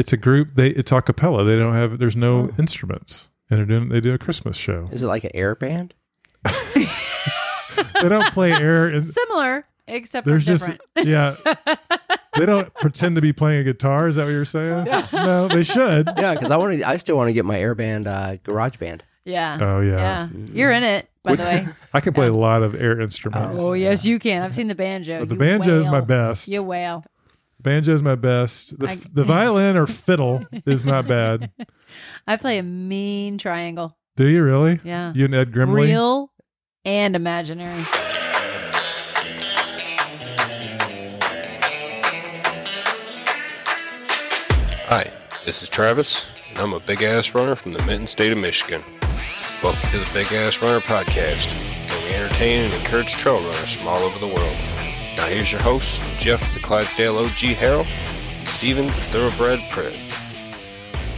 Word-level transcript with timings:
It's 0.00 0.12
a 0.12 0.16
group. 0.16 0.50
They 0.54 0.68
it's 0.70 0.90
a 0.92 1.00
cappella. 1.02 1.44
They 1.44 1.56
don't 1.56 1.74
have. 1.74 1.98
There's 1.98 2.16
no 2.16 2.50
instruments, 2.58 3.30
and 3.48 3.58
they're 3.58 3.66
doing. 3.66 3.88
They 3.90 4.00
do 4.00 4.12
a 4.14 4.18
Christmas 4.18 4.56
show. 4.56 4.88
Is 4.90 5.02
it 5.02 5.06
like 5.06 5.24
an 5.24 5.30
air 5.34 5.54
band? 5.54 5.94
They 8.02 8.08
don't 8.08 8.32
play 8.32 8.52
air. 8.52 8.88
And 8.88 9.06
Similar, 9.14 9.66
except 9.86 10.26
there's 10.26 10.46
just 10.46 10.66
different. 10.96 11.08
yeah. 11.08 11.36
They 12.36 12.46
don't 12.46 12.72
pretend 12.74 13.16
to 13.16 13.20
be 13.20 13.32
playing 13.32 13.62
a 13.62 13.64
guitar. 13.64 14.08
Is 14.08 14.14
that 14.14 14.22
what 14.24 14.30
you're 14.30 14.44
saying? 14.44 14.86
Yeah. 14.86 15.06
No, 15.12 15.48
they 15.48 15.64
should. 15.64 16.06
Yeah, 16.16 16.34
because 16.34 16.52
I 16.52 16.56
want 16.56 16.78
to. 16.78 16.84
I 16.88 16.96
still 16.96 17.16
want 17.16 17.28
to 17.28 17.32
get 17.32 17.44
my 17.44 17.58
air 17.58 17.74
band, 17.74 18.06
uh, 18.06 18.36
garage 18.44 18.76
band. 18.76 19.02
yeah. 19.24 19.58
Oh 19.60 19.80
yeah. 19.80 19.96
Yeah. 19.96 20.28
You're 20.52 20.70
in 20.70 20.84
it, 20.84 21.10
by 21.24 21.34
the 21.34 21.42
way. 21.42 21.66
I 21.92 22.00
can 22.00 22.14
play 22.14 22.28
a 22.28 22.32
lot 22.32 22.62
of 22.62 22.74
air 22.80 23.00
instruments. 23.00 23.58
Oh, 23.60 23.72
yes, 23.72 24.06
you 24.06 24.20
can. 24.20 24.42
I've 24.44 24.54
seen 24.54 24.68
the 24.68 24.76
banjo. 24.76 25.18
But 25.18 25.28
the 25.28 25.34
You 25.34 25.40
banjo 25.40 25.80
is 25.80 25.86
my 25.88 26.00
best. 26.00 26.46
You 26.46 26.62
wail. 26.62 27.04
Banjo 27.62 27.92
is 27.92 28.02
my 28.02 28.14
best. 28.14 28.78
The, 28.78 28.88
I- 28.88 28.96
the 29.12 29.24
violin 29.36 29.76
or 29.76 29.86
fiddle 29.86 30.44
is 30.66 30.84
not 30.86 31.06
bad. 31.06 31.50
I 32.26 32.36
play 32.36 32.58
a 32.58 32.62
mean 32.62 33.38
triangle. 33.38 33.96
Do 34.16 34.28
you 34.28 34.42
really? 34.42 34.80
Yeah. 34.84 35.12
You 35.14 35.26
and 35.26 35.34
Ed 35.34 35.52
Grimley? 35.52 35.86
Real 35.88 36.32
and 36.84 37.14
imaginary. 37.16 37.82
Hi, 44.92 45.10
this 45.44 45.62
is 45.62 45.68
Travis, 45.68 46.26
and 46.50 46.58
I'm 46.58 46.72
a 46.72 46.80
big 46.80 47.02
ass 47.02 47.34
runner 47.34 47.54
from 47.54 47.72
the 47.72 47.78
Mitten 47.86 48.06
State 48.06 48.32
of 48.32 48.38
Michigan. 48.38 48.82
Welcome 49.62 49.88
to 49.90 49.98
the 49.98 50.10
Big 50.12 50.32
Ass 50.32 50.60
Runner 50.62 50.80
Podcast, 50.80 51.52
where 51.90 52.08
we 52.08 52.14
entertain 52.16 52.64
and 52.64 52.74
encourage 52.74 53.12
trail 53.12 53.36
runners 53.40 53.76
from 53.76 53.86
all 53.88 53.98
over 53.98 54.18
the 54.18 54.26
world. 54.34 54.56
Now 55.20 55.26
here's 55.26 55.52
your 55.52 55.60
host, 55.60 56.02
Jeff 56.18 56.54
the 56.54 56.60
Clydesdale 56.60 57.18
OG 57.18 57.28
Harrell, 57.28 57.84
and 58.38 58.48
Steven 58.48 58.86
the 58.86 58.92
Thoroughbred 58.92 59.58
Pritt. 59.70 59.92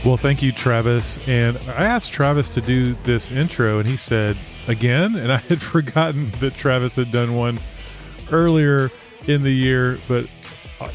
Well, 0.05 0.17
thank 0.17 0.43
you, 0.43 0.51
Travis. 0.51 1.29
And 1.29 1.57
I 1.69 1.85
asked 1.85 2.13
Travis 2.13 2.53
to 2.55 2.61
do 2.61 2.95
this 3.05 3.31
intro, 3.31 3.79
and 3.79 3.87
he 3.87 3.97
said 3.97 4.37
again. 4.67 5.15
And 5.15 5.31
I 5.31 5.37
had 5.37 5.63
forgotten 5.63 6.33
that 6.41 6.55
Travis 6.55 6.97
had 6.97 7.13
done 7.13 7.37
one 7.37 7.61
earlier 8.33 8.91
in 9.29 9.43
the 9.43 9.53
year. 9.53 10.01
But 10.09 10.29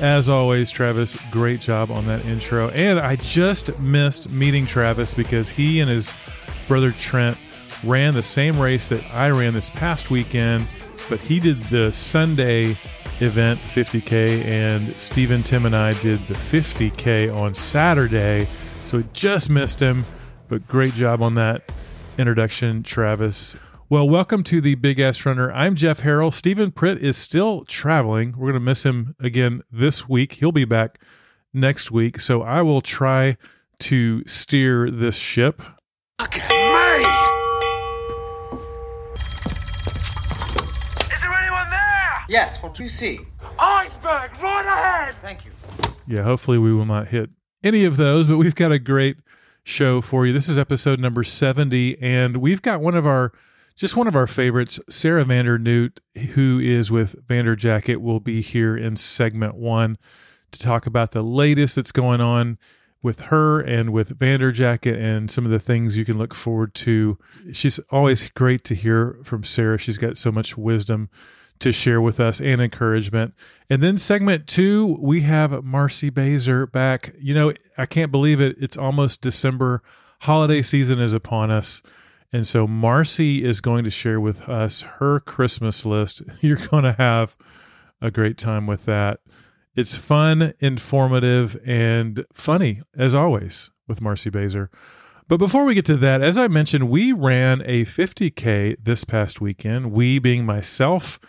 as 0.01 0.27
always, 0.27 0.69
Travis, 0.69 1.17
great 1.31 1.61
job 1.61 1.91
on 1.91 2.05
that 2.07 2.25
intro. 2.25 2.71
And 2.71 2.99
I 2.99 3.15
just 3.15 3.79
missed 3.79 4.29
meeting 4.29 4.65
Travis 4.65 5.13
because 5.13 5.47
he 5.47 5.79
and 5.79 5.89
his 5.89 6.13
brother 6.67 6.91
Trent 6.91 7.37
ran 7.85 8.15
the 8.15 8.23
same 8.23 8.59
race 8.59 8.89
that 8.89 9.01
I 9.13 9.29
ran 9.29 9.53
this 9.53 9.69
past 9.69 10.11
weekend, 10.11 10.67
but 11.09 11.21
he 11.21 11.39
did 11.39 11.61
the 11.69 11.93
Sunday 11.93 12.75
event, 13.21 13.59
50K, 13.59 14.45
and 14.45 14.93
Stephen, 14.99 15.43
Tim, 15.43 15.65
and 15.65 15.75
I 15.75 15.93
did 16.01 16.19
the 16.27 16.33
50K 16.33 17.35
on 17.35 17.53
Saturday. 17.53 18.47
So 18.85 18.97
we 18.97 19.05
just 19.13 19.49
missed 19.49 19.79
him, 19.79 20.05
but 20.47 20.67
great 20.67 20.93
job 20.93 21.21
on 21.21 21.35
that 21.35 21.71
introduction, 22.17 22.83
Travis. 22.83 23.55
Well, 23.89 24.07
welcome 24.07 24.43
to 24.43 24.59
the 24.61 24.75
Big 24.75 24.99
Ass 24.99 25.25
Runner. 25.25 25.51
I'm 25.51 25.75
Jeff 25.75 26.01
Harrell. 26.01 26.33
Stephen 26.33 26.71
Pritt 26.71 26.97
is 26.97 27.17
still 27.17 27.63
traveling. 27.65 28.33
We're 28.33 28.51
going 28.51 28.53
to 28.53 28.59
miss 28.59 28.83
him 28.83 29.15
again 29.19 29.63
this 29.71 30.09
week. 30.09 30.33
He'll 30.33 30.51
be 30.51 30.65
back 30.65 30.99
next 31.53 31.89
week. 31.89 32.19
So 32.19 32.41
I 32.41 32.61
will 32.61 32.81
try 32.81 33.37
to 33.79 34.27
steer 34.27 34.91
this 34.91 35.17
ship. 35.17 35.61
Is 36.19 36.56
Yes, 42.29 42.59
from 42.59 42.73
QC. 42.73 43.25
Iceberg, 43.57 44.31
right 44.41 44.65
ahead! 44.65 45.15
Thank 45.21 45.45
you. 45.45 45.51
Yeah, 46.05 46.23
hopefully 46.23 46.57
we 46.57 46.73
will 46.73 46.85
not 46.85 47.07
hit 47.07 47.29
any 47.63 47.85
of 47.85 47.95
those, 47.95 48.27
but 48.27 48.37
we've 48.37 48.53
got 48.53 48.73
a 48.73 48.79
great 48.79 49.17
show 49.63 50.01
for 50.01 50.25
you. 50.25 50.33
This 50.33 50.49
is 50.49 50.57
episode 50.57 50.99
number 50.99 51.23
70, 51.23 51.97
and 52.01 52.37
we've 52.37 52.61
got 52.61 52.81
one 52.81 52.95
of 52.95 53.05
our 53.05 53.31
just 53.77 53.95
one 53.95 54.07
of 54.07 54.15
our 54.15 54.27
favorites, 54.27 54.79
Sarah 54.89 55.23
Vander 55.23 55.57
Newt, 55.57 56.01
who 56.33 56.59
is 56.59 56.91
with 56.91 57.15
Vander 57.27 57.55
Jacket, 57.55 57.97
will 57.97 58.19
be 58.19 58.41
here 58.41 58.75
in 58.75 58.97
segment 58.97 59.55
one 59.55 59.97
to 60.51 60.59
talk 60.59 60.85
about 60.85 61.11
the 61.11 61.21
latest 61.21 61.75
that's 61.75 61.91
going 61.91 62.19
on 62.19 62.57
with 63.01 63.21
her 63.21 63.61
and 63.61 63.93
with 63.93 64.17
Vander 64.19 64.51
Jacket 64.51 64.99
and 64.99 65.29
some 65.31 65.45
of 65.45 65.51
the 65.51 65.59
things 65.59 65.95
you 65.95 66.03
can 66.03 66.17
look 66.17 66.33
forward 66.33 66.73
to. 66.73 67.17
She's 67.53 67.79
always 67.89 68.27
great 68.29 68.63
to 68.65 68.75
hear 68.75 69.19
from 69.23 69.43
Sarah. 69.43 69.77
She's 69.77 69.99
got 69.99 70.17
so 70.17 70.31
much 70.31 70.57
wisdom 70.57 71.09
to 71.59 71.71
share 71.71 72.01
with 72.01 72.19
us 72.19 72.39
and 72.39 72.61
encouragement. 72.61 73.33
And 73.69 73.81
then 73.81 73.97
segment 73.97 74.47
two, 74.47 74.97
we 75.01 75.21
have 75.21 75.63
Marcy 75.63 76.09
Baser 76.09 76.65
back. 76.65 77.13
You 77.19 77.33
know, 77.33 77.53
I 77.77 77.85
can't 77.85 78.11
believe 78.11 78.39
it. 78.39 78.55
It's 78.59 78.77
almost 78.77 79.21
December. 79.21 79.81
Holiday 80.21 80.61
season 80.61 80.99
is 80.99 81.13
upon 81.13 81.51
us. 81.51 81.81
And 82.33 82.45
so 82.45 82.67
Marcy 82.67 83.43
is 83.43 83.61
going 83.61 83.83
to 83.83 83.89
share 83.89 84.19
with 84.19 84.47
us 84.49 84.81
her 84.81 85.19
Christmas 85.19 85.85
list. 85.85 86.21
You're 86.41 86.57
going 86.57 86.83
to 86.83 86.93
have 86.93 87.37
a 88.01 88.11
great 88.11 88.37
time 88.37 88.67
with 88.67 88.85
that. 88.85 89.19
It's 89.75 89.95
fun, 89.95 90.53
informative, 90.59 91.55
and 91.63 92.25
funny, 92.33 92.81
as 92.97 93.13
always, 93.13 93.69
with 93.87 94.01
Marcy 94.01 94.29
Baser. 94.29 94.71
But 95.27 95.37
before 95.37 95.65
we 95.65 95.75
get 95.75 95.85
to 95.85 95.97
that, 95.97 96.21
as 96.21 96.37
I 96.37 96.47
mentioned, 96.47 96.89
we 96.89 97.11
ran 97.11 97.61
a 97.65 97.83
50K 97.83 98.77
this 98.81 99.03
past 99.03 99.39
weekend. 99.39 99.91
We 99.91 100.19
being 100.19 100.45
myself 100.45 101.19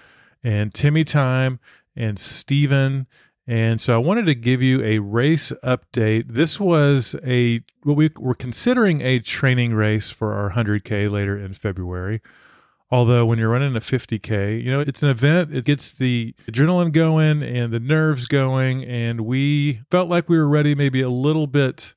and 0.49 0.73
Timmy 0.73 1.05
Time 1.05 1.61
and 1.95 2.19
Steven. 2.19 3.07
And 3.47 3.83
so 3.83 3.95
I 3.95 3.99
wanted 3.99 4.25
to 4.27 4.35
give 4.35 4.63
you 4.63 4.83
a 4.83 4.99
race 4.99 5.53
update. 5.63 6.25
This 6.29 6.59
was 6.59 7.15
a 7.23 7.61
what 7.83 7.99
we 7.99 8.11
were 8.17 8.35
considering 8.35 9.03
a 9.03 9.19
training 9.19 9.75
race 9.75 10.09
for 10.09 10.33
our 10.33 10.53
100K 10.53 11.11
later 11.11 11.37
in 11.39 11.53
February. 11.53 12.23
Although 12.91 13.27
when 13.27 13.39
you're 13.39 13.51
running 13.51 13.77
a 13.77 13.81
50K, 13.81 14.63
you 14.65 14.71
know, 14.71 14.81
it's 14.81 15.03
an 15.03 15.11
event, 15.11 15.55
it 15.55 15.67
gets 15.67 15.93
the 15.93 16.35
adrenaline 16.51 16.93
going 16.93 17.43
and 17.43 17.71
the 17.71 17.81
nerves 17.81 18.27
going. 18.27 18.83
And 18.87 19.23
we 19.23 19.83
felt 19.91 20.09
like 20.09 20.31
we 20.31 20.39
were 20.39 20.49
ready, 20.49 20.75
maybe 20.75 21.03
a 21.03 21.11
little 21.11 21.47
bit 21.47 21.95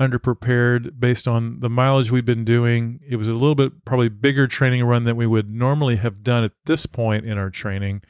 underprepared 0.00 0.98
based 0.98 1.28
on 1.28 1.60
the 1.60 1.68
mileage 1.68 2.10
we've 2.10 2.24
been 2.24 2.44
doing. 2.44 3.00
It 3.06 3.16
was 3.16 3.28
a 3.28 3.34
little 3.34 3.54
bit 3.54 3.84
probably 3.84 4.08
bigger 4.08 4.46
training 4.46 4.82
run 4.84 5.04
than 5.04 5.16
we 5.16 5.26
would 5.26 5.50
normally 5.50 5.96
have 5.96 6.22
done 6.22 6.42
at 6.42 6.52
this 6.64 6.86
point 6.86 7.26
in 7.26 7.36
our 7.36 7.50
training. 7.50 8.02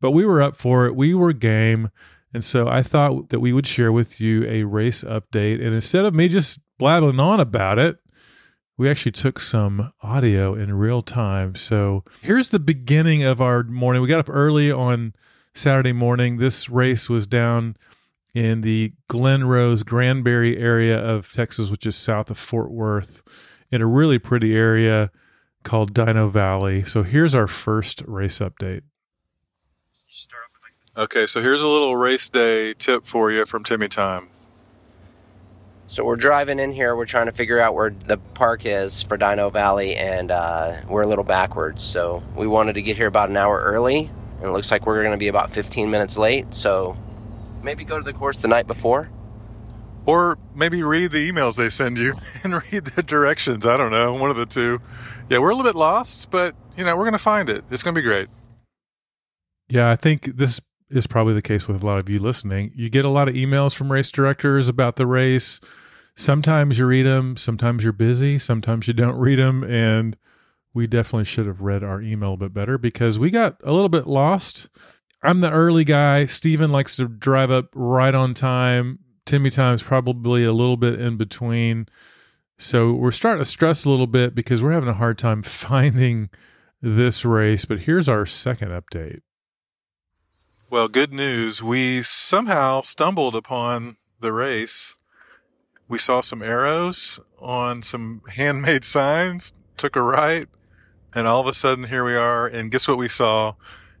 But 0.00 0.10
we 0.10 0.26
were 0.26 0.42
up 0.42 0.54
for 0.54 0.86
it. 0.86 0.94
We 0.94 1.14
were 1.14 1.32
game. 1.32 1.90
And 2.34 2.44
so 2.44 2.68
I 2.68 2.82
thought 2.82 3.30
that 3.30 3.40
we 3.40 3.52
would 3.52 3.66
share 3.66 3.90
with 3.90 4.20
you 4.20 4.44
a 4.44 4.64
race 4.64 5.02
update. 5.02 5.64
And 5.64 5.74
instead 5.74 6.04
of 6.04 6.14
me 6.14 6.28
just 6.28 6.58
blabbing 6.78 7.18
on 7.18 7.40
about 7.40 7.78
it, 7.78 7.96
we 8.76 8.90
actually 8.90 9.12
took 9.12 9.40
some 9.40 9.92
audio 10.02 10.54
in 10.54 10.74
real 10.74 11.00
time. 11.00 11.54
So 11.54 12.04
here's 12.20 12.50
the 12.50 12.58
beginning 12.58 13.22
of 13.22 13.40
our 13.40 13.62
morning. 13.62 14.02
We 14.02 14.08
got 14.08 14.20
up 14.20 14.28
early 14.28 14.70
on 14.70 15.14
Saturday 15.54 15.92
morning. 15.92 16.36
This 16.36 16.68
race 16.68 17.08
was 17.08 17.26
down 17.26 17.76
in 18.34 18.62
the 18.62 18.92
Glen 19.08 19.44
Rose 19.44 19.84
Granbury 19.84 20.58
area 20.58 20.98
of 20.98 21.32
Texas, 21.32 21.70
which 21.70 21.86
is 21.86 21.96
south 21.96 22.30
of 22.30 22.38
Fort 22.38 22.70
Worth, 22.70 23.22
in 23.70 23.80
a 23.80 23.86
really 23.86 24.18
pretty 24.18 24.56
area 24.56 25.10
called 25.62 25.94
Dino 25.94 26.28
Valley. 26.28 26.84
So 26.84 27.02
here's 27.04 27.34
our 27.34 27.46
first 27.46 28.02
race 28.06 28.40
update. 28.40 28.82
Okay, 30.96 31.26
so 31.26 31.42
here's 31.42 31.62
a 31.62 31.68
little 31.68 31.96
race 31.96 32.28
day 32.28 32.74
tip 32.74 33.04
for 33.04 33.32
you 33.32 33.44
from 33.46 33.64
Timmy 33.64 33.88
Time. 33.88 34.28
So 35.86 36.04
we're 36.04 36.16
driving 36.16 36.58
in 36.58 36.72
here. 36.72 36.96
We're 36.96 37.04
trying 37.04 37.26
to 37.26 37.32
figure 37.32 37.60
out 37.60 37.74
where 37.74 37.90
the 37.90 38.16
park 38.16 38.64
is 38.64 39.02
for 39.02 39.16
Dino 39.16 39.50
Valley, 39.50 39.96
and 39.96 40.30
uh, 40.30 40.76
we're 40.88 41.02
a 41.02 41.06
little 41.06 41.24
backwards. 41.24 41.82
So 41.82 42.22
we 42.36 42.46
wanted 42.46 42.74
to 42.74 42.82
get 42.82 42.96
here 42.96 43.06
about 43.06 43.28
an 43.28 43.36
hour 43.36 43.60
early, 43.60 44.10
and 44.38 44.44
it 44.44 44.50
looks 44.50 44.70
like 44.70 44.86
we're 44.86 45.02
going 45.02 45.12
to 45.12 45.18
be 45.18 45.28
about 45.28 45.50
15 45.50 45.90
minutes 45.90 46.16
late. 46.16 46.54
So 46.54 46.96
maybe 47.64 47.84
go 47.84 47.98
to 47.98 48.04
the 48.04 48.12
course 48.12 48.42
the 48.42 48.48
night 48.48 48.66
before. 48.66 49.10
Or 50.06 50.38
maybe 50.54 50.82
read 50.82 51.12
the 51.12 51.30
emails 51.30 51.56
they 51.56 51.70
send 51.70 51.98
you 51.98 52.14
and 52.44 52.54
read 52.54 52.84
the 52.84 53.02
directions. 53.02 53.66
I 53.66 53.76
don't 53.76 53.90
know, 53.90 54.14
one 54.14 54.30
of 54.30 54.36
the 54.36 54.46
two. 54.46 54.80
Yeah, 55.30 55.38
we're 55.38 55.50
a 55.50 55.54
little 55.54 55.70
bit 55.70 55.78
lost, 55.78 56.30
but 56.30 56.54
you 56.76 56.84
know, 56.84 56.96
we're 56.96 57.04
going 57.04 57.12
to 57.12 57.18
find 57.18 57.48
it. 57.48 57.64
It's 57.70 57.82
going 57.82 57.94
to 57.94 58.00
be 58.00 58.06
great. 58.06 58.28
Yeah, 59.68 59.90
I 59.90 59.96
think 59.96 60.36
this 60.36 60.60
is 60.90 61.06
probably 61.06 61.32
the 61.32 61.42
case 61.42 61.66
with 61.66 61.82
a 61.82 61.86
lot 61.86 61.98
of 61.98 62.08
you 62.10 62.18
listening. 62.18 62.70
You 62.74 62.90
get 62.90 63.06
a 63.06 63.08
lot 63.08 63.28
of 63.28 63.34
emails 63.34 63.74
from 63.74 63.90
race 63.90 64.10
directors 64.10 64.68
about 64.68 64.96
the 64.96 65.06
race. 65.06 65.58
Sometimes 66.14 66.78
you 66.78 66.86
read 66.86 67.06
them, 67.06 67.36
sometimes 67.36 67.82
you're 67.82 67.92
busy, 67.92 68.38
sometimes 68.38 68.86
you 68.86 68.94
don't 68.94 69.16
read 69.16 69.38
them. 69.38 69.64
And 69.64 70.16
we 70.74 70.86
definitely 70.86 71.24
should 71.24 71.46
have 71.46 71.60
read 71.60 71.82
our 71.82 72.02
email 72.02 72.34
a 72.34 72.36
bit 72.36 72.52
better 72.52 72.76
because 72.76 73.18
we 73.18 73.30
got 73.30 73.60
a 73.64 73.72
little 73.72 73.88
bit 73.88 74.06
lost. 74.06 74.68
I'm 75.24 75.40
the 75.40 75.50
early 75.50 75.84
guy. 75.84 76.26
Steven 76.26 76.70
likes 76.70 76.96
to 76.96 77.08
drive 77.08 77.50
up 77.50 77.70
right 77.74 78.14
on 78.14 78.34
time. 78.34 78.98
Timmy 79.24 79.48
time's 79.48 79.82
probably 79.82 80.44
a 80.44 80.52
little 80.52 80.76
bit 80.76 81.00
in 81.00 81.16
between. 81.16 81.86
So 82.58 82.92
we're 82.92 83.10
starting 83.10 83.38
to 83.38 83.46
stress 83.46 83.86
a 83.86 83.90
little 83.90 84.06
bit 84.06 84.34
because 84.34 84.62
we're 84.62 84.72
having 84.72 84.88
a 84.88 84.94
hard 84.94 85.18
time 85.18 85.42
finding 85.42 86.28
this 86.82 87.24
race. 87.24 87.64
But 87.64 87.80
here's 87.80 88.08
our 88.08 88.26
second 88.26 88.68
update. 88.68 89.20
Well, 90.68 90.88
good 90.88 91.12
news. 91.12 91.62
We 91.62 92.02
somehow 92.02 92.82
stumbled 92.82 93.34
upon 93.34 93.96
the 94.20 94.32
race. 94.32 94.94
We 95.88 95.98
saw 95.98 96.20
some 96.20 96.42
arrows 96.42 97.18
on 97.38 97.80
some 97.80 98.20
handmade 98.36 98.84
signs, 98.84 99.54
took 99.78 99.96
a 99.96 100.02
right, 100.02 100.48
and 101.14 101.26
all 101.26 101.40
of 101.40 101.46
a 101.46 101.54
sudden 101.54 101.84
here 101.84 102.04
we 102.04 102.14
are. 102.14 102.46
And 102.46 102.70
guess 102.70 102.88
what 102.88 102.98
we 102.98 103.08
saw? 103.08 103.54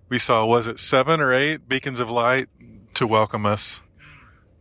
We 0.08 0.18
saw, 0.18 0.44
was 0.44 0.66
it 0.66 0.78
seven 0.78 1.20
or 1.20 1.32
eight 1.32 1.68
beacons 1.68 2.00
of 2.00 2.10
light 2.10 2.48
to 2.94 3.06
welcome 3.06 3.46
us? 3.46 3.82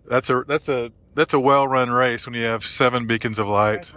That's 0.08 0.30
a, 0.30 0.44
that's 0.48 0.70
a, 0.70 0.92
that's 1.14 1.34
a 1.34 1.40
well 1.40 1.68
run 1.68 1.90
race 1.92 2.26
when 2.26 2.34
you 2.34 2.46
have 2.46 2.64
seven 2.64 3.06
beacons 3.08 3.40
of 3.40 3.48
light. 3.48 3.94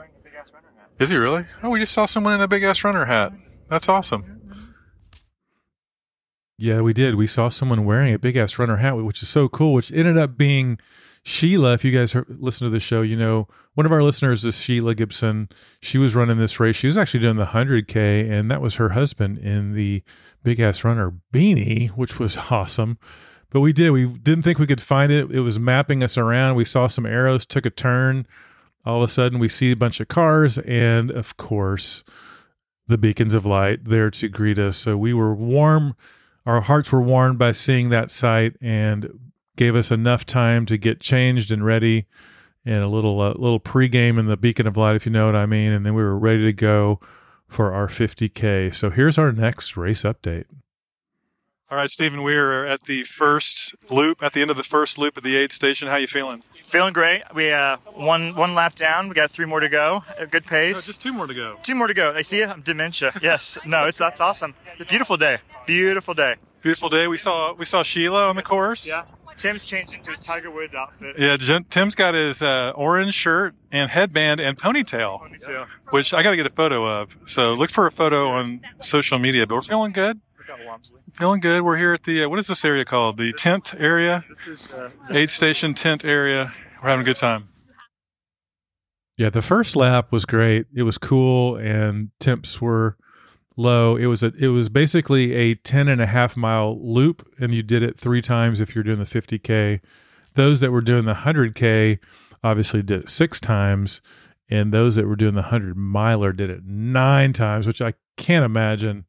Is 0.98 1.10
he 1.10 1.16
really? 1.16 1.44
Oh, 1.62 1.70
we 1.70 1.78
just 1.78 1.92
saw 1.92 2.06
someone 2.06 2.34
in 2.34 2.40
a 2.40 2.48
big 2.48 2.62
ass 2.62 2.82
runner 2.82 3.04
hat. 3.04 3.32
That's 3.68 3.88
awesome. 3.88 4.36
Yeah, 6.58 6.80
we 6.80 6.94
did. 6.94 7.16
We 7.16 7.26
saw 7.26 7.48
someone 7.48 7.84
wearing 7.84 8.14
a 8.14 8.18
big 8.18 8.36
ass 8.36 8.58
runner 8.58 8.76
hat, 8.76 8.96
which 8.96 9.22
is 9.22 9.28
so 9.28 9.48
cool, 9.48 9.74
which 9.74 9.92
ended 9.92 10.16
up 10.16 10.38
being 10.38 10.78
Sheila. 11.26 11.72
If 11.72 11.84
you 11.84 11.90
guys 11.90 12.14
listen 12.28 12.66
to 12.66 12.70
the 12.70 12.78
show, 12.78 13.02
you 13.02 13.16
know, 13.16 13.48
one 13.74 13.84
of 13.84 13.90
our 13.90 14.00
listeners 14.04 14.44
is 14.44 14.56
Sheila 14.60 14.94
Gibson. 14.94 15.48
She 15.80 15.98
was 15.98 16.14
running 16.14 16.38
this 16.38 16.60
race. 16.60 16.76
She 16.76 16.86
was 16.86 16.96
actually 16.96 17.18
doing 17.18 17.36
the 17.36 17.46
100K, 17.46 18.30
and 18.30 18.48
that 18.48 18.62
was 18.62 18.76
her 18.76 18.90
husband 18.90 19.38
in 19.38 19.72
the 19.72 20.04
big 20.44 20.60
ass 20.60 20.84
runner 20.84 21.14
beanie, 21.32 21.88
which 21.88 22.20
was 22.20 22.38
awesome. 22.50 22.96
But 23.50 23.60
we 23.60 23.72
did. 23.72 23.90
We 23.90 24.06
didn't 24.06 24.42
think 24.42 24.60
we 24.60 24.68
could 24.68 24.80
find 24.80 25.10
it. 25.10 25.32
It 25.32 25.40
was 25.40 25.58
mapping 25.58 26.04
us 26.04 26.16
around. 26.16 26.54
We 26.54 26.64
saw 26.64 26.86
some 26.86 27.04
arrows, 27.04 27.44
took 27.44 27.66
a 27.66 27.70
turn. 27.70 28.28
All 28.84 29.02
of 29.02 29.10
a 29.10 29.12
sudden, 29.12 29.40
we 29.40 29.48
see 29.48 29.72
a 29.72 29.76
bunch 29.76 29.98
of 29.98 30.06
cars, 30.06 30.58
and 30.58 31.10
of 31.10 31.36
course, 31.36 32.04
the 32.86 32.98
beacons 32.98 33.34
of 33.34 33.44
light 33.44 33.84
there 33.84 34.12
to 34.12 34.28
greet 34.28 34.60
us. 34.60 34.76
So 34.76 34.96
we 34.96 35.12
were 35.12 35.34
warm. 35.34 35.96
Our 36.46 36.60
hearts 36.60 36.92
were 36.92 37.02
warmed 37.02 37.36
by 37.36 37.50
seeing 37.50 37.88
that 37.88 38.12
sight 38.12 38.54
and 38.60 39.10
gave 39.56 39.74
us 39.74 39.90
enough 39.90 40.24
time 40.24 40.66
to 40.66 40.76
get 40.76 41.00
changed 41.00 41.50
and 41.50 41.64
ready 41.64 42.06
and 42.64 42.82
a 42.82 42.88
little 42.88 43.20
uh, 43.20 43.30
little 43.30 43.60
pregame 43.60 44.18
in 44.18 44.26
the 44.26 44.36
beacon 44.36 44.66
of 44.66 44.76
light, 44.76 44.96
if 44.96 45.06
you 45.06 45.12
know 45.12 45.26
what 45.26 45.36
I 45.36 45.46
mean. 45.46 45.72
And 45.72 45.86
then 45.86 45.94
we 45.94 46.02
were 46.02 46.18
ready 46.18 46.42
to 46.42 46.52
go 46.52 47.00
for 47.46 47.72
our 47.72 47.86
50K. 47.86 48.74
So 48.74 48.90
here's 48.90 49.18
our 49.18 49.32
next 49.32 49.76
race 49.76 50.02
update. 50.02 50.46
All 51.68 51.76
right, 51.76 51.90
Stephen, 51.90 52.22
we 52.22 52.36
are 52.36 52.64
at 52.64 52.84
the 52.84 53.02
first 53.02 53.74
loop, 53.90 54.22
at 54.22 54.34
the 54.34 54.40
end 54.40 54.52
of 54.52 54.56
the 54.56 54.62
first 54.62 54.98
loop 54.98 55.16
at 55.16 55.24
the 55.24 55.36
aid 55.36 55.50
station. 55.50 55.88
How 55.88 55.96
you 55.96 56.06
feeling? 56.06 56.40
Feeling 56.40 56.92
great. 56.92 57.22
We 57.34 57.50
uh, 57.50 57.78
one 57.94 58.36
one 58.36 58.54
lap 58.54 58.76
down. 58.76 59.08
We 59.08 59.14
got 59.14 59.32
three 59.32 59.46
more 59.46 59.58
to 59.58 59.68
go. 59.68 60.04
A 60.16 60.26
good 60.26 60.46
pace. 60.46 60.86
just 60.86 61.02
two 61.02 61.12
more 61.12 61.26
to 61.26 61.34
go. 61.34 61.56
Two 61.64 61.74
more 61.74 61.88
to 61.88 61.94
go. 61.94 62.12
I 62.14 62.22
see 62.22 62.40
it. 62.40 62.48
I'm 62.48 62.60
dementia. 62.60 63.12
Yes. 63.20 63.58
No, 63.66 63.86
it's 63.86 63.98
that's 63.98 64.20
awesome. 64.20 64.54
It's 64.78 64.88
beautiful 64.88 65.16
day. 65.16 65.38
Beautiful 65.66 66.14
day. 66.14 66.36
Beautiful 66.62 66.88
day. 66.88 67.08
We 67.08 67.16
saw 67.16 67.52
we 67.54 67.64
saw 67.64 67.82
Sheila 67.82 68.28
on 68.28 68.36
the 68.36 68.42
course. 68.42 68.88
Yeah. 68.88 69.02
Tim's 69.36 69.64
changed 69.64 69.94
into 69.94 70.10
his 70.10 70.20
Tiger 70.20 70.50
Woods 70.50 70.74
outfit. 70.74 71.16
Yeah, 71.18 71.36
Jen- 71.36 71.64
Tim's 71.64 71.94
got 71.94 72.14
his 72.14 72.42
uh, 72.42 72.72
orange 72.74 73.14
shirt 73.14 73.54
and 73.70 73.90
headband 73.90 74.40
and 74.40 74.56
ponytail, 74.56 75.20
Ponytail. 75.20 75.66
which 75.90 76.14
I 76.14 76.22
got 76.22 76.30
to 76.30 76.36
get 76.36 76.46
a 76.46 76.50
photo 76.50 76.86
of. 76.86 77.16
So 77.24 77.54
look 77.54 77.70
for 77.70 77.86
a 77.86 77.90
photo 77.90 78.28
on 78.28 78.60
social 78.80 79.18
media. 79.18 79.46
But 79.46 79.56
we're 79.56 79.62
feeling 79.62 79.92
good. 79.92 80.20
Look 80.38 80.48
out, 80.50 80.60
Wamsley. 80.66 81.00
Feeling 81.12 81.40
good. 81.40 81.62
We're 81.62 81.76
here 81.76 81.92
at 81.94 82.04
the 82.04 82.24
uh, 82.24 82.28
what 82.28 82.38
is 82.38 82.46
this 82.46 82.64
area 82.64 82.84
called? 82.84 83.16
The 83.18 83.32
tent 83.32 83.74
area, 83.78 84.24
This 84.28 84.46
is 84.46 84.74
uh, 84.74 84.90
aid 85.10 85.30
station 85.30 85.74
tent 85.74 86.04
area. 86.04 86.52
We're 86.82 86.88
having 86.90 87.02
a 87.02 87.04
good 87.04 87.16
time. 87.16 87.44
Yeah, 89.16 89.30
the 89.30 89.42
first 89.42 89.76
lap 89.76 90.12
was 90.12 90.26
great. 90.26 90.66
It 90.74 90.82
was 90.82 90.98
cool 90.98 91.56
and 91.56 92.10
temps 92.20 92.60
were 92.60 92.96
low. 93.56 93.96
It 93.96 94.06
was 94.06 94.22
a 94.22 94.32
it 94.38 94.48
was 94.48 94.68
basically 94.68 95.34
a 95.34 95.54
10 95.54 95.88
and 95.88 96.00
a 96.00 96.06
half 96.06 96.36
mile 96.36 96.78
loop 96.80 97.26
and 97.38 97.54
you 97.54 97.62
did 97.62 97.82
it 97.82 97.98
3 97.98 98.20
times 98.20 98.60
if 98.60 98.74
you're 98.74 98.84
doing 98.84 98.98
the 98.98 99.04
50k. 99.04 99.80
Those 100.34 100.60
that 100.60 100.70
were 100.70 100.82
doing 100.82 101.06
the 101.06 101.14
100k 101.14 101.98
obviously 102.44 102.82
did 102.82 103.02
it 103.02 103.08
6 103.08 103.40
times 103.40 104.02
and 104.48 104.72
those 104.72 104.96
that 104.96 105.06
were 105.06 105.16
doing 105.16 105.34
the 105.34 105.42
100 105.42 105.76
miler 105.76 106.32
did 106.32 106.50
it 106.50 106.64
9 106.64 107.32
times, 107.32 107.66
which 107.66 107.82
I 107.82 107.94
can't 108.16 108.44
imagine. 108.44 109.06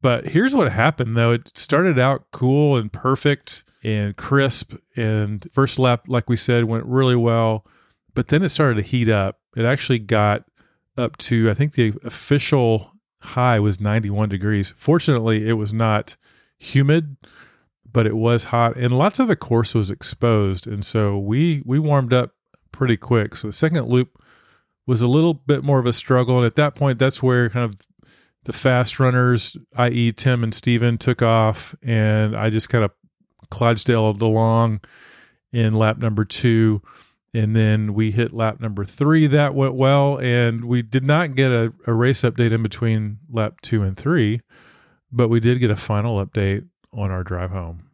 But 0.00 0.28
here's 0.28 0.54
what 0.54 0.72
happened 0.72 1.16
though. 1.16 1.32
It 1.32 1.56
started 1.58 1.98
out 1.98 2.26
cool 2.30 2.76
and 2.76 2.92
perfect 2.92 3.64
and 3.82 4.16
crisp 4.16 4.74
and 4.96 5.46
first 5.52 5.78
lap 5.78 6.04
like 6.06 6.28
we 6.28 6.36
said 6.36 6.64
went 6.64 6.84
really 6.86 7.16
well, 7.16 7.66
but 8.14 8.28
then 8.28 8.42
it 8.42 8.50
started 8.50 8.82
to 8.82 8.88
heat 8.88 9.08
up. 9.08 9.40
It 9.56 9.64
actually 9.64 9.98
got 9.98 10.44
up 10.96 11.16
to 11.16 11.50
I 11.50 11.54
think 11.54 11.74
the 11.74 11.92
official 12.04 12.92
high 13.22 13.58
was 13.58 13.80
91 13.80 14.28
degrees. 14.28 14.74
Fortunately, 14.76 15.48
it 15.48 15.54
was 15.54 15.72
not 15.72 16.16
humid, 16.58 17.16
but 17.90 18.06
it 18.06 18.16
was 18.16 18.44
hot 18.44 18.76
and 18.76 18.96
lots 18.96 19.18
of 19.18 19.28
the 19.28 19.36
course 19.36 19.74
was 19.74 19.90
exposed 19.90 20.66
and 20.66 20.84
so 20.84 21.18
we 21.18 21.62
we 21.64 21.78
warmed 21.78 22.12
up 22.12 22.34
pretty 22.72 22.96
quick. 22.96 23.34
So 23.34 23.48
the 23.48 23.52
second 23.52 23.88
loop 23.88 24.22
was 24.86 25.02
a 25.02 25.08
little 25.08 25.34
bit 25.34 25.64
more 25.64 25.78
of 25.78 25.86
a 25.86 25.92
struggle 25.92 26.36
and 26.36 26.46
at 26.46 26.56
that 26.56 26.74
point 26.74 26.98
that's 26.98 27.22
where 27.22 27.48
kind 27.48 27.64
of 27.64 27.80
the 28.44 28.52
fast 28.52 28.98
runners, 28.98 29.56
i.e., 29.76 30.12
Tim 30.12 30.42
and 30.42 30.54
Steven, 30.54 30.98
took 30.98 31.22
off, 31.22 31.74
and 31.82 32.36
I 32.36 32.50
just 32.50 32.68
kind 32.68 32.84
of 32.84 32.92
Clydesdale 33.50 34.10
along 34.10 34.80
in 35.52 35.74
lap 35.74 35.98
number 35.98 36.24
two. 36.24 36.82
And 37.32 37.54
then 37.54 37.94
we 37.94 38.10
hit 38.10 38.32
lap 38.32 38.60
number 38.60 38.84
three. 38.84 39.26
That 39.26 39.54
went 39.54 39.74
well. 39.74 40.18
And 40.18 40.64
we 40.64 40.82
did 40.82 41.04
not 41.06 41.34
get 41.34 41.52
a, 41.52 41.72
a 41.86 41.94
race 41.94 42.22
update 42.22 42.52
in 42.52 42.62
between 42.62 43.18
lap 43.30 43.60
two 43.62 43.82
and 43.82 43.96
three, 43.96 44.40
but 45.12 45.28
we 45.28 45.38
did 45.38 45.60
get 45.60 45.70
a 45.70 45.76
final 45.76 46.24
update 46.24 46.66
on 46.92 47.10
our 47.10 47.22
drive 47.22 47.50
home. 47.50 47.90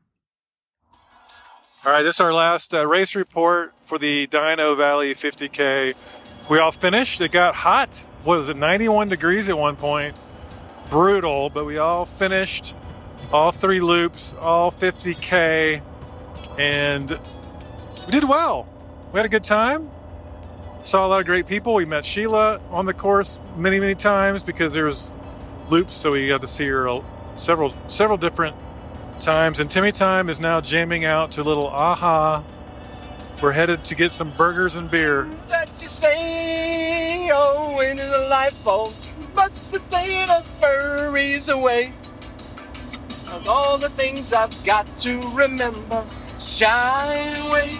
All 1.84 1.92
right, 1.92 2.02
this 2.02 2.16
is 2.16 2.20
our 2.20 2.32
last 2.32 2.74
uh, 2.74 2.84
race 2.86 3.14
report 3.14 3.72
for 3.82 3.98
the 3.98 4.26
Dino 4.26 4.74
Valley 4.74 5.12
50K. 5.12 5.94
We 6.50 6.58
all 6.58 6.72
finished. 6.72 7.20
It 7.20 7.30
got 7.30 7.54
hot. 7.54 8.04
What 8.24 8.38
was 8.38 8.48
it, 8.48 8.56
91 8.56 9.08
degrees 9.08 9.48
at 9.48 9.56
one 9.56 9.76
point? 9.76 10.16
Brutal, 10.90 11.50
but 11.50 11.64
we 11.64 11.78
all 11.78 12.04
finished 12.04 12.74
all 13.32 13.52
three 13.52 13.80
loops, 13.80 14.34
all 14.40 14.70
50K, 14.70 15.82
and 16.58 17.10
we 17.10 18.10
did 18.10 18.24
well. 18.24 18.68
We 19.12 19.18
had 19.18 19.26
a 19.26 19.28
good 19.28 19.44
time. 19.44 19.90
Saw 20.80 21.06
a 21.06 21.08
lot 21.08 21.20
of 21.20 21.26
great 21.26 21.46
people. 21.46 21.74
We 21.74 21.84
met 21.84 22.04
Sheila 22.04 22.60
on 22.70 22.86
the 22.86 22.94
course 22.94 23.40
many, 23.56 23.80
many 23.80 23.94
times 23.94 24.42
because 24.42 24.74
there 24.74 24.84
was 24.84 25.16
loops, 25.70 25.96
so 25.96 26.12
we 26.12 26.28
got 26.28 26.40
to 26.42 26.46
see 26.46 26.66
her 26.66 27.00
several, 27.36 27.70
several 27.88 28.18
different 28.18 28.56
times. 29.20 29.60
And 29.60 29.70
Timmy 29.70 29.92
Time 29.92 30.28
is 30.28 30.40
now 30.40 30.60
jamming 30.60 31.04
out 31.04 31.32
to 31.32 31.42
a 31.42 31.44
little 31.44 31.68
aha. 31.68 32.44
We're 33.42 33.52
headed 33.52 33.84
to 33.84 33.94
get 33.94 34.10
some 34.12 34.30
burgers 34.30 34.76
and 34.76 34.90
beer. 34.90 35.24
that 35.48 35.68
you 35.72 35.88
say, 35.88 37.28
oh, 37.32 37.78
the 37.94 38.28
light 38.30 38.52
falls, 38.52 39.06
must 39.34 39.72
the 39.72 39.78
state 39.78 40.28
of 40.28 40.60
furries 40.60 41.52
away. 41.52 41.92
Of 43.32 43.46
all 43.48 43.76
the 43.76 43.88
things 43.88 44.32
I've 44.32 44.64
got 44.64 44.86
to 44.98 45.20
remember, 45.34 46.04
shine 46.38 47.36
away. 47.48 47.78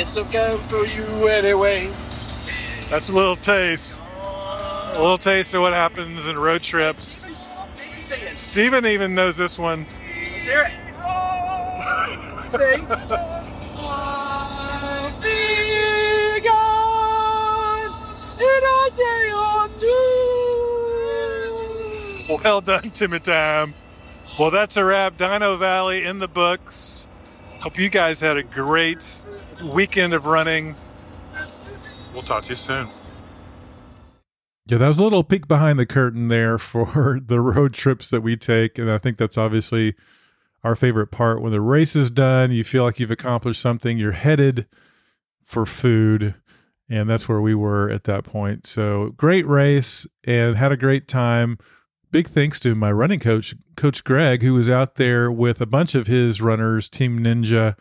It's 0.00 0.16
okay 0.16 0.56
for 0.56 0.86
you 0.86 1.26
anyway. 1.26 1.88
That's 2.88 3.08
a 3.08 3.12
little 3.12 3.34
taste. 3.34 4.00
A 4.22 4.94
little 4.96 5.18
taste 5.18 5.56
of 5.56 5.62
what 5.62 5.72
happens 5.72 6.28
in 6.28 6.38
road 6.38 6.62
trips. 6.62 7.24
Steven 8.32 8.86
even 8.86 9.16
knows 9.16 9.36
this 9.36 9.58
one. 9.58 9.86
Let's 9.86 10.46
hear 10.46 10.60
it. 10.60 10.72
Well 22.44 22.60
done, 22.60 22.90
Timmy. 22.90 23.18
Well, 24.38 24.50
that's 24.52 24.76
a 24.76 24.84
wrap. 24.84 25.16
Dino 25.16 25.56
Valley 25.56 26.04
in 26.04 26.20
the 26.20 26.28
books. 26.28 27.08
Hope 27.62 27.76
you 27.76 27.88
guys 27.88 28.20
had 28.20 28.36
a 28.36 28.44
great 28.44 29.02
weekend 29.62 30.14
of 30.14 30.26
running. 30.26 30.76
We'll 32.12 32.22
talk 32.22 32.44
to 32.44 32.50
you 32.50 32.56
soon. 32.56 32.88
Yeah, 34.66 34.78
that 34.78 34.86
was 34.86 34.98
a 34.98 35.02
little 35.02 35.24
peek 35.24 35.48
behind 35.48 35.78
the 35.78 35.86
curtain 35.86 36.28
there 36.28 36.58
for 36.58 37.18
the 37.24 37.40
road 37.40 37.72
trips 37.72 38.10
that 38.10 38.20
we 38.20 38.36
take. 38.36 38.78
And 38.78 38.90
I 38.90 38.98
think 38.98 39.16
that's 39.16 39.38
obviously 39.38 39.94
our 40.62 40.76
favorite 40.76 41.10
part. 41.10 41.40
When 41.40 41.52
the 41.52 41.60
race 41.60 41.96
is 41.96 42.10
done, 42.10 42.50
you 42.50 42.64
feel 42.64 42.84
like 42.84 43.00
you've 43.00 43.10
accomplished 43.10 43.60
something, 43.60 43.96
you're 43.96 44.12
headed 44.12 44.66
for 45.42 45.64
food. 45.64 46.34
And 46.90 47.08
that's 47.08 47.28
where 47.28 47.40
we 47.40 47.54
were 47.54 47.90
at 47.90 48.04
that 48.04 48.24
point. 48.24 48.66
So 48.66 49.14
great 49.16 49.46
race 49.46 50.06
and 50.24 50.56
had 50.56 50.72
a 50.72 50.76
great 50.76 51.08
time. 51.08 51.58
Big 52.10 52.26
thanks 52.26 52.58
to 52.60 52.74
my 52.74 52.90
running 52.90 53.20
coach, 53.20 53.54
Coach 53.76 54.04
Greg, 54.04 54.42
who 54.42 54.54
was 54.54 54.68
out 54.70 54.96
there 54.96 55.30
with 55.30 55.60
a 55.60 55.66
bunch 55.66 55.94
of 55.94 56.06
his 56.06 56.40
runners, 56.40 56.88
Team 56.88 57.20
Ninja, 57.20 57.76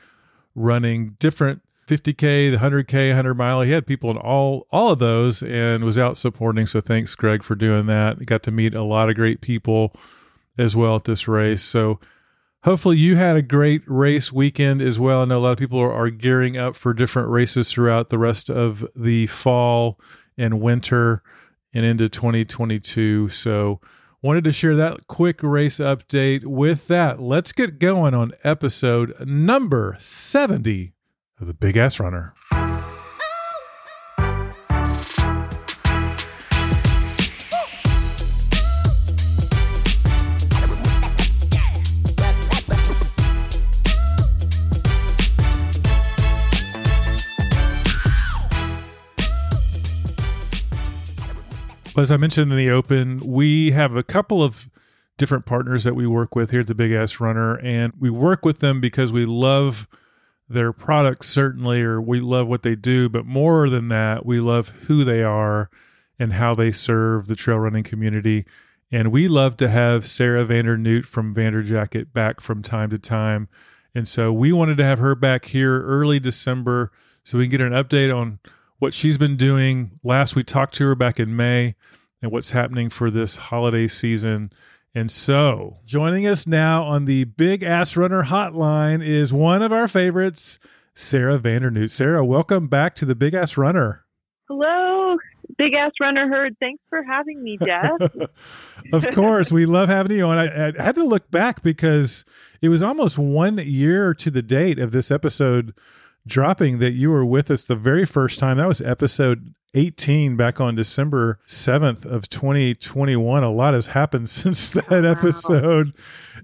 running 0.53 1.15
different 1.19 1.62
50k, 1.88 2.51
the 2.51 2.58
100k, 2.58 3.10
100 3.10 3.34
mile. 3.34 3.62
He 3.62 3.72
had 3.72 3.88
people 3.88 4.12
in 4.12 4.17
all 4.17 4.67
all 4.72 4.91
of 4.91 5.00
those 5.00 5.41
and 5.41 5.84
was 5.86 5.98
out 5.98 6.17
supporting. 6.17 6.65
So 6.65 6.82
thanks, 6.82 7.15
Greg, 7.15 7.44
for 7.44 7.56
doing 7.56 7.86
that. 7.88 8.25
Got 8.25 8.44
to 8.44 8.51
meet 8.51 8.75
a 8.75 8.84
lot 8.84 9.10
of 9.10 9.15
great 9.15 9.39
people 9.39 9.94
as 10.58 10.75
well 10.75 10.98
at 10.98 11.06
this 11.06 11.27
race. 11.27 11.63
So 11.63 12.00
hopefully 12.63 12.98
you 12.98 13.15
had 13.15 13.38
a 13.38 13.41
great 13.41 13.84
race 13.88 14.34
weekend 14.34 14.82
as 14.82 15.00
well. 15.00 15.22
I 15.22 15.25
know 15.25 15.38
a 15.38 15.39
lot 15.39 15.51
of 15.53 15.58
people 15.58 15.79
are, 15.79 15.94
are 15.94 16.10
gearing 16.10 16.58
up 16.58 16.75
for 16.75 16.94
different 16.94 17.29
races 17.29 17.72
throughout 17.72 18.10
the 18.10 18.17
rest 18.17 18.50
of 18.50 18.86
the 18.94 19.27
fall 19.27 19.98
and 20.38 20.60
winter 20.60 21.24
and 21.74 21.86
into 21.86 22.10
2022. 22.10 23.29
So, 23.29 23.79
wanted 24.22 24.44
to 24.44 24.51
share 24.51 24.75
that 24.75 25.08
quick 25.08 25.41
race 25.44 25.77
update. 25.77 26.44
With 26.44 26.88
that, 26.88 27.22
let's 27.22 27.51
get 27.51 27.79
going 27.79 28.13
on 28.13 28.34
episode 28.44 29.13
number 29.25 29.96
70 30.00 30.96
of 31.39 31.48
the 31.48 31.53
Big 31.53 31.77
Ass 31.77 32.00
Runner. 32.00 32.34
As 51.98 52.12
I 52.12 52.17
mentioned 52.17 52.51
in 52.51 52.58
the 52.58 52.70
open, 52.70 53.20
we 53.25 53.72
have 53.72 53.96
a 53.96 54.03
couple 54.03 54.44
of 54.44 54.70
different 55.17 55.48
partners 55.48 55.84
that 55.84 55.96
we 55.96 56.06
work 56.06 56.36
with 56.36 56.51
here 56.51 56.60
at 56.60 56.67
the 56.67 56.75
Big 56.75 56.91
Ass 56.91 57.20
Runner, 57.20 57.58
and 57.58 57.91
we 58.00 58.12
work 58.12 58.46
with 58.46 58.60
them 58.60 58.79
because 58.79 59.12
we 59.12 59.25
love 59.25 59.88
their 60.49 60.71
products, 60.71 61.27
certainly, 61.27 61.81
or 61.81 62.01
we 62.01 62.19
love 62.19 62.47
what 62.47 62.63
they 62.63 62.75
do, 62.75 63.09
but 63.09 63.25
more 63.25 63.69
than 63.69 63.87
that, 63.89 64.25
we 64.25 64.39
love 64.39 64.69
who 64.87 65.03
they 65.03 65.23
are 65.23 65.69
and 66.17 66.33
how 66.33 66.55
they 66.55 66.71
serve 66.71 67.27
the 67.27 67.35
trail 67.35 67.59
running 67.59 67.83
community. 67.83 68.45
And 68.91 69.11
we 69.11 69.27
love 69.27 69.57
to 69.57 69.67
have 69.67 70.05
Sarah 70.07 70.45
Vandernewt 70.45 71.05
from 71.05 71.35
Vanderjacket 71.35 72.13
back 72.13 72.39
from 72.39 72.61
time 72.61 72.89
to 72.91 72.97
time. 72.97 73.49
And 73.93 74.07
so 74.07 74.31
we 74.31 74.53
wanted 74.53 74.77
to 74.77 74.85
have 74.85 74.99
her 74.99 75.15
back 75.15 75.45
here 75.45 75.81
early 75.83 76.19
December 76.19 76.91
so 77.23 77.37
we 77.37 77.45
can 77.45 77.51
get 77.51 77.61
an 77.61 77.73
update 77.73 78.13
on 78.13 78.39
what 78.79 78.93
she's 78.93 79.17
been 79.17 79.35
doing. 79.35 79.99
Last 80.03 80.35
we 80.35 80.43
talked 80.43 80.75
to 80.75 80.85
her 80.85 80.95
back 80.95 81.19
in 81.19 81.35
May 81.35 81.75
and 82.21 82.31
what's 82.31 82.51
happening 82.51 82.89
for 82.89 83.11
this 83.11 83.35
holiday 83.35 83.87
season. 83.87 84.51
And 84.97 85.11
so, 85.11 85.77
joining 85.85 86.25
us 86.25 86.47
now 86.47 86.83
on 86.83 87.05
the 87.05 87.25
Big 87.25 87.61
Ass 87.61 87.95
Runner 87.95 88.23
hotline 88.23 89.05
is 89.05 89.31
one 89.31 89.61
of 89.61 89.71
our 89.71 89.87
favorites, 89.87 90.57
Sarah 90.95 91.37
Vandernewt. 91.37 91.91
Sarah, 91.91 92.25
welcome 92.25 92.67
back 92.67 92.95
to 92.95 93.05
the 93.05 93.13
Big 93.13 93.35
Ass 93.35 93.57
Runner. 93.57 94.05
Hello, 94.47 95.15
Big 95.55 95.75
Ass 95.75 95.91
Runner 96.01 96.27
Herd. 96.27 96.57
Thanks 96.59 96.81
for 96.89 97.03
having 97.03 97.43
me, 97.43 97.59
Jeff. 97.63 98.01
of 98.91 99.07
course, 99.13 99.51
we 99.51 99.67
love 99.67 99.87
having 99.87 100.17
you 100.17 100.25
on. 100.25 100.39
I, 100.39 100.69
I 100.69 100.83
had 100.83 100.95
to 100.95 101.03
look 101.03 101.29
back 101.29 101.61
because 101.61 102.25
it 102.59 102.69
was 102.69 102.81
almost 102.81 103.19
one 103.19 103.59
year 103.59 104.15
to 104.15 104.31
the 104.31 104.41
date 104.41 104.79
of 104.79 104.91
this 104.91 105.11
episode 105.11 105.75
dropping 106.27 106.79
that 106.79 106.91
you 106.91 107.10
were 107.10 107.25
with 107.25 107.50
us 107.50 107.63
the 107.65 107.75
very 107.75 108.05
first 108.05 108.38
time. 108.39 108.57
That 108.57 108.67
was 108.67 108.81
episode 108.81 109.53
18 109.74 110.36
back 110.38 110.60
on 110.62 110.75
December 110.75 111.39
7th 111.48 112.05
of 112.05 112.29
2021. 112.29 113.43
A 113.43 113.51
lot 113.51 113.74
has 113.74 113.88
happened 113.88 114.29
since 114.29 114.72
that 114.72 114.89
Wow. 114.89 115.03
episode. 115.12 115.93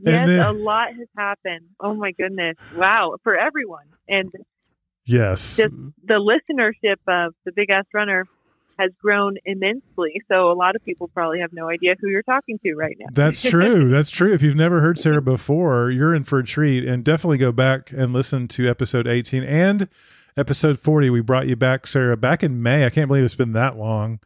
yes, 0.02 0.28
then, 0.28 0.40
a 0.40 0.52
lot 0.52 0.90
has 0.90 1.08
happened. 1.18 1.66
Oh 1.80 1.94
my 1.94 2.12
goodness. 2.12 2.56
Wow. 2.76 3.18
For 3.24 3.38
everyone. 3.38 3.86
And 4.08 4.32
yes. 5.06 5.58
just 5.58 5.74
the 6.06 6.14
listenership 6.16 6.98
of 7.08 7.34
the 7.46 7.52
Big 7.52 7.70
Ass 7.70 7.86
Runner 7.94 8.26
has 8.80 8.92
grown 9.02 9.36
immensely. 9.46 10.22
So 10.28 10.52
a 10.52 10.54
lot 10.54 10.76
of 10.76 10.84
people 10.84 11.08
probably 11.08 11.40
have 11.40 11.54
no 11.54 11.70
idea 11.70 11.96
who 12.00 12.08
you're 12.10 12.24
talking 12.24 12.58
to 12.60 12.74
right 12.76 12.96
now. 13.00 13.08
That's 13.12 13.42
true. 13.50 13.90
That's 13.90 14.10
true. 14.10 14.34
If 14.34 14.42
you've 14.42 14.56
never 14.56 14.80
heard 14.82 14.98
Sarah 14.98 15.22
before, 15.22 15.92
you're 15.92 16.14
in 16.16 16.24
for 16.24 16.40
a 16.40 16.44
treat. 16.44 16.86
And 16.86 17.04
definitely 17.04 17.38
go 17.38 17.52
back 17.52 17.92
and 17.92 18.14
listen 18.14 18.48
to 18.50 18.68
episode 18.70 19.08
18 19.08 19.44
and 19.44 19.88
episode 20.38 20.80
40. 20.80 21.10
We 21.10 21.22
brought 21.22 21.48
you 21.48 21.56
back, 21.56 21.86
Sarah, 21.88 22.18
back 22.18 22.44
in 22.44 22.62
May. 22.62 22.86
I 22.86 22.90
can't 22.90 23.08
believe 23.08 23.24
it's 23.24 23.36
been 23.36 23.54
that 23.54 23.78
long 23.78 24.20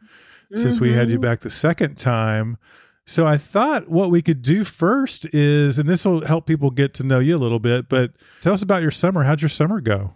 since 0.56 0.80
we 0.80 0.94
had 0.94 1.10
you 1.10 1.18
Mhm. 1.20 1.22
back 1.24 1.42
the 1.42 1.50
second 1.50 1.98
time. 1.98 2.58
So 3.06 3.26
I 3.28 3.38
thought 3.38 3.90
what 3.90 4.10
we 4.12 4.22
could 4.22 4.42
do 4.42 4.64
first 4.64 5.26
is, 5.34 5.78
and 5.80 5.88
this 5.90 6.06
will 6.06 6.26
help 6.26 6.46
people 6.46 6.72
get 6.72 6.94
to 6.96 7.04
know 7.06 7.20
you 7.20 7.36
a 7.36 7.40
little 7.40 7.60
bit, 7.60 7.88
but 7.90 8.12
tell 8.42 8.54
us 8.54 8.62
about 8.62 8.82
your 8.82 8.92
summer. 8.92 9.24
How'd 9.24 9.42
your 9.42 9.50
summer 9.50 9.80
go? 9.82 10.16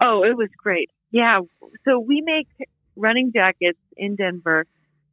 Oh, 0.00 0.22
it 0.22 0.36
was 0.36 0.48
great. 0.62 0.90
Yeah. 1.10 1.40
So 1.86 1.98
we 1.98 2.20
make 2.22 2.48
running 2.96 3.32
jackets 3.34 3.78
in 3.96 4.16
Denver 4.16 4.66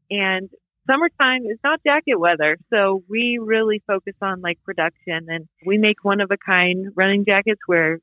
and 0.10 0.50
summertime 0.90 1.46
is 1.46 1.58
not 1.64 1.82
jacket 1.86 2.20
weather. 2.20 2.58
So 2.72 3.04
we 3.10 3.40
really 3.42 3.82
focus 3.88 4.16
on 4.22 4.42
like 4.42 4.60
production 4.64 5.28
and 5.28 5.48
we 5.66 5.78
make 5.78 6.04
one 6.04 6.22
of 6.22 6.32
a 6.32 6.38
kind 6.38 6.88
running 6.96 7.26
jackets 7.26 7.62
where 7.66 8.00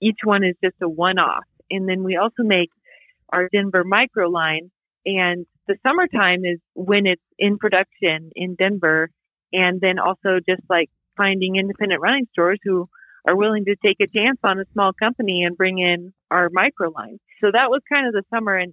each 0.00 0.18
one 0.24 0.44
is 0.44 0.54
just 0.62 0.76
a 0.82 0.88
one 0.88 1.18
off. 1.18 1.44
And 1.70 1.88
then 1.88 2.04
we 2.04 2.16
also 2.16 2.42
make 2.42 2.70
our 3.32 3.48
Denver 3.52 3.84
micro 3.84 4.28
line 4.28 4.70
and 5.04 5.46
the 5.68 5.76
summertime 5.82 6.44
is 6.44 6.58
when 6.74 7.06
it's 7.06 7.22
in 7.38 7.58
production 7.58 8.30
in 8.34 8.54
Denver. 8.54 9.10
And 9.52 9.80
then 9.80 9.98
also 9.98 10.40
just 10.46 10.62
like 10.68 10.90
finding 11.16 11.56
independent 11.56 12.00
running 12.00 12.26
stores 12.32 12.58
who 12.64 12.88
are 13.26 13.36
willing 13.36 13.64
to 13.64 13.76
take 13.84 13.96
a 14.00 14.06
chance 14.06 14.38
on 14.44 14.60
a 14.60 14.64
small 14.72 14.92
company 14.92 15.44
and 15.44 15.56
bring 15.56 15.78
in 15.78 16.12
our 16.30 16.48
micro 16.52 16.90
line. 16.90 17.18
So 17.40 17.50
that 17.52 17.70
was 17.70 17.82
kind 17.88 18.06
of 18.06 18.12
the 18.12 18.22
summer 18.34 18.56
and 18.56 18.72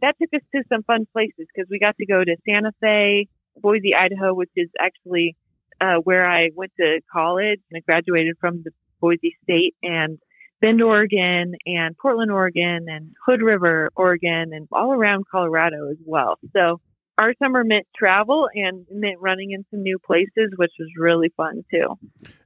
that 0.00 0.14
took 0.20 0.32
us 0.34 0.46
to 0.54 0.62
some 0.68 0.82
fun 0.82 1.06
places 1.12 1.46
because 1.54 1.68
we 1.70 1.78
got 1.78 1.96
to 1.98 2.06
go 2.06 2.24
to 2.24 2.36
Santa 2.48 2.72
Fe, 2.80 3.28
Boise, 3.56 3.94
Idaho, 3.94 4.34
which 4.34 4.50
is 4.56 4.68
actually 4.80 5.36
uh, 5.80 5.96
where 6.02 6.28
I 6.28 6.50
went 6.54 6.72
to 6.78 7.00
college 7.12 7.60
and 7.70 7.78
I 7.78 7.80
graduated 7.80 8.36
from 8.40 8.62
the 8.64 8.70
Boise 9.00 9.36
State 9.42 9.74
and 9.82 10.18
Bend, 10.60 10.82
Oregon 10.82 11.54
and 11.66 11.96
Portland, 11.98 12.30
Oregon 12.30 12.86
and 12.88 13.12
Hood 13.26 13.42
River, 13.42 13.90
Oregon 13.94 14.52
and 14.52 14.66
all 14.72 14.92
around 14.92 15.24
Colorado 15.30 15.90
as 15.90 15.98
well. 16.04 16.38
So 16.54 16.80
our 17.18 17.34
summer 17.42 17.62
meant 17.64 17.86
travel 17.96 18.48
and 18.54 18.86
meant 18.90 19.20
running 19.20 19.52
in 19.52 19.64
some 19.70 19.82
new 19.82 19.98
places, 19.98 20.52
which 20.56 20.72
was 20.78 20.88
really 20.98 21.32
fun 21.36 21.62
too. 21.70 21.98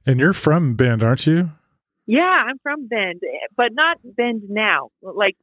And 0.05 0.19
you're 0.19 0.33
from 0.33 0.75
Bend, 0.75 1.03
aren't 1.03 1.25
you? 1.27 1.51
Yeah, 2.05 2.21
I'm 2.21 2.57
from 2.63 2.87
Bend, 2.87 3.21
but 3.55 3.67
not 3.71 3.97
Bend 4.03 4.43
now. 4.49 4.89
Like 5.01 5.37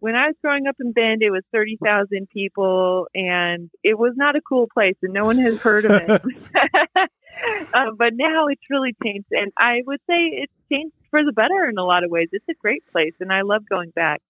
when 0.00 0.16
I 0.16 0.28
was 0.28 0.36
growing 0.42 0.66
up 0.66 0.76
in 0.80 0.92
Bend, 0.92 1.22
it 1.22 1.30
was 1.30 1.42
30,000 1.52 2.28
people 2.30 3.06
and 3.14 3.70
it 3.84 3.98
was 3.98 4.14
not 4.16 4.34
a 4.34 4.40
cool 4.40 4.66
place 4.72 4.96
and 5.02 5.12
no 5.12 5.24
one 5.24 5.38
has 5.38 5.58
heard 5.58 5.84
of 5.84 5.92
it. 5.92 6.10
um, 7.74 7.96
but 7.96 8.12
now 8.14 8.48
it's 8.48 8.62
really 8.68 8.96
changed 9.02 9.28
and 9.30 9.52
I 9.56 9.82
would 9.86 10.00
say 10.08 10.42
it's 10.42 10.52
changed 10.70 10.94
for 11.10 11.24
the 11.24 11.32
better 11.32 11.68
in 11.68 11.78
a 11.78 11.84
lot 11.84 12.02
of 12.02 12.10
ways. 12.10 12.28
It's 12.32 12.48
a 12.50 12.54
great 12.54 12.82
place 12.90 13.14
and 13.20 13.32
I 13.32 13.42
love 13.42 13.62
going 13.68 13.90
back. 13.90 14.20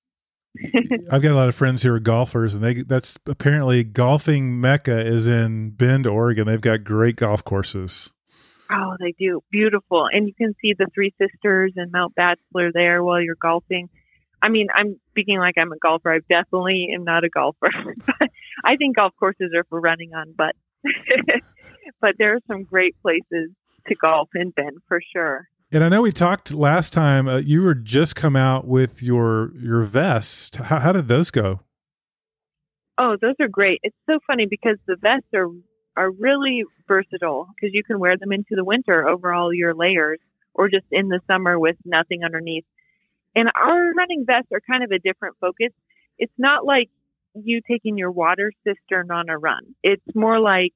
I've 1.11 1.23
got 1.23 1.31
a 1.31 1.35
lot 1.35 1.49
of 1.49 1.55
friends 1.55 1.85
who 1.85 1.93
are 1.93 2.00
golfers, 2.00 2.57
and 2.57 2.65
they 2.65 2.83
that's 2.83 3.21
apparently 3.25 3.85
golfing 3.85 4.61
mecca 4.61 5.07
is 5.07 5.29
in 5.29 5.71
Bend, 5.71 6.09
Oregon. 6.09 6.49
They've 6.49 6.61
got 6.61 6.83
great 6.83 7.15
golf 7.15 7.45
courses. 7.45 8.11
Oh, 8.69 8.97
they 8.99 9.15
do. 9.19 9.43
Beautiful. 9.50 10.09
And 10.11 10.27
you 10.27 10.35
can 10.35 10.55
see 10.61 10.75
the 10.79 10.87
Three 10.95 11.12
Sisters 11.21 11.75
and 11.77 11.91
Mount 11.93 12.15
Bachelor 12.15 12.71
there 12.73 13.03
while 13.03 13.21
you're 13.21 13.37
golfing. 13.41 13.89
I 14.42 14.49
mean, 14.49 14.68
I'm 14.75 14.99
speaking 15.11 15.38
like 15.38 15.56
I'm 15.59 15.73
a 15.73 15.78
golfer. 15.78 16.12
I 16.12 16.18
definitely 16.28 16.88
am 16.94 17.04
not 17.04 17.25
a 17.25 17.28
golfer. 17.28 17.70
I 18.64 18.76
think 18.76 18.97
golf 18.97 19.12
courses 19.18 19.52
are 19.54 19.64
for 19.64 19.80
running 19.80 20.12
on, 20.14 20.35
but 20.37 20.54
but 22.00 22.14
there 22.18 22.35
are 22.35 22.40
some 22.47 22.64
great 22.64 22.97
places 23.02 23.50
to 23.88 23.94
golf 23.94 24.28
in 24.35 24.50
Bend 24.50 24.78
for 24.88 25.00
sure. 25.14 25.49
And 25.73 25.85
I 25.85 25.88
know 25.88 26.02
we 26.02 26.11
talked 26.11 26.52
last 26.52 26.92
time. 26.92 27.28
Uh, 27.28 27.37
you 27.37 27.62
were 27.62 27.75
just 27.75 28.16
come 28.16 28.35
out 28.35 28.66
with 28.66 29.02
your 29.02 29.52
your 29.56 29.82
vest. 29.82 30.56
How, 30.56 30.80
how 30.80 30.92
did 30.92 31.09
those 31.09 31.30
go? 31.30 31.61
Oh, 32.99 33.16
those 33.20 33.37
are 33.40 33.49
great. 33.49 33.80
It's 33.82 33.97
so 34.09 34.18
funny 34.26 34.47
because 34.49 34.78
the 34.87 34.97
vests 35.00 35.28
are 35.35 35.47
are 35.97 36.11
really 36.11 36.64
versatile 36.88 37.49
because 37.54 37.73
you 37.73 37.85
can 37.85 37.99
wear 37.99 38.16
them 38.16 38.32
into 38.32 38.54
the 38.56 38.64
winter 38.64 39.09
over 39.09 39.32
all 39.32 39.52
your 39.52 39.75
layers 39.75 40.18
or 40.54 40.68
just 40.68 40.87
in 40.90 41.09
the 41.09 41.20
summer 41.26 41.59
with 41.59 41.76
nothing 41.85 42.25
underneath. 42.25 42.64
And 43.35 43.49
our 43.55 43.93
running 43.93 44.25
vests 44.27 44.51
are 44.53 44.61
kind 44.61 44.83
of 44.83 44.91
a 44.91 44.99
different 44.99 45.37
focus. 45.41 45.73
It's 46.19 46.33
not 46.39 46.65
like 46.65 46.91
you 47.35 47.61
taking 47.69 47.97
your 47.97 48.11
water 48.11 48.53
cistern 48.67 49.11
on 49.11 49.29
a 49.29 49.39
run. 49.39 49.75
It's 49.83 50.03
more 50.15 50.41
like 50.41 50.73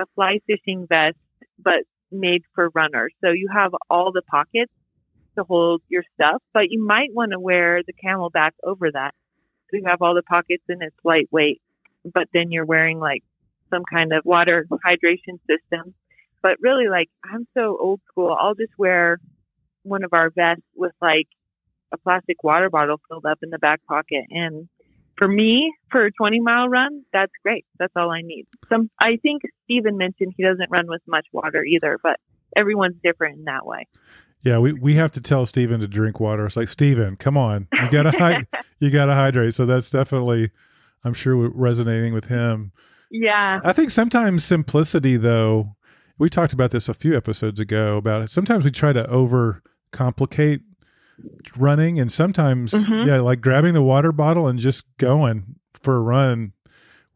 a 0.00 0.04
fly 0.14 0.40
fishing 0.46 0.86
vest, 0.88 1.18
but 1.58 1.84
made 2.10 2.42
for 2.54 2.70
runners. 2.74 3.12
So 3.22 3.30
you 3.30 3.48
have 3.54 3.72
all 3.88 4.12
the 4.12 4.22
pockets 4.22 4.72
to 5.36 5.44
hold 5.44 5.82
your 5.88 6.02
stuff, 6.14 6.42
but 6.52 6.70
you 6.70 6.84
might 6.84 7.10
want 7.12 7.32
to 7.32 7.38
wear 7.38 7.82
the 7.86 7.92
CamelBak 7.92 8.52
over 8.64 8.90
that. 8.92 9.12
So 9.70 9.76
you 9.76 9.84
have 9.86 10.02
all 10.02 10.14
the 10.14 10.22
pockets 10.22 10.64
and 10.68 10.82
it's 10.82 10.96
lightweight, 11.04 11.60
but 12.04 12.28
then 12.32 12.50
you're 12.50 12.64
wearing 12.64 12.98
like 12.98 13.22
some 13.70 13.82
kind 13.84 14.12
of 14.12 14.24
water 14.24 14.66
hydration 14.84 15.38
system. 15.46 15.94
But 16.42 16.56
really, 16.60 16.88
like, 16.88 17.10
I'm 17.22 17.46
so 17.54 17.76
old 17.78 18.00
school. 18.08 18.36
I'll 18.38 18.54
just 18.54 18.72
wear 18.78 19.18
one 19.82 20.04
of 20.04 20.12
our 20.12 20.30
vests 20.30 20.64
with 20.74 20.92
like 21.00 21.28
a 21.92 21.98
plastic 21.98 22.42
water 22.42 22.70
bottle 22.70 23.00
filled 23.08 23.26
up 23.26 23.38
in 23.42 23.50
the 23.50 23.58
back 23.58 23.80
pocket. 23.86 24.24
And 24.30 24.68
for 25.16 25.28
me, 25.28 25.72
for 25.90 26.06
a 26.06 26.10
20 26.12 26.40
mile 26.40 26.68
run, 26.68 27.02
that's 27.12 27.32
great. 27.42 27.66
That's 27.78 27.92
all 27.96 28.10
I 28.10 28.22
need. 28.22 28.46
Some, 28.68 28.90
I 29.00 29.18
think 29.22 29.42
Steven 29.64 29.96
mentioned 29.96 30.34
he 30.36 30.42
doesn't 30.42 30.70
run 30.70 30.86
with 30.88 31.02
much 31.06 31.26
water 31.32 31.64
either, 31.64 31.98
but 32.02 32.16
everyone's 32.56 32.96
different 33.02 33.38
in 33.38 33.44
that 33.44 33.66
way. 33.66 33.86
Yeah, 34.42 34.58
we, 34.58 34.72
we 34.72 34.94
have 34.94 35.10
to 35.12 35.20
tell 35.20 35.44
Steven 35.44 35.80
to 35.80 35.88
drink 35.88 36.18
water. 36.18 36.46
It's 36.46 36.56
like 36.56 36.68
Steven, 36.68 37.16
come 37.16 37.36
on, 37.36 37.68
you 37.72 37.90
gotta 37.90 38.16
hy- 38.16 38.44
you 38.78 38.90
gotta 38.90 39.12
hydrate. 39.12 39.52
So 39.52 39.66
that's 39.66 39.90
definitely, 39.90 40.50
I'm 41.04 41.12
sure, 41.12 41.50
resonating 41.50 42.14
with 42.14 42.26
him. 42.26 42.72
Yeah. 43.10 43.60
I 43.62 43.72
think 43.74 43.90
sometimes 43.90 44.44
simplicity, 44.44 45.18
though, 45.18 45.76
we 46.18 46.30
talked 46.30 46.52
about 46.54 46.70
this 46.70 46.88
a 46.88 46.94
few 46.94 47.16
episodes 47.16 47.60
ago 47.60 47.98
about 47.98 48.22
it. 48.22 48.30
Sometimes 48.30 48.64
we 48.64 48.70
try 48.70 48.92
to 48.94 49.06
over 49.10 49.62
complicate 49.90 50.62
running, 51.56 51.98
and 51.98 52.10
sometimes, 52.10 52.72
Mhm. 52.72 53.06
yeah, 53.06 53.20
like 53.20 53.40
grabbing 53.40 53.74
the 53.74 53.82
water 53.82 54.12
bottle 54.12 54.46
and 54.46 54.58
just 54.58 54.84
going 54.98 55.56
for 55.74 55.96
a 55.96 56.00
run 56.02 56.52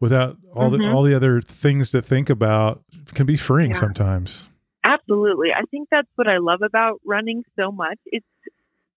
without 0.01 0.37
all 0.55 0.71
the 0.71 0.79
Mhm. 0.79 0.93
all 0.95 1.03
the 1.03 1.15
other 1.15 1.41
things 1.41 1.91
to 1.91 2.03
think 2.03 2.29
about 2.31 2.83
can 3.15 3.27
be 3.27 3.37
freeing 3.37 3.71
Yeah. 3.71 3.77
sometimes. 3.77 4.49
Absolutely. 4.83 5.53
I 5.53 5.63
think 5.71 5.89
that's 5.91 6.09
what 6.17 6.29
I 6.29 6.39
love 6.39 6.61
about 6.63 7.01
running 7.07 7.43
so 7.57 7.73
much. 7.73 7.99
It's 8.07 8.27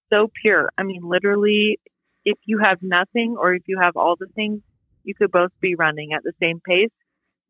so 0.10 0.30
pure. 0.42 0.70
I 0.78 0.84
mean, 0.84 1.02
literally, 1.04 1.80
if 2.26 2.38
you 2.46 2.60
have 2.60 2.82
nothing 2.82 3.36
or 3.40 3.54
if 3.54 3.64
you 3.68 3.80
have 3.80 3.96
all 3.96 4.16
the 4.18 4.28
things, 4.36 4.62
you 5.04 5.14
could 5.16 5.32
both 5.32 5.52
be 5.62 5.76
running 5.76 6.12
at 6.14 6.24
the 6.24 6.34
same 6.42 6.60
pace. 6.60 6.92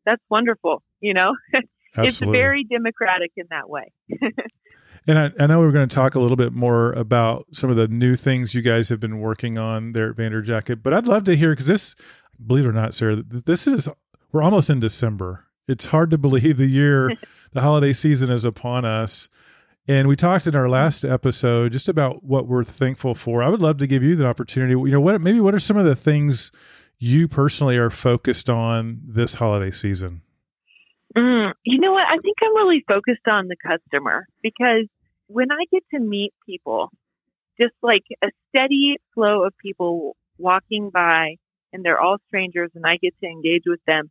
That's 0.04 0.22
wonderful. 0.30 0.82
You 1.00 1.14
know, 1.14 1.36
it's 1.96 2.20
very 2.20 2.64
democratic 2.64 3.32
in 3.36 3.46
that 3.50 3.68
way. 3.68 3.92
And 5.08 5.18
I, 5.18 5.30
I 5.40 5.46
know 5.46 5.58
we're 5.60 5.72
going 5.72 5.88
to 5.88 5.94
talk 5.94 6.14
a 6.14 6.20
little 6.20 6.36
bit 6.36 6.52
more 6.52 6.92
about 6.92 7.46
some 7.50 7.70
of 7.70 7.76
the 7.76 7.88
new 7.88 8.14
things 8.14 8.54
you 8.54 8.60
guys 8.60 8.90
have 8.90 9.00
been 9.00 9.20
working 9.20 9.56
on 9.56 9.92
there 9.92 10.10
at 10.10 10.16
Vander 10.16 10.42
Jacket, 10.42 10.82
but 10.82 10.92
I'd 10.92 11.08
love 11.08 11.24
to 11.24 11.34
hear 11.34 11.52
because 11.52 11.66
this, 11.66 11.96
believe 12.46 12.66
it 12.66 12.68
or 12.68 12.72
not, 12.72 12.92
Sarah, 12.92 13.22
th- 13.22 13.44
this 13.46 13.66
is 13.66 13.88
we're 14.32 14.42
almost 14.42 14.68
in 14.68 14.80
December. 14.80 15.46
It's 15.66 15.86
hard 15.86 16.10
to 16.10 16.18
believe 16.18 16.58
the 16.58 16.66
year, 16.66 17.10
the 17.52 17.62
holiday 17.62 17.94
season 17.94 18.30
is 18.30 18.44
upon 18.44 18.84
us. 18.84 19.30
And 19.88 20.08
we 20.08 20.14
talked 20.14 20.46
in 20.46 20.54
our 20.54 20.68
last 20.68 21.02
episode 21.04 21.72
just 21.72 21.88
about 21.88 22.22
what 22.22 22.46
we're 22.46 22.62
thankful 22.62 23.14
for. 23.14 23.42
I 23.42 23.48
would 23.48 23.62
love 23.62 23.78
to 23.78 23.86
give 23.86 24.02
you 24.02 24.14
the 24.14 24.26
opportunity. 24.26 24.72
You 24.72 24.90
know, 24.90 25.00
what 25.00 25.22
maybe 25.22 25.40
what 25.40 25.54
are 25.54 25.58
some 25.58 25.78
of 25.78 25.86
the 25.86 25.96
things 25.96 26.52
you 26.98 27.28
personally 27.28 27.78
are 27.78 27.88
focused 27.88 28.50
on 28.50 29.00
this 29.06 29.34
holiday 29.34 29.70
season? 29.70 30.20
Mm, 31.16 31.52
you 31.64 31.80
know 31.80 31.92
what? 31.92 32.04
I 32.06 32.18
think 32.18 32.36
I'm 32.42 32.54
really 32.54 32.84
focused 32.86 33.26
on 33.26 33.48
the 33.48 33.56
customer 33.56 34.26
because 34.42 34.84
when 35.28 35.50
I 35.52 35.64
get 35.70 35.84
to 35.94 36.00
meet 36.00 36.32
people, 36.46 36.90
just 37.60 37.74
like 37.82 38.04
a 38.22 38.28
steady 38.48 38.96
flow 39.14 39.44
of 39.44 39.52
people 39.62 40.16
walking 40.38 40.90
by 40.90 41.36
and 41.72 41.84
they're 41.84 42.00
all 42.00 42.16
strangers 42.28 42.70
and 42.74 42.84
I 42.86 42.96
get 43.00 43.14
to 43.22 43.26
engage 43.28 43.64
with 43.66 43.80
them, 43.86 44.10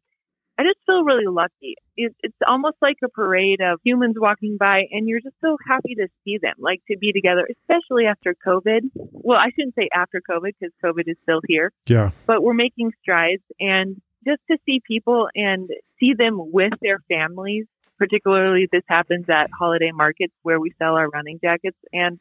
I 0.59 0.63
just 0.63 0.79
feel 0.87 1.03
really 1.03 1.27
lucky. 1.27 1.75
It, 1.95 2.15
it's 2.21 2.35
almost 2.47 2.77
like 2.81 2.97
a 3.03 3.09
parade 3.09 3.61
of 3.61 3.79
humans 3.83 4.15
walking 4.17 4.57
by 4.59 4.83
and 4.91 5.07
you're 5.07 5.21
just 5.21 5.35
so 5.39 5.55
happy 5.67 5.95
to 5.95 6.07
see 6.23 6.39
them, 6.41 6.55
like 6.59 6.81
to 6.89 6.97
be 6.97 7.11
together, 7.11 7.47
especially 7.61 8.05
after 8.05 8.35
COVID. 8.45 8.81
Well, 8.95 9.37
I 9.37 9.49
shouldn't 9.55 9.75
say 9.75 9.89
after 9.93 10.19
COVID 10.29 10.51
because 10.59 10.73
COVID 10.83 11.03
is 11.07 11.15
still 11.23 11.41
here 11.47 11.71
Yeah. 11.87 12.11
but 12.25 12.41
we're 12.41 12.53
making 12.55 12.91
strides 13.01 13.43
and 13.59 14.01
just 14.25 14.41
to 14.51 14.57
see 14.65 14.81
people 14.85 15.29
and 15.35 15.69
see 15.99 16.13
them 16.17 16.35
with 16.51 16.73
their 16.81 16.99
families 17.07 17.65
particularly 17.97 18.67
this 18.71 18.83
happens 18.87 19.25
at 19.29 19.49
holiday 19.57 19.91
markets 19.91 20.33
where 20.43 20.59
we 20.59 20.71
sell 20.79 20.95
our 20.95 21.09
running 21.09 21.39
jackets. 21.41 21.77
And 21.93 22.19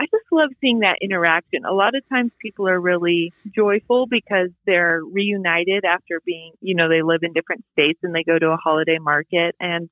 i 0.00 0.04
just 0.04 0.24
love 0.32 0.50
seeing 0.60 0.80
that 0.80 0.98
interaction. 1.00 1.64
A 1.64 1.72
lot 1.72 1.94
of 1.94 2.02
times 2.08 2.32
people 2.40 2.68
are 2.68 2.80
really 2.80 3.32
joyful 3.54 4.06
because 4.06 4.50
they're 4.66 5.00
reunited 5.04 5.84
after 5.84 6.20
being 6.24 6.52
you 6.60 6.74
know 6.74 6.88
they 6.88 7.02
live 7.02 7.22
in 7.22 7.32
different 7.32 7.64
states 7.72 8.00
and 8.02 8.14
they 8.14 8.24
go 8.24 8.38
to 8.38 8.48
a 8.48 8.56
holiday 8.56 8.98
market. 8.98 9.54
And 9.60 9.88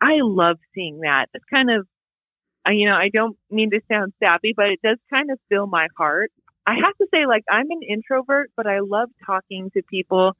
i 0.00 0.16
love 0.20 0.58
seeing 0.74 1.00
that. 1.00 1.26
It's 1.34 1.44
kind 1.52 1.70
of 1.70 1.86
you 2.68 2.88
know 2.88 2.96
i 2.96 3.10
don't 3.12 3.36
mean 3.50 3.70
to 3.70 3.80
sound 3.88 4.12
sappy 4.18 4.52
but 4.56 4.66
it 4.66 4.80
does 4.82 4.98
kind 5.10 5.30
of 5.30 5.38
fill 5.48 5.66
my 5.66 5.88
heart. 5.96 6.30
I 6.66 6.74
have 6.74 6.96
to 6.96 7.06
say, 7.14 7.26
like, 7.26 7.44
I'm 7.50 7.70
an 7.70 7.82
introvert, 7.88 8.50
but 8.56 8.66
I 8.66 8.80
love 8.80 9.08
talking 9.24 9.70
to 9.74 9.82
people 9.88 10.32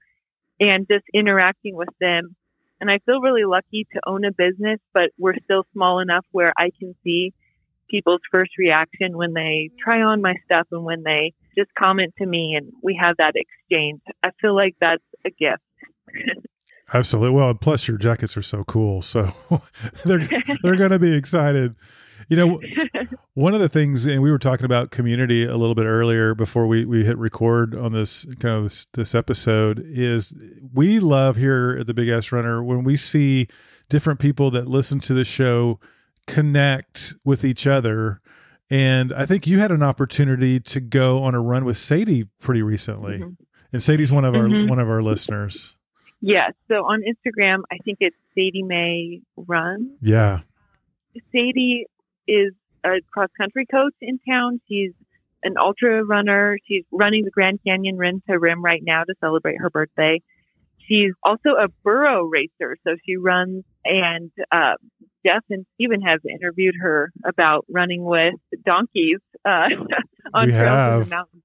and 0.59 0.87
just 0.91 1.05
interacting 1.15 1.77
with 1.77 1.89
them. 2.01 2.35
And 2.81 2.91
I 2.91 2.99
feel 3.07 3.21
really 3.21 3.45
lucky 3.45 3.87
to 3.93 4.01
own 4.07 4.25
a 4.25 4.33
business, 4.33 4.81
but 4.93 5.11
we're 5.19 5.37
still 5.45 5.65
small 5.73 6.01
enough 6.01 6.25
where 6.33 6.53
I 6.59 6.71
can 6.79 6.95
see 7.03 7.33
people's 7.91 8.21
first 8.31 8.53
reaction 8.59 9.17
when 9.17 9.33
they 9.33 9.71
try 9.83 10.03
on 10.03 10.21
my 10.21 10.35
stuff 10.45 10.67
and 10.73 10.85
when 10.85 11.03
they 11.05 11.33
just 11.57 11.71
comment 11.79 12.13
to 12.19 12.27
me 12.27 12.55
and 12.57 12.73
we 12.83 12.99
have 13.01 13.17
that 13.19 13.35
exchange. 13.35 14.01
I 14.23 14.31
feel 14.41 14.55
like 14.55 14.75
that's 14.81 15.03
a 15.25 15.31
gift. 15.31 15.63
Absolutely. 16.93 17.35
Well, 17.35 17.55
plus 17.55 17.89
your 17.89 17.99
jackets 17.99 18.37
are 18.37 18.43
so 18.43 18.63
cool, 18.65 19.03
so 19.03 19.33
they're 20.05 20.27
they're 20.63 20.77
going 20.77 20.91
to 20.93 20.99
be 20.99 21.15
excited. 21.15 21.75
You 22.29 22.37
know, 22.37 22.61
one 23.37 23.53
of 23.53 23.61
the 23.61 23.69
things, 23.69 24.07
and 24.07 24.23
we 24.23 24.31
were 24.31 24.39
talking 24.39 24.65
about 24.65 24.91
community 24.91 25.45
a 25.45 25.59
little 25.59 25.75
bit 25.75 25.85
earlier 25.85 26.35
before 26.35 26.67
we 26.67 26.87
we 26.87 27.05
hit 27.05 27.19
record 27.19 27.75
on 27.75 27.93
this 27.93 28.25
kind 28.41 28.57
of 28.57 28.63
this, 28.65 28.87
this 28.95 29.15
episode, 29.15 29.79
is 29.85 30.33
we 30.73 30.99
love 30.99 31.37
here 31.37 31.77
at 31.79 31.87
the 31.87 31.93
Big 31.93 32.09
Ass 32.09 32.33
Runner 32.33 32.65
when 32.65 32.83
we 32.83 32.97
see 32.97 33.47
different 33.91 34.21
people 34.21 34.51
that 34.53 34.67
listen 34.67 35.01
to 35.01 35.13
the 35.13 35.23
show 35.23 35.79
connect 36.27 37.15
with 37.25 37.45
each 37.45 37.67
other. 37.67 38.23
And 38.71 39.13
I 39.13 39.27
think 39.27 39.47
you 39.47 39.59
had 39.59 39.71
an 39.71 39.83
opportunity 39.83 40.59
to 40.59 40.81
go 40.81 41.23
on 41.23 41.35
a 41.35 41.41
run 41.43 41.67
with 41.67 41.77
Sadie 41.77 42.25
pretty 42.41 42.63
recently, 42.63 43.19
Mhm. 43.19 43.37
and 43.71 43.83
Sadie's 43.83 44.13
one 44.13 44.25
of 44.25 44.35
our 44.35 44.49
Mhm. 44.49 44.67
one 44.71 44.79
of 44.79 44.89
our 44.89 45.03
listeners. 45.03 45.77
Yeah. 46.23 46.49
So 46.69 46.87
on 46.87 47.03
Instagram, 47.03 47.59
I 47.71 47.77
think 47.85 47.99
it's 48.01 48.17
Sadie 48.35 48.63
May 48.63 49.21
Run. 49.37 49.91
Yeah. 50.01 50.41
Sadie 51.33 51.85
is 52.27 52.55
a 52.87 53.01
cross 53.13 53.31
country 53.39 53.67
coach 53.67 53.95
in 54.01 54.19
town. 54.29 54.61
She's 54.69 54.93
an 55.43 55.55
ultra 55.59 56.05
runner. 56.05 56.59
She's 56.67 56.85
running 56.93 57.25
the 57.25 57.31
Grand 57.31 57.61
Canyon 57.67 57.97
Rim 57.97 58.23
to 58.29 58.39
Rim 58.39 58.63
right 58.65 58.83
now 58.85 59.05
to 59.05 59.15
celebrate 59.21 59.57
her 59.59 59.71
birthday. 59.71 60.21
She's 60.89 61.13
also 61.23 61.51
a 61.51 61.69
burro 61.83 62.25
racer, 62.25 62.77
so 62.87 62.97
she 63.05 63.17
runs. 63.17 63.65
And 63.85 64.31
uh, 64.53 64.75
Jeff 65.27 65.43
and 65.51 65.67
Steven 65.75 66.01
have 66.03 66.21
interviewed 66.25 66.77
her 66.81 67.13
about 67.25 67.67
running 67.69 68.05
with 68.05 68.35
donkeys 68.65 69.19
uh, 69.45 69.69
on 70.35 70.47
We 70.47 70.53
trails 70.53 71.03
in 71.05 71.09
the 71.09 71.17
mountains. 71.17 71.43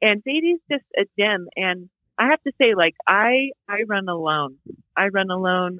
And 0.00 0.22
Sadie's 0.24 0.58
just 0.70 0.84
a 0.98 1.04
gem. 1.18 1.46
And 1.54 1.88
I 2.18 2.28
have 2.28 2.42
to 2.42 2.52
say, 2.60 2.74
like 2.74 2.94
I, 3.06 3.50
I 3.68 3.82
run 3.86 4.08
alone. 4.08 4.56
I 4.96 5.08
run 5.08 5.30
alone. 5.30 5.78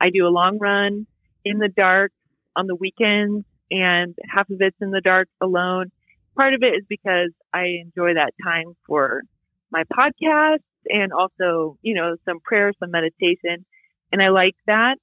I 0.00 0.10
do 0.10 0.26
a 0.26 0.30
long 0.30 0.58
run 0.58 1.06
in 1.44 1.58
the 1.58 1.68
dark 1.68 2.12
on 2.56 2.66
the 2.66 2.76
weekends 2.76 3.44
and 3.70 4.14
half 4.28 4.48
of 4.50 4.56
it's 4.60 4.76
in 4.80 4.90
the 4.90 5.00
dark 5.00 5.28
alone. 5.40 5.90
Part 6.36 6.54
of 6.54 6.62
it 6.62 6.74
is 6.74 6.84
because 6.88 7.30
I 7.52 7.80
enjoy 7.82 8.14
that 8.14 8.32
time 8.44 8.74
for 8.86 9.22
my 9.70 9.84
podcast 9.84 10.62
and 10.86 11.12
also, 11.12 11.76
you 11.82 11.94
know, 11.94 12.16
some 12.24 12.40
prayer, 12.40 12.72
some 12.78 12.90
meditation. 12.90 13.64
And 14.12 14.22
I 14.22 14.28
like 14.28 14.54
that. 14.66 14.96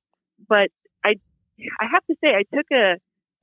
But 0.48 0.70
I, 1.04 1.16
I 1.80 1.86
have 1.92 2.06
to 2.06 2.16
say, 2.24 2.30
I 2.30 2.44
took 2.56 2.66
a, 2.72 2.96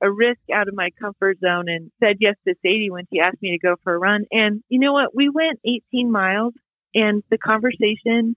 a 0.05 0.11
risk 0.11 0.41
out 0.53 0.67
of 0.67 0.75
my 0.75 0.89
comfort 0.99 1.37
zone 1.39 1.69
and 1.69 1.91
said 1.99 2.17
yes 2.19 2.35
to 2.47 2.55
Sadie 2.61 2.89
when 2.89 3.05
she 3.11 3.19
asked 3.19 3.41
me 3.41 3.51
to 3.51 3.65
go 3.65 3.75
for 3.83 3.95
a 3.95 3.99
run. 3.99 4.25
And 4.31 4.63
you 4.69 4.79
know 4.79 4.93
what? 4.93 5.15
We 5.15 5.29
went 5.29 5.59
18 5.65 6.11
miles 6.11 6.53
and 6.93 7.23
the 7.29 7.37
conversation, 7.37 8.35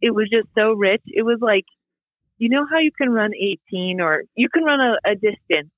it 0.00 0.10
was 0.14 0.28
just 0.30 0.48
so 0.56 0.72
rich. 0.72 1.02
It 1.06 1.22
was 1.22 1.38
like, 1.40 1.64
you 2.38 2.48
know 2.48 2.66
how 2.70 2.78
you 2.78 2.90
can 2.96 3.10
run 3.10 3.32
18 3.34 4.00
or 4.00 4.22
you 4.34 4.48
can 4.48 4.64
run 4.64 4.80
a, 4.80 5.10
a 5.10 5.14
distance 5.14 5.70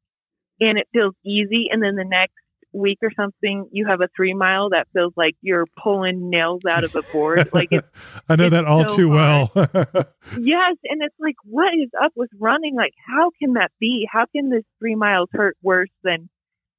and 0.60 0.78
it 0.78 0.88
feels 0.92 1.14
easy. 1.24 1.66
And 1.70 1.82
then 1.82 1.96
the 1.96 2.04
next 2.04 2.34
week 2.72 2.98
or 3.02 3.10
something, 3.16 3.68
you 3.72 3.86
have 3.86 4.00
a 4.00 4.08
three 4.14 4.34
mile 4.34 4.70
that 4.70 4.86
feels 4.92 5.12
like 5.16 5.34
you're 5.40 5.66
pulling 5.82 6.30
nails 6.30 6.62
out 6.68 6.84
of 6.84 6.94
a 6.94 7.02
board. 7.12 7.48
like 7.52 7.68
it's, 7.70 7.88
I 8.28 8.36
know 8.36 8.46
it's 8.46 8.52
that 8.52 8.64
all 8.64 8.88
so 8.88 8.96
too 8.96 9.08
well. 9.08 9.50
yes. 9.54 10.76
And 10.84 11.02
it's 11.02 11.18
like, 11.18 11.36
what 11.44 11.72
is 11.74 11.90
up 12.00 12.12
with 12.14 12.30
running? 12.38 12.76
Like, 12.76 12.94
how 13.06 13.30
can 13.40 13.54
that 13.54 13.72
be? 13.80 14.06
How 14.10 14.26
can 14.34 14.50
this 14.50 14.64
three 14.78 14.94
miles 14.94 15.28
hurt 15.32 15.56
worse 15.62 15.90
than, 16.04 16.28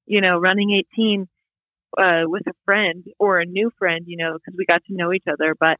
you 0.05 0.21
know, 0.21 0.37
running 0.37 0.83
18 0.95 1.27
uh, 1.97 2.23
with 2.25 2.47
a 2.47 2.53
friend 2.65 3.05
or 3.19 3.39
a 3.39 3.45
new 3.45 3.71
friend, 3.77 4.05
you 4.07 4.17
know, 4.17 4.33
because 4.33 4.57
we 4.57 4.65
got 4.65 4.83
to 4.85 4.95
know 4.95 5.11
each 5.13 5.25
other. 5.31 5.55
But 5.59 5.77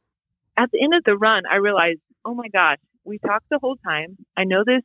at 0.56 0.70
the 0.70 0.82
end 0.82 0.94
of 0.94 1.04
the 1.04 1.16
run, 1.16 1.44
I 1.50 1.56
realized, 1.56 2.00
oh 2.24 2.34
my 2.34 2.48
gosh, 2.48 2.78
we 3.04 3.18
talked 3.18 3.46
the 3.50 3.58
whole 3.58 3.76
time. 3.76 4.18
I 4.36 4.44
know 4.44 4.62
this 4.64 4.82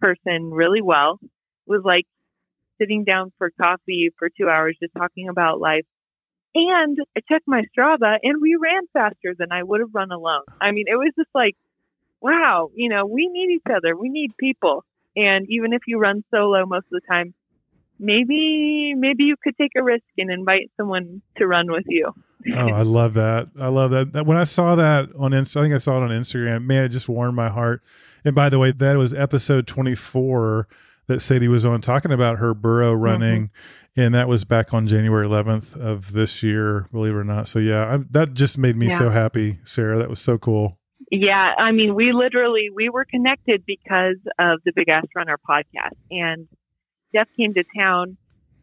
person 0.00 0.50
really 0.50 0.82
well. 0.82 1.18
It 1.22 1.70
was 1.70 1.82
like 1.84 2.04
sitting 2.78 3.04
down 3.04 3.32
for 3.38 3.50
coffee 3.60 4.10
for 4.18 4.28
two 4.28 4.48
hours, 4.48 4.76
just 4.80 4.94
talking 4.96 5.28
about 5.28 5.60
life. 5.60 5.84
And 6.54 6.98
I 7.16 7.20
checked 7.28 7.46
my 7.46 7.62
Strava 7.76 8.16
and 8.22 8.40
we 8.40 8.56
ran 8.60 8.82
faster 8.92 9.34
than 9.38 9.52
I 9.52 9.62
would 9.62 9.80
have 9.80 9.90
run 9.92 10.10
alone. 10.10 10.42
I 10.60 10.70
mean, 10.72 10.84
it 10.88 10.96
was 10.96 11.12
just 11.16 11.28
like, 11.34 11.54
wow, 12.20 12.70
you 12.74 12.88
know, 12.88 13.06
we 13.06 13.28
need 13.28 13.54
each 13.54 13.70
other. 13.74 13.96
We 13.96 14.08
need 14.08 14.32
people. 14.38 14.84
And 15.14 15.46
even 15.50 15.72
if 15.72 15.82
you 15.86 15.98
run 15.98 16.24
solo 16.32 16.64
most 16.66 16.86
of 16.92 17.00
the 17.00 17.00
time, 17.08 17.34
maybe, 17.98 18.94
maybe 18.96 19.24
you 19.24 19.36
could 19.42 19.56
take 19.56 19.72
a 19.76 19.82
risk 19.82 20.04
and 20.16 20.30
invite 20.30 20.70
someone 20.76 21.22
to 21.36 21.46
run 21.46 21.70
with 21.70 21.84
you. 21.88 22.12
oh, 22.54 22.68
I 22.70 22.82
love 22.98 23.14
that. 23.14 23.48
I 23.60 23.68
love 23.68 23.90
that. 23.90 24.12
That- 24.12 24.26
When 24.26 24.36
I 24.36 24.44
saw 24.44 24.74
that 24.76 25.10
on 25.18 25.32
Insta, 25.32 25.58
I 25.58 25.62
think 25.64 25.74
I 25.74 25.78
saw 25.78 25.98
it 25.98 26.04
on 26.04 26.10
Instagram. 26.10 26.64
Man, 26.64 26.84
it 26.84 26.88
just 26.90 27.08
warmed 27.08 27.36
my 27.36 27.48
heart. 27.48 27.82
And 28.24 28.34
by 28.34 28.48
the 28.48 28.58
way, 28.58 28.72
that 28.72 28.96
was 28.96 29.14
episode 29.14 29.66
24. 29.66 30.66
That 31.08 31.20
Sadie 31.20 31.48
was 31.48 31.66
on 31.66 31.80
talking 31.80 32.12
about 32.12 32.38
her 32.38 32.54
burro 32.54 32.94
mm-hmm. 32.94 33.02
running, 33.02 33.50
and 33.96 34.14
that 34.14 34.28
was 34.28 34.44
back 34.44 34.72
on 34.72 34.86
January 34.86 35.26
11th 35.26 35.76
of 35.78 36.12
this 36.12 36.42
year, 36.42 36.88
believe 36.92 37.14
it 37.14 37.16
or 37.16 37.24
not. 37.24 37.48
So 37.48 37.58
yeah, 37.58 37.94
I, 37.94 37.98
that 38.10 38.34
just 38.34 38.56
made 38.58 38.76
me 38.76 38.88
Yeah. 38.88 38.98
so 38.98 39.10
happy, 39.10 39.58
Sarah. 39.64 39.98
That 39.98 40.08
was 40.08 40.20
so 40.20 40.38
cool. 40.38 40.78
Yeah, 41.10 41.54
I 41.58 41.72
mean, 41.72 41.94
we 41.94 42.12
literally 42.12 42.68
we 42.74 42.88
were 42.90 43.04
connected 43.04 43.64
because 43.66 44.16
of 44.38 44.60
the 44.64 44.72
Big 44.74 44.88
Ass 44.88 45.06
Runner 45.16 45.38
podcast, 45.48 45.96
and 46.10 46.46
Jeff 47.14 47.28
came 47.36 47.54
to 47.54 47.64
town 47.76 48.16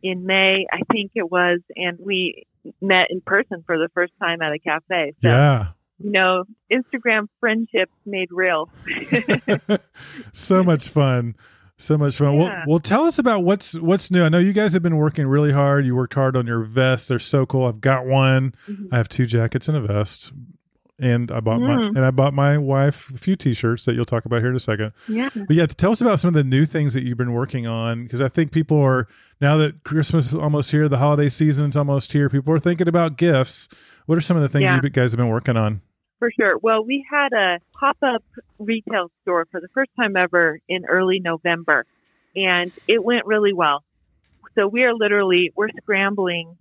in 0.04 0.26
May, 0.26 0.68
I 0.72 0.82
think 0.92 1.12
it 1.16 1.30
was, 1.30 1.62
and 1.76 1.98
we 2.00 2.46
met 2.82 3.08
in 3.10 3.22
person 3.22 3.64
for 3.66 3.78
the 3.78 3.90
first 3.94 4.14
time 4.22 4.42
at 4.42 4.52
a 4.52 4.60
cafe. 4.60 5.14
So, 5.22 5.30
Yeah. 5.30 5.68
you 5.98 6.12
know, 6.12 6.44
Instagram 6.72 7.28
friendships 7.40 7.94
made 8.06 8.30
real. 8.32 8.70
so 10.34 10.64
much 10.64 10.90
fun. 10.90 11.36
So 11.78 11.98
much 11.98 12.16
fun. 12.18 12.38
Well, 12.38 12.48
Yeah. 12.48 12.64
well, 12.68 12.80
tell 12.80 13.04
us 13.04 13.20
about 13.20 13.44
what's 13.44 13.78
what's 13.80 14.10
new. 14.10 14.24
I 14.24 14.30
know 14.30 14.38
you 14.40 14.54
guys 14.54 14.74
have 14.74 14.82
been 14.84 14.96
working 14.98 15.28
really 15.28 15.52
hard. 15.52 15.86
You 15.86 15.96
worked 15.96 16.14
hard 16.14 16.38
on 16.38 16.48
your 16.48 16.64
vests. 16.64 17.08
They're 17.10 17.20
so 17.20 17.46
cool. 17.46 17.66
I've 17.68 17.82
got 17.82 18.06
one. 18.06 18.54
Mhm. 18.70 18.88
I 18.94 18.98
have 18.98 19.10
two 19.10 19.26
jackets 19.26 19.68
and 19.68 19.78
a 19.78 19.82
vest. 19.82 20.32
And 20.98 21.30
I 21.30 21.42
bought 21.42 21.60
my 21.60 21.76
Mm. 21.76 21.88
and 21.98 22.06
I 22.06 22.12
bought 22.12 22.34
my 22.34 22.58
wife 22.58 23.12
a 23.14 23.18
few 23.18 23.36
t-shirts 23.36 23.84
that 23.84 23.96
you'll 23.96 24.06
talk 24.06 24.24
about 24.24 24.40
here 24.40 24.50
in 24.50 24.56
a 24.56 24.60
second. 24.62 24.94
Yeah. 25.10 25.28
But 25.36 25.54
yeah, 25.58 25.66
tell 25.66 25.92
us 25.92 26.00
about 26.00 26.20
some 26.20 26.30
of 26.30 26.34
the 26.36 26.46
new 26.46 26.64
things 26.64 26.94
that 26.94 27.04
you've 27.04 27.18
been 27.18 27.34
working 27.34 27.68
on 27.68 28.04
because 28.04 28.22
I 28.22 28.30
think 28.30 28.54
people 28.54 28.80
are 28.80 29.06
now 29.42 29.58
that 29.58 29.84
Christmas 29.84 30.30
is 30.30 30.36
almost 30.36 30.72
here, 30.72 30.88
the 30.88 31.00
holiday 31.00 31.28
season 31.28 31.66
is 31.68 31.76
almost 31.76 32.14
here. 32.14 32.30
People 32.30 32.54
are 32.54 32.60
thinking 32.60 32.88
about 32.88 33.18
gifts. 33.18 33.68
What 34.06 34.18
are 34.18 34.22
some 34.22 34.38
of 34.38 34.44
the 34.44 34.48
things 34.48 34.64
Yeah. 34.64 34.80
you 34.82 34.90
guys 34.90 35.12
have 35.12 35.18
been 35.18 35.28
working 35.28 35.58
on? 35.58 35.82
For 36.20 36.32
sure. 36.32 36.58
Well, 36.58 36.86
we 36.86 37.06
had 37.10 37.34
a 37.34 37.60
pop 37.78 37.98
up 38.02 38.24
retail 38.58 39.12
store 39.22 39.46
for 39.52 39.60
the 39.60 39.68
first 39.74 39.92
time 40.00 40.16
ever 40.16 40.60
in 40.68 40.86
early 40.86 41.20
November, 41.20 41.86
and 42.36 42.72
it 42.88 43.04
went 43.04 43.26
really 43.26 43.54
well. 43.54 43.84
So 44.56 44.68
we 44.68 44.84
are 44.84 44.94
literally 44.94 45.52
we're 45.56 45.70
scrambling 45.82 46.56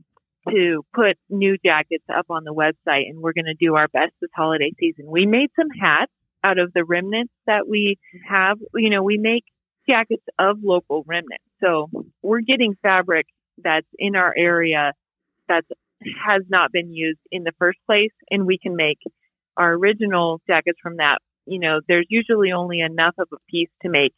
to 0.48 0.84
put 0.92 1.16
new 1.30 1.56
jackets 1.64 2.04
up 2.14 2.26
on 2.30 2.44
the 2.44 2.52
website, 2.52 3.08
and 3.08 3.20
we're 3.20 3.32
going 3.32 3.44
to 3.46 3.54
do 3.54 3.76
our 3.76 3.88
best 3.88 4.12
this 4.20 4.30
holiday 4.34 4.72
season. 4.78 5.06
We 5.08 5.24
made 5.24 5.50
some 5.56 5.70
hats 5.70 6.12
out 6.42 6.58
of 6.58 6.72
the 6.72 6.84
remnants 6.84 7.32
that 7.46 7.68
we 7.68 7.96
have. 8.28 8.58
You 8.74 8.90
know, 8.90 9.02
we 9.02 9.18
make 9.18 9.44
jackets 9.88 10.24
of 10.38 10.58
local 10.62 11.04
remnants, 11.06 11.44
so 11.62 11.90
we're 12.22 12.40
getting 12.40 12.74
fabric 12.82 13.26
that's 13.62 13.86
in 13.98 14.16
our 14.16 14.34
area 14.36 14.92
that 15.48 15.62
has 16.26 16.42
not 16.48 16.72
been 16.72 16.92
used 16.92 17.20
in 17.30 17.44
the 17.44 17.52
first 17.58 17.78
place, 17.86 18.10
and 18.30 18.46
we 18.46 18.58
can 18.58 18.74
make 18.74 18.98
our 19.56 19.72
original 19.74 20.40
jackets 20.46 20.78
from 20.82 20.96
that, 20.96 21.18
you 21.46 21.58
know, 21.58 21.80
there's 21.88 22.06
usually 22.08 22.52
only 22.52 22.80
enough 22.80 23.14
of 23.18 23.28
a 23.32 23.36
piece 23.50 23.70
to 23.82 23.88
make 23.88 24.14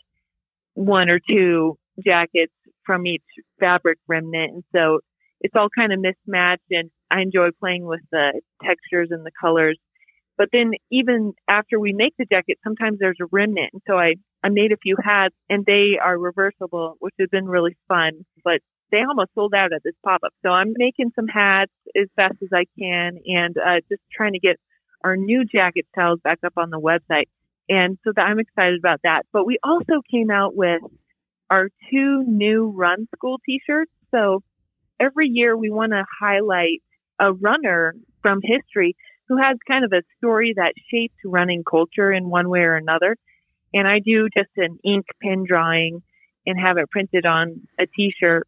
one 0.75 1.09
or 1.09 1.19
two 1.19 1.77
jackets 2.05 2.53
from 2.85 3.07
each 3.07 3.25
fabric 3.59 3.99
remnant. 4.07 4.53
And 4.53 4.65
so 4.75 5.01
it's 5.41 5.55
all 5.57 5.69
kind 5.77 5.93
of 5.93 6.01
mismatched 6.01 6.71
and 6.71 6.91
I 7.11 7.21
enjoy 7.21 7.49
playing 7.59 7.85
with 7.85 8.01
the 8.11 8.41
textures 8.63 9.09
and 9.11 9.25
the 9.25 9.31
colors. 9.41 9.79
But 10.39 10.49
then 10.53 10.73
even 10.91 11.33
after 11.49 11.81
we 11.81 11.93
make 11.93 12.15
the 12.19 12.27
jacket, 12.27 12.59
sometimes 12.63 12.99
there's 12.99 13.19
a 13.23 13.27
remnant. 13.33 13.71
And 13.73 13.83
so 13.87 13.95
I, 13.97 14.15
I 14.45 14.51
made 14.51 14.73
a 14.73 14.77
few 14.77 14.97
hats 15.03 15.35
and 15.49 15.65
they 15.65 15.99
are 16.03 16.19
reversible, 16.19 16.97
which 17.01 17.15
has 17.19 17.29
been 17.31 17.47
really 17.47 17.77
fun, 17.89 18.25
but 18.45 18.61
they 18.93 18.99
almost 18.99 19.31
sold 19.35 19.55
out 19.55 19.73
at 19.73 19.83
this 19.83 19.95
pop 20.05 20.21
up. 20.25 20.33
So 20.45 20.51
I'm 20.51 20.75
making 20.77 21.11
some 21.17 21.27
hats 21.27 21.73
as 21.97 22.09
fast 22.15 22.37
as 22.43 22.51
I 22.53 22.67
can 22.79 23.19
and, 23.25 23.57
uh, 23.57 23.81
just 23.89 24.03
trying 24.13 24.35
to 24.35 24.39
get 24.39 24.57
our 25.05 25.17
new 25.17 25.45
jacket 25.45 25.87
styles 25.93 26.21
back 26.23 26.39
up 26.45 26.55
on 26.57 26.71
the 26.71 26.81
website. 26.81 27.27
And 27.69 27.99
so 28.05 28.13
that 28.15 28.23
I'm 28.23 28.39
excited 28.39 28.79
about 28.79 29.01
that. 29.05 29.23
But 29.33 29.47
we 29.47 29.59
also 29.63 30.03
came 30.11 30.31
out 30.31 30.55
with 30.55 30.83
our 31.51 31.69
two 31.91 32.23
new 32.27 32.73
run 32.75 33.09
school 33.15 33.39
t-shirts. 33.45 33.91
So 34.11 34.43
every 35.01 35.29
year 35.29 35.57
we 35.57 35.71
want 35.71 35.93
to 35.93 36.05
highlight 36.21 36.83
a 37.19 37.33
runner 37.33 37.95
from 38.23 38.41
history 38.43 38.97
who 39.29 39.37
has 39.37 39.57
kind 39.67 39.85
of 39.85 39.93
a 39.93 40.03
story 40.19 40.55
that 40.57 40.75
shaped 40.91 41.17
running 41.25 41.65
culture 41.69 42.13
in 42.13 42.29
one 42.29 42.49
way 42.49 42.61
or 42.61 42.77
another. 42.77 43.17
And 43.75 43.87
I 43.89 43.99
do 43.99 44.29
just 44.37 44.51
an 44.57 44.79
ink 44.85 45.07
pen 45.23 45.45
drawing 45.47 46.03
and 46.47 46.59
have 46.59 46.79
it 46.79 46.91
printed 46.91 47.27
on 47.27 47.67
a 47.79 47.87
t-shirt. 47.87 48.47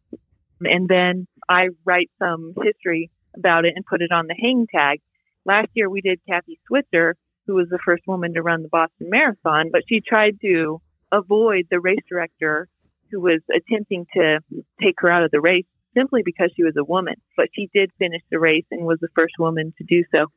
And 0.61 0.87
then 0.87 1.27
I 1.49 1.69
write 1.85 2.09
some 2.19 2.53
history 2.63 3.11
about 3.37 3.65
it 3.65 3.73
and 3.75 3.85
put 3.85 4.01
it 4.01 4.11
on 4.11 4.27
the 4.27 4.35
hang 4.39 4.67
tag. 4.73 5.01
Last 5.49 5.69
year 5.73 5.89
we 5.89 6.01
did 6.01 6.21
Kathy 6.29 6.59
Switzer, 6.67 7.15
who 7.47 7.55
was 7.55 7.69
the 7.69 7.79
first 7.83 8.03
woman 8.05 8.35
to 8.35 8.43
run 8.43 8.61
the 8.61 8.69
Boston 8.69 9.09
Marathon, 9.09 9.71
but 9.71 9.81
she 9.89 9.99
tried 9.99 10.39
to 10.43 10.79
avoid 11.11 11.65
the 11.71 11.79
race 11.79 12.05
director 12.07 12.67
who 13.09 13.19
was 13.19 13.41
attempting 13.49 14.05
to 14.13 14.41
take 14.79 14.93
her 14.99 15.09
out 15.09 15.23
of 15.23 15.31
the 15.31 15.41
race 15.41 15.65
simply 15.97 16.21
because 16.23 16.51
she 16.55 16.63
was 16.63 16.75
a 16.77 16.83
woman. 16.83 17.15
But 17.35 17.47
she 17.55 17.67
did 17.73 17.89
finish 17.97 18.21
the 18.29 18.37
race 18.37 18.65
and 18.69 18.85
was 18.85 18.99
the 19.01 19.07
first 19.15 19.33
woman 19.39 19.73
to 19.79 19.83
do 19.85 20.03
so. 20.11 20.27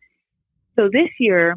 So 0.76 0.88
this 0.90 1.10
year, 1.20 1.56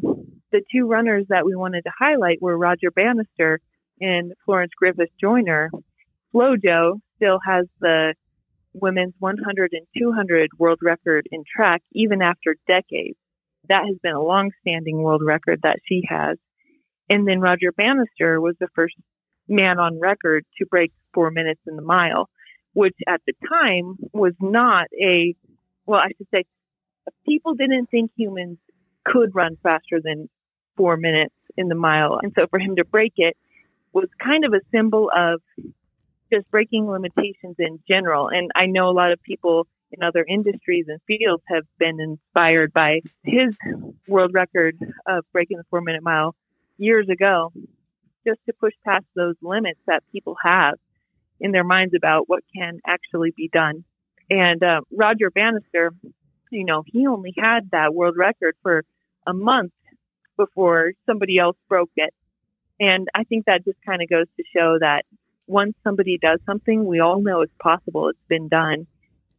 the 0.52 0.60
two 0.70 0.86
runners 0.86 1.24
that 1.30 1.46
we 1.46 1.56
wanted 1.56 1.84
to 1.84 1.92
highlight 1.98 2.42
were 2.42 2.58
Roger 2.58 2.90
Bannister 2.90 3.60
and 4.02 4.34
Florence 4.44 4.72
Griffith 4.76 5.08
Joyner. 5.18 5.70
FloJo 6.34 7.00
still 7.16 7.38
has 7.46 7.64
the 7.80 8.12
women's 8.74 9.14
100 9.18 9.72
and 9.72 9.86
200 9.96 10.50
world 10.58 10.80
record 10.82 11.26
in 11.32 11.42
track 11.56 11.80
even 11.94 12.20
after 12.20 12.56
decades. 12.68 13.16
That 13.68 13.84
has 13.86 13.96
been 14.02 14.14
a 14.14 14.22
long-standing 14.22 15.02
world 15.02 15.22
record 15.24 15.60
that 15.62 15.78
she 15.88 16.02
has. 16.08 16.38
And 17.08 17.26
then 17.26 17.40
Roger 17.40 17.72
Bannister 17.72 18.40
was 18.40 18.56
the 18.58 18.68
first 18.74 18.94
man 19.48 19.78
on 19.78 20.00
record 20.00 20.44
to 20.58 20.66
break 20.66 20.92
four 21.14 21.30
minutes 21.30 21.60
in 21.66 21.76
the 21.76 21.82
mile, 21.82 22.28
which 22.72 22.96
at 23.06 23.20
the 23.26 23.32
time 23.48 23.96
was 24.12 24.34
not 24.40 24.86
a, 25.00 25.34
well, 25.86 26.00
I 26.00 26.08
should 26.16 26.26
say, 26.32 26.44
people 27.28 27.54
didn't 27.54 27.86
think 27.90 28.10
humans 28.16 28.58
could 29.04 29.34
run 29.34 29.56
faster 29.62 30.00
than 30.02 30.28
four 30.76 30.96
minutes 30.96 31.34
in 31.56 31.68
the 31.68 31.74
mile. 31.74 32.18
And 32.22 32.32
so 32.36 32.46
for 32.50 32.58
him 32.58 32.76
to 32.76 32.84
break 32.84 33.14
it 33.16 33.36
was 33.92 34.08
kind 34.22 34.44
of 34.44 34.52
a 34.52 34.60
symbol 34.72 35.10
of 35.16 35.40
just 36.32 36.50
breaking 36.50 36.88
limitations 36.88 37.56
in 37.58 37.78
general. 37.88 38.28
And 38.28 38.50
I 38.54 38.66
know 38.66 38.90
a 38.90 38.92
lot 38.92 39.12
of 39.12 39.22
people 39.22 39.66
in 39.92 40.02
other 40.02 40.24
industries 40.28 40.86
and 40.88 41.00
fields 41.06 41.42
have 41.48 41.64
been 41.78 42.00
inspired 42.00 42.72
by 42.72 43.00
his 43.22 43.56
world 44.08 44.32
record 44.34 44.76
of 45.06 45.24
breaking 45.32 45.58
the 45.58 45.64
four 45.70 45.80
minute 45.80 46.02
mile 46.02 46.34
years 46.78 47.08
ago, 47.08 47.52
just 48.26 48.40
to 48.46 48.52
push 48.52 48.72
past 48.84 49.04
those 49.14 49.36
limits 49.42 49.80
that 49.86 50.02
people 50.12 50.36
have 50.42 50.74
in 51.40 51.52
their 51.52 51.64
minds 51.64 51.94
about 51.96 52.28
what 52.28 52.42
can 52.54 52.80
actually 52.86 53.32
be 53.36 53.48
done. 53.52 53.84
And 54.28 54.62
uh, 54.62 54.80
Roger 54.90 55.30
Bannister, 55.30 55.92
you 56.50 56.64
know, 56.64 56.82
he 56.86 57.06
only 57.06 57.32
had 57.36 57.70
that 57.72 57.94
world 57.94 58.16
record 58.16 58.56
for 58.62 58.84
a 59.26 59.32
month 59.32 59.72
before 60.36 60.92
somebody 61.06 61.38
else 61.38 61.56
broke 61.68 61.90
it. 61.96 62.12
And 62.78 63.08
I 63.14 63.24
think 63.24 63.46
that 63.46 63.64
just 63.64 63.78
kind 63.86 64.02
of 64.02 64.08
goes 64.08 64.26
to 64.36 64.44
show 64.54 64.76
that 64.80 65.04
once 65.46 65.74
somebody 65.84 66.18
does 66.20 66.40
something, 66.44 66.84
we 66.84 67.00
all 67.00 67.22
know 67.22 67.40
it's 67.40 67.52
possible. 67.60 68.08
It's 68.08 68.18
been 68.28 68.48
done. 68.48 68.86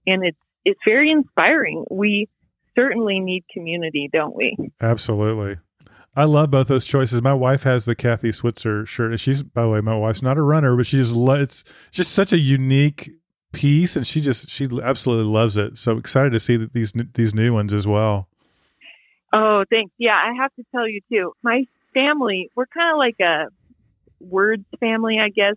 And 0.07 0.25
it's, 0.25 0.37
it's 0.65 0.79
very 0.83 1.11
inspiring. 1.11 1.85
We 1.91 2.27
certainly 2.75 3.19
need 3.19 3.43
community, 3.53 4.09
don't 4.11 4.35
we? 4.35 4.57
Absolutely. 4.81 5.57
I 6.15 6.23
love 6.23 6.49
both 6.49 6.67
those 6.67 6.85
choices. 6.85 7.21
My 7.21 7.35
wife 7.35 7.61
has 7.61 7.85
the 7.85 7.93
Kathy 7.93 8.31
Switzer 8.31 8.87
shirt, 8.87 9.11
and 9.11 9.19
she's, 9.21 9.43
by 9.43 9.61
the 9.61 9.69
way, 9.69 9.81
my 9.81 9.95
wife's 9.95 10.23
not 10.23 10.35
a 10.35 10.41
runner, 10.41 10.75
but 10.75 10.87
she 10.87 10.97
just 10.97 11.13
lo- 11.13 11.39
it's 11.39 11.63
just 11.91 12.11
such 12.11 12.33
a 12.33 12.39
unique 12.39 13.11
piece, 13.53 13.95
and 13.95 14.07
she 14.07 14.19
just 14.19 14.49
she 14.49 14.67
absolutely 14.81 15.31
loves 15.31 15.57
it. 15.57 15.77
So 15.77 15.97
excited 15.97 16.31
to 16.31 16.39
see 16.39 16.57
that 16.57 16.73
these 16.73 16.93
these 17.13 17.35
new 17.35 17.53
ones 17.53 17.71
as 17.71 17.85
well. 17.85 18.29
Oh, 19.31 19.63
thanks. 19.69 19.93
Yeah, 19.99 20.15
I 20.15 20.33
have 20.41 20.51
to 20.55 20.63
tell 20.73 20.87
you 20.87 21.01
too. 21.11 21.33
My 21.43 21.65
family, 21.93 22.49
we're 22.55 22.65
kind 22.65 22.91
of 22.91 22.97
like 22.97 23.19
a 23.19 23.49
words 24.19 24.65
family, 24.79 25.19
I 25.19 25.29
guess. 25.29 25.55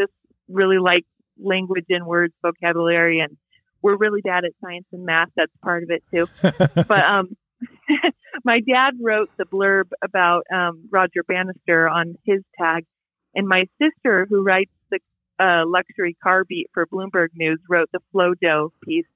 Just 0.00 0.12
really 0.48 0.78
like 0.78 1.04
language 1.38 1.86
and 1.90 2.06
words, 2.06 2.34
vocabulary, 2.42 3.20
and 3.20 3.36
we're 3.86 3.96
really 3.96 4.20
bad 4.20 4.44
at 4.44 4.50
science 4.60 4.86
and 4.90 5.06
math. 5.06 5.28
That's 5.36 5.52
part 5.62 5.84
of 5.84 5.90
it 5.90 6.02
too. 6.12 6.28
but 6.42 7.04
um, 7.04 7.36
my 8.44 8.58
dad 8.58 8.94
wrote 9.00 9.30
the 9.38 9.44
blurb 9.44 9.84
about 10.02 10.42
um, 10.52 10.88
Roger 10.90 11.22
Bannister 11.22 11.88
on 11.88 12.16
his 12.24 12.42
tag, 12.58 12.84
and 13.32 13.46
my 13.46 13.66
sister, 13.80 14.26
who 14.28 14.42
writes 14.42 14.72
the 14.90 14.98
uh, 15.38 15.62
luxury 15.66 16.16
car 16.20 16.44
beat 16.44 16.66
for 16.74 16.84
Bloomberg 16.86 17.28
News, 17.36 17.60
wrote 17.70 17.88
the 17.92 18.00
FloJo 18.12 18.70
piece. 18.82 19.06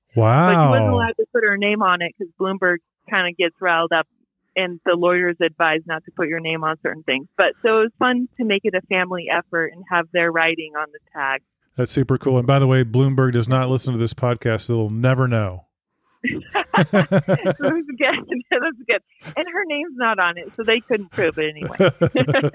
But 0.46 0.66
she 0.66 0.70
wasn't 0.70 0.92
allowed 0.92 1.16
to 1.16 1.26
put 1.34 1.42
her 1.42 1.56
name 1.56 1.82
on 1.82 2.00
it 2.00 2.12
because 2.16 2.32
Bloomberg 2.40 2.76
kind 3.10 3.28
of 3.28 3.36
gets 3.36 3.56
riled 3.60 3.90
up, 3.92 4.06
and 4.54 4.78
the 4.86 4.94
lawyers 4.94 5.36
advise 5.42 5.80
not 5.84 6.04
to 6.04 6.12
put 6.12 6.28
your 6.28 6.40
name 6.40 6.62
on 6.62 6.76
certain 6.80 7.02
things. 7.02 7.26
But 7.36 7.54
so 7.62 7.80
it 7.80 7.82
was 7.82 7.92
fun 7.98 8.28
to 8.38 8.44
make 8.44 8.62
it 8.62 8.74
a 8.76 8.86
family 8.86 9.26
effort 9.36 9.72
and 9.74 9.82
have 9.90 10.06
their 10.12 10.30
writing 10.30 10.74
on 10.78 10.86
the 10.92 11.00
tag. 11.12 11.42
That's 11.80 11.92
super 11.92 12.18
cool. 12.18 12.36
And 12.36 12.46
by 12.46 12.58
the 12.58 12.66
way, 12.66 12.84
Bloomberg 12.84 13.32
does 13.32 13.48
not 13.48 13.70
listen 13.70 13.94
to 13.94 13.98
this 13.98 14.12
podcast, 14.12 14.66
so 14.66 14.74
they'll 14.76 14.90
never 14.90 15.26
know. 15.26 15.64
was 16.22 16.84
good. 16.92 17.00
Was 17.58 18.74
good. 18.86 19.00
And 19.34 19.46
her 19.50 19.64
name's 19.64 19.94
not 19.96 20.18
on 20.18 20.36
it, 20.36 20.52
so 20.54 20.62
they 20.62 20.80
couldn't 20.80 21.10
prove 21.10 21.38
it 21.38 21.54
anyway. 21.56 22.50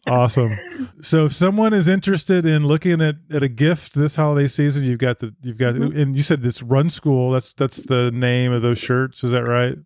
awesome. 0.08 0.58
So 1.00 1.26
if 1.26 1.32
someone 1.32 1.72
is 1.72 1.86
interested 1.86 2.44
in 2.44 2.66
looking 2.66 3.00
at, 3.00 3.14
at 3.32 3.44
a 3.44 3.48
gift 3.48 3.94
this 3.94 4.16
holiday 4.16 4.48
season, 4.48 4.82
you've 4.82 4.98
got 4.98 5.20
the 5.20 5.32
you've 5.42 5.58
got 5.58 5.74
Mhm. 5.76 5.96
and 5.96 6.16
you 6.16 6.24
said 6.24 6.42
this 6.42 6.60
run 6.64 6.90
school, 6.90 7.30
that's 7.30 7.52
that's 7.52 7.84
the 7.84 8.10
name 8.10 8.50
of 8.50 8.62
those 8.62 8.80
shirts, 8.80 9.22
is 9.22 9.30
that 9.30 9.44
right? 9.44 9.76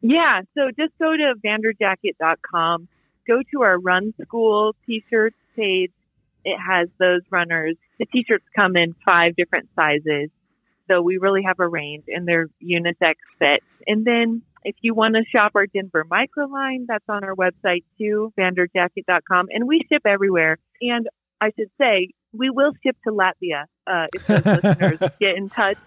Yeah, 0.00 0.40
so 0.54 0.70
just 0.78 0.92
go 0.98 1.14
to 1.14 1.34
vanderjacket.com, 1.44 2.88
go 3.26 3.42
to 3.52 3.62
our 3.62 3.78
Run 3.78 4.14
School 4.22 4.74
t-shirts 4.86 5.36
page. 5.54 5.92
It 6.46 6.56
has 6.58 6.88
those 7.00 7.22
runners. 7.30 7.76
The 7.98 8.06
t-shirts 8.06 8.44
come 8.54 8.76
in 8.76 8.94
five 9.04 9.34
different 9.36 9.68
sizes. 9.74 10.30
So 10.88 11.02
we 11.02 11.18
really 11.18 11.42
have 11.42 11.58
a 11.58 11.66
range 11.66 12.04
and 12.06 12.26
they're 12.26 12.46
unisex 12.62 13.14
fit. 13.40 13.64
And 13.88 14.04
then 14.06 14.42
if 14.62 14.76
you 14.80 14.94
want 14.94 15.16
to 15.16 15.22
shop 15.28 15.52
our 15.56 15.66
Denver 15.66 16.04
micro 16.08 16.46
line, 16.46 16.86
that's 16.86 17.04
on 17.08 17.24
our 17.24 17.34
website 17.34 17.82
too, 17.98 18.32
vanderjacket.com. 18.38 19.46
And 19.50 19.66
we 19.66 19.80
ship 19.90 20.02
everywhere. 20.06 20.58
And 20.80 21.08
I 21.40 21.50
should 21.58 21.70
say, 21.78 22.10
we 22.32 22.50
will 22.50 22.70
ship 22.84 22.96
to 23.04 23.10
Latvia 23.12 23.64
uh, 23.88 24.06
if 24.14 24.26
those 24.28 24.46
listeners 24.62 24.98
get 25.20 25.36
in 25.36 25.48
touch. 25.50 25.78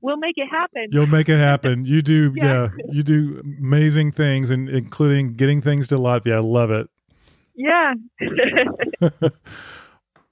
We'll 0.00 0.16
make 0.16 0.34
it 0.36 0.48
happen. 0.48 0.88
You'll 0.90 1.06
make 1.06 1.28
it 1.28 1.38
happen. 1.38 1.84
You 1.84 2.02
do 2.02 2.32
yeah, 2.36 2.70
Yeah. 2.76 2.84
you 2.90 3.02
do 3.04 3.40
amazing 3.60 4.10
things 4.12 4.50
and 4.50 4.68
including 4.68 5.34
getting 5.34 5.60
things 5.60 5.86
to 5.88 5.96
Latvia. 5.96 6.36
I 6.36 6.40
love 6.40 6.70
it. 6.72 6.88
Yeah. 7.54 7.94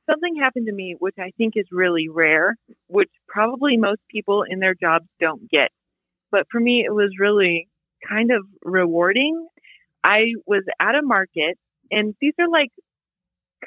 Something 0.09 0.37
happened 0.41 0.67
to 0.67 0.73
me, 0.73 0.95
which 0.99 1.17
I 1.19 1.31
think 1.37 1.55
is 1.57 1.67
really 1.73 2.09
rare, 2.09 2.57
which 2.87 3.11
probably 3.29 3.77
most 3.77 4.01
people 4.11 4.45
in 4.49 4.61
their 4.61 4.75
jobs 4.75 5.07
don't 5.21 5.51
get. 5.51 5.71
But 6.31 6.47
for 6.51 6.61
me, 6.61 6.85
it 6.87 6.93
was 6.93 7.11
really 7.19 7.69
kind 8.09 8.31
of 8.31 8.45
rewarding. 8.63 9.49
I 10.05 10.33
was 10.47 10.63
at 10.81 10.95
a 10.95 11.03
market, 11.03 11.59
and 11.91 12.15
these 12.21 12.35
are 12.39 12.49
like 12.49 12.71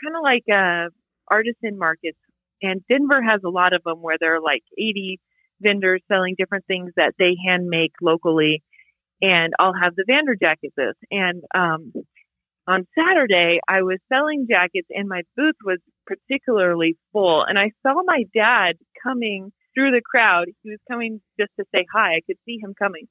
kind 0.02 0.16
of 0.16 0.24
like 0.24 0.44
uh, 0.52 0.90
artisan 1.30 1.78
markets. 1.78 2.18
And 2.62 2.82
Denver 2.90 3.22
has 3.22 3.42
a 3.46 3.50
lot 3.50 3.74
of 3.74 3.84
them 3.84 4.02
where 4.02 4.18
there 4.20 4.36
are 4.36 4.42
like 4.42 4.64
80 4.78 5.20
vendors 5.62 6.02
selling 6.08 6.36
different 6.38 6.66
things 6.66 6.92
that 6.96 7.14
they 7.18 7.36
hand 7.46 7.68
make 7.68 7.94
locally. 8.02 8.64
And 9.22 9.54
I'll 9.60 9.74
have 9.74 9.96
the 9.96 10.06
Vander 10.08 10.36
jacket 10.36 10.74
booth. 10.76 10.96
And 11.12 11.44
um, 11.56 11.94
on 12.70 12.86
Saturday, 12.96 13.60
I 13.68 13.82
was 13.82 13.98
selling 14.14 14.46
jackets 14.48 14.88
and 14.92 15.10
my 15.10 15.24
booth 15.36 15.56
was 15.66 15.80
particularly 16.06 16.98
full. 17.12 17.44
And 17.44 17.58
I 17.58 17.72
saw 17.82 17.96
my 18.06 18.26
dad 18.34 18.74
coming 19.04 19.52
through 19.74 19.92
the 19.92 20.04
crowd. 20.06 20.46
He 20.62 20.70
was 20.70 20.80
coming 20.90 21.20
just 21.40 21.52
to 21.60 21.66
say 21.74 21.86
hi. 21.92 22.18
I 22.18 22.22
could 22.28 22.38
see 22.46 22.60
him 22.62 22.76
coming. 22.78 23.08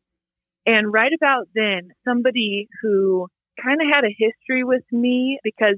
And 0.65 0.93
right 0.93 1.13
about 1.13 1.49
then, 1.57 1.89
somebody 2.07 2.69
who 2.83 3.27
kind 3.61 3.81
of 3.81 3.89
had 3.93 4.05
a 4.05 4.17
history 4.17 4.63
with 4.63 4.85
me 4.93 5.41
because 5.43 5.77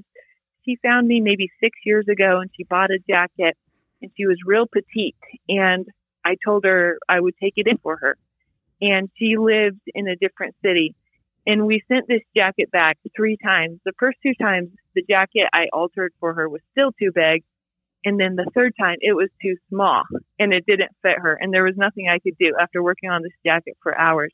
she 0.63 0.77
found 0.83 1.07
me 1.07 1.19
maybe 1.19 1.49
six 1.59 1.75
years 1.83 2.05
ago 2.07 2.39
and 2.39 2.51
she 2.55 2.63
bought 2.63 2.91
a 2.91 2.99
jacket 3.09 3.57
and 4.01 4.11
she 4.15 4.27
was 4.27 4.37
real 4.45 4.67
petite. 4.71 5.15
And 5.49 5.87
I 6.23 6.35
told 6.45 6.65
her 6.65 6.99
I 7.09 7.19
would 7.19 7.33
take 7.41 7.53
it 7.55 7.65
in 7.65 7.79
for 7.79 7.97
her. 7.97 8.15
And 8.79 9.09
she 9.17 9.37
lived 9.39 9.81
in 9.87 10.07
a 10.07 10.15
different 10.15 10.55
city 10.63 10.93
and 11.45 11.65
we 11.65 11.81
sent 11.87 12.07
this 12.07 12.21
jacket 12.35 12.71
back 12.71 12.97
three 13.15 13.37
times. 13.43 13.79
The 13.85 13.93
first 13.99 14.17
two 14.23 14.33
times, 14.39 14.69
the 14.95 15.03
jacket 15.09 15.47
I 15.53 15.65
altered 15.73 16.13
for 16.19 16.33
her 16.33 16.47
was 16.47 16.61
still 16.71 16.91
too 16.91 17.11
big. 17.13 17.43
And 18.03 18.19
then 18.19 18.35
the 18.35 18.49
third 18.55 18.73
time, 18.79 18.97
it 18.99 19.13
was 19.13 19.29
too 19.41 19.55
small 19.69 20.03
and 20.39 20.53
it 20.53 20.65
didn't 20.65 20.91
fit 21.01 21.17
her. 21.17 21.37
And 21.39 21.53
there 21.53 21.63
was 21.63 21.75
nothing 21.77 22.07
I 22.09 22.19
could 22.19 22.35
do 22.39 22.53
after 22.59 22.81
working 22.81 23.09
on 23.09 23.21
this 23.21 23.31
jacket 23.45 23.77
for 23.81 23.97
hours. 23.97 24.33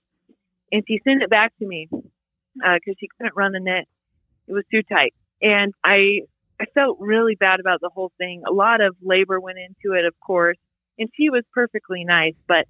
And 0.72 0.84
she 0.88 1.00
sent 1.04 1.22
it 1.22 1.30
back 1.30 1.54
to 1.60 1.67
me 1.67 1.88
uh, 1.93 2.76
because 2.76 2.96
she 3.00 3.08
couldn't 3.17 3.36
run 3.36 3.52
the 3.52 3.60
knit. 3.60 3.86
It 4.48 4.54
was 4.54 4.63
too 4.72 4.84
tight. 4.84 5.13
And 5.41 5.74
I, 5.84 6.22
I 6.60 6.65
felt 6.74 6.98
really 7.00 7.36
bad 7.36 7.60
about 7.60 7.82
the 7.82 7.91
whole 7.93 8.12
thing. 8.17 8.43
A 8.48 8.54
lot 8.54 8.82
of 8.82 8.96
labor 9.02 9.39
went 9.39 9.58
into 9.60 9.98
it, 9.98 10.06
of 10.06 10.13
course. 10.26 10.58
And 10.98 11.10
she 11.15 11.30
was 11.30 11.43
perfectly 11.54 12.04
nice, 12.06 12.34
but 12.48 12.65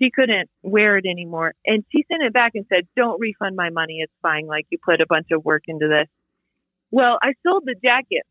she 0.00 0.10
couldn't 0.10 0.48
wear 0.62 0.96
it 0.96 1.04
anymore. 1.06 1.54
And 1.66 1.84
she 1.92 2.04
sent 2.10 2.22
it 2.22 2.32
back 2.32 2.52
and 2.54 2.64
said, 2.68 2.88
don't 2.96 3.20
refund 3.20 3.56
my 3.56 3.70
money. 3.70 3.98
It's 4.00 4.12
fine. 4.22 4.46
Like 4.46 4.66
you 4.70 4.78
put 4.84 5.00
a 5.00 5.06
bunch 5.08 5.28
of 5.32 5.44
work 5.44 5.64
into 5.68 5.88
this. 5.88 6.08
Well, 6.90 7.18
I 7.22 7.34
sold 7.46 7.64
the 7.66 7.76
jacket 7.82 8.24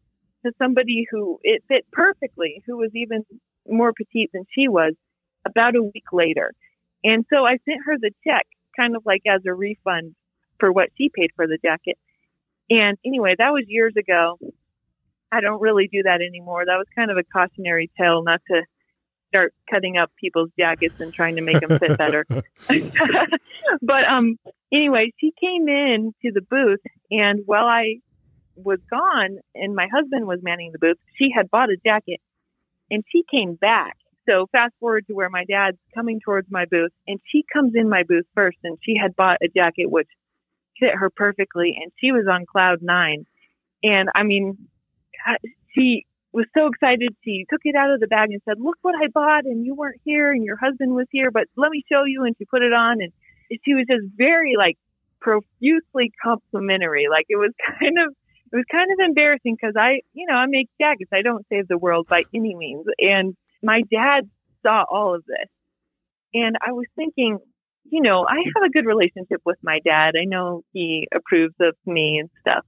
to 0.46 0.52
somebody 0.58 1.06
who 1.10 1.40
it 1.44 1.64
fit 1.68 1.86
perfectly, 1.92 2.64
who 2.66 2.78
was 2.78 2.92
even 2.96 3.24
more 3.68 3.94
petite 3.94 4.32
than 4.34 4.46
she 4.54 4.68
was 4.68 4.94
about 5.46 5.76
a 5.76 5.84
week 5.84 6.12
later. 6.12 6.54
And 7.04 7.26
so 7.32 7.46
I 7.46 7.58
sent 7.66 7.86
her 7.86 7.98
the 7.98 8.12
check 8.28 8.46
kind 8.76 8.96
of 8.96 9.04
like 9.06 9.22
as 9.28 9.42
a 9.48 9.54
refund 9.54 10.16
for 10.60 10.72
what 10.72 10.90
she 10.98 11.10
paid 11.14 11.32
for 11.36 11.48
the 11.48 11.58
jacket. 11.64 11.98
And 12.70 12.98
anyway, 13.06 13.36
that 13.38 13.52
was 13.52 13.64
years 13.68 13.94
ago. 13.98 14.38
I 15.32 15.42
don't 15.42 15.62
really 15.62 15.88
do 15.92 16.04
that 16.04 16.22
anymore. 16.22 16.66
That 16.66 16.78
was 16.78 16.88
kind 16.96 17.12
of 17.12 17.18
a 17.18 17.24
cautionary 17.24 17.90
tale 17.98 18.24
not 18.24 18.42
to 18.50 18.62
start 19.30 19.54
cutting 19.70 19.98
up 19.98 20.12
people's 20.20 20.50
jackets 20.58 21.00
and 21.00 21.14
trying 21.14 21.36
to 21.38 21.42
make 21.42 21.60
them 21.60 21.80
fit 21.80 21.98
better. 21.98 22.26
but 23.82 24.04
um 24.10 24.38
anyway, 24.74 25.12
she 25.20 25.32
came 25.40 25.68
in 25.68 26.14
to 26.22 26.32
the 26.34 26.42
booth 26.42 26.82
and 27.12 27.44
while 27.46 27.66
I 27.66 28.00
was 28.56 28.80
gone 28.90 29.40
and 29.56 29.76
my 29.76 29.88
husband 29.94 30.28
was 30.28 30.40
manning 30.42 30.72
the 30.72 30.80
booth, 30.80 30.98
she 31.18 31.30
had 31.34 31.50
bought 31.50 31.70
a 31.70 31.78
jacket 31.86 32.20
and 32.92 33.04
she 33.12 33.24
came 33.30 33.56
back. 33.56 33.96
So 34.28 34.48
fast 34.52 34.74
forward 34.80 35.08
to 35.08 35.14
where 35.14 35.30
my 35.30 35.46
dad's 35.46 35.78
coming 35.96 36.20
towards 36.24 36.48
my 36.52 36.66
booth 36.66 36.92
and 37.08 37.20
she 37.32 37.46
comes 37.52 37.74
in 37.76 37.90
my 37.90 38.04
booth 38.04 38.26
first 38.36 38.58
and 38.64 38.78
she 38.84 38.96
had 39.02 39.16
bought 39.16 39.38
a 39.42 39.48
jacket 39.48 39.90
which 39.90 40.10
fit 40.80 40.94
her 40.94 41.10
perfectly 41.10 41.78
and 41.82 41.92
she 42.00 42.12
was 42.12 42.26
on 42.32 42.46
cloud 42.46 42.80
nine. 42.82 43.26
And 43.82 44.10
I 44.14 44.24
mean, 44.24 44.68
she 45.74 46.06
was 46.32 46.46
so 46.56 46.68
excited. 46.68 47.16
She 47.24 47.46
took 47.50 47.62
it 47.64 47.76
out 47.76 47.92
of 47.92 48.00
the 48.00 48.08
bag 48.08 48.30
and 48.32 48.42
said, 48.46 48.60
look 48.60 48.78
what 48.82 48.96
I 48.96 49.08
bought 49.08 49.46
and 49.46 49.66
you 49.66 49.76
weren't 49.76 50.02
here 50.04 50.32
and 50.32 50.44
your 50.44 50.58
husband 50.58 50.94
was 50.94 51.08
here, 51.12 51.32
but 51.32 51.46
let 51.58 51.72
me 51.72 51.84
show 51.92 52.04
you. 52.06 52.24
And 52.24 52.36
she 52.38 52.46
put 52.46 52.62
it 52.62 52.74
on 52.74 53.02
and 53.02 53.12
she 53.66 53.74
was 53.74 53.86
just 53.90 54.06
very 54.16 54.56
like 54.58 54.78
profusely 55.22 56.12
complimentary. 56.22 57.08
Like 57.10 57.26
it 57.30 57.38
was 57.38 57.52
kind 57.80 57.98
of, 57.98 58.14
it 58.52 58.56
was 58.56 58.66
kind 58.72 58.90
of 58.92 59.06
embarrassing 59.06 59.58
because 59.60 59.76
I, 59.78 60.02
you 60.14 60.26
know, 60.28 60.36
I 60.36 60.46
make 60.48 60.70
jackets. 60.80 61.12
I 61.14 61.22
don't 61.22 61.46
save 61.50 61.68
the 61.68 61.78
world 61.78 62.08
by 62.08 62.24
any 62.34 62.56
means. 62.56 62.86
And 63.00 63.36
my 63.64 63.82
dad 63.92 64.30
saw 64.64 64.84
all 64.90 65.16
of 65.16 65.26
this. 65.26 65.50
And 66.34 66.58
I 66.66 66.72
was 66.72 66.86
thinking, 66.96 67.40
you 67.92 68.02
know, 68.02 68.26
I 68.28 68.38
have 68.38 68.64
a 68.64 68.70
good 68.70 68.86
relationship 68.86 69.42
with 69.46 69.58
my 69.64 69.80
dad. 69.84 70.14
I 70.20 70.26
know 70.26 70.64
he 70.74 71.08
approves 71.14 71.56
of 71.60 71.76
me 71.86 72.20
and 72.20 72.30
stuff. 72.42 72.66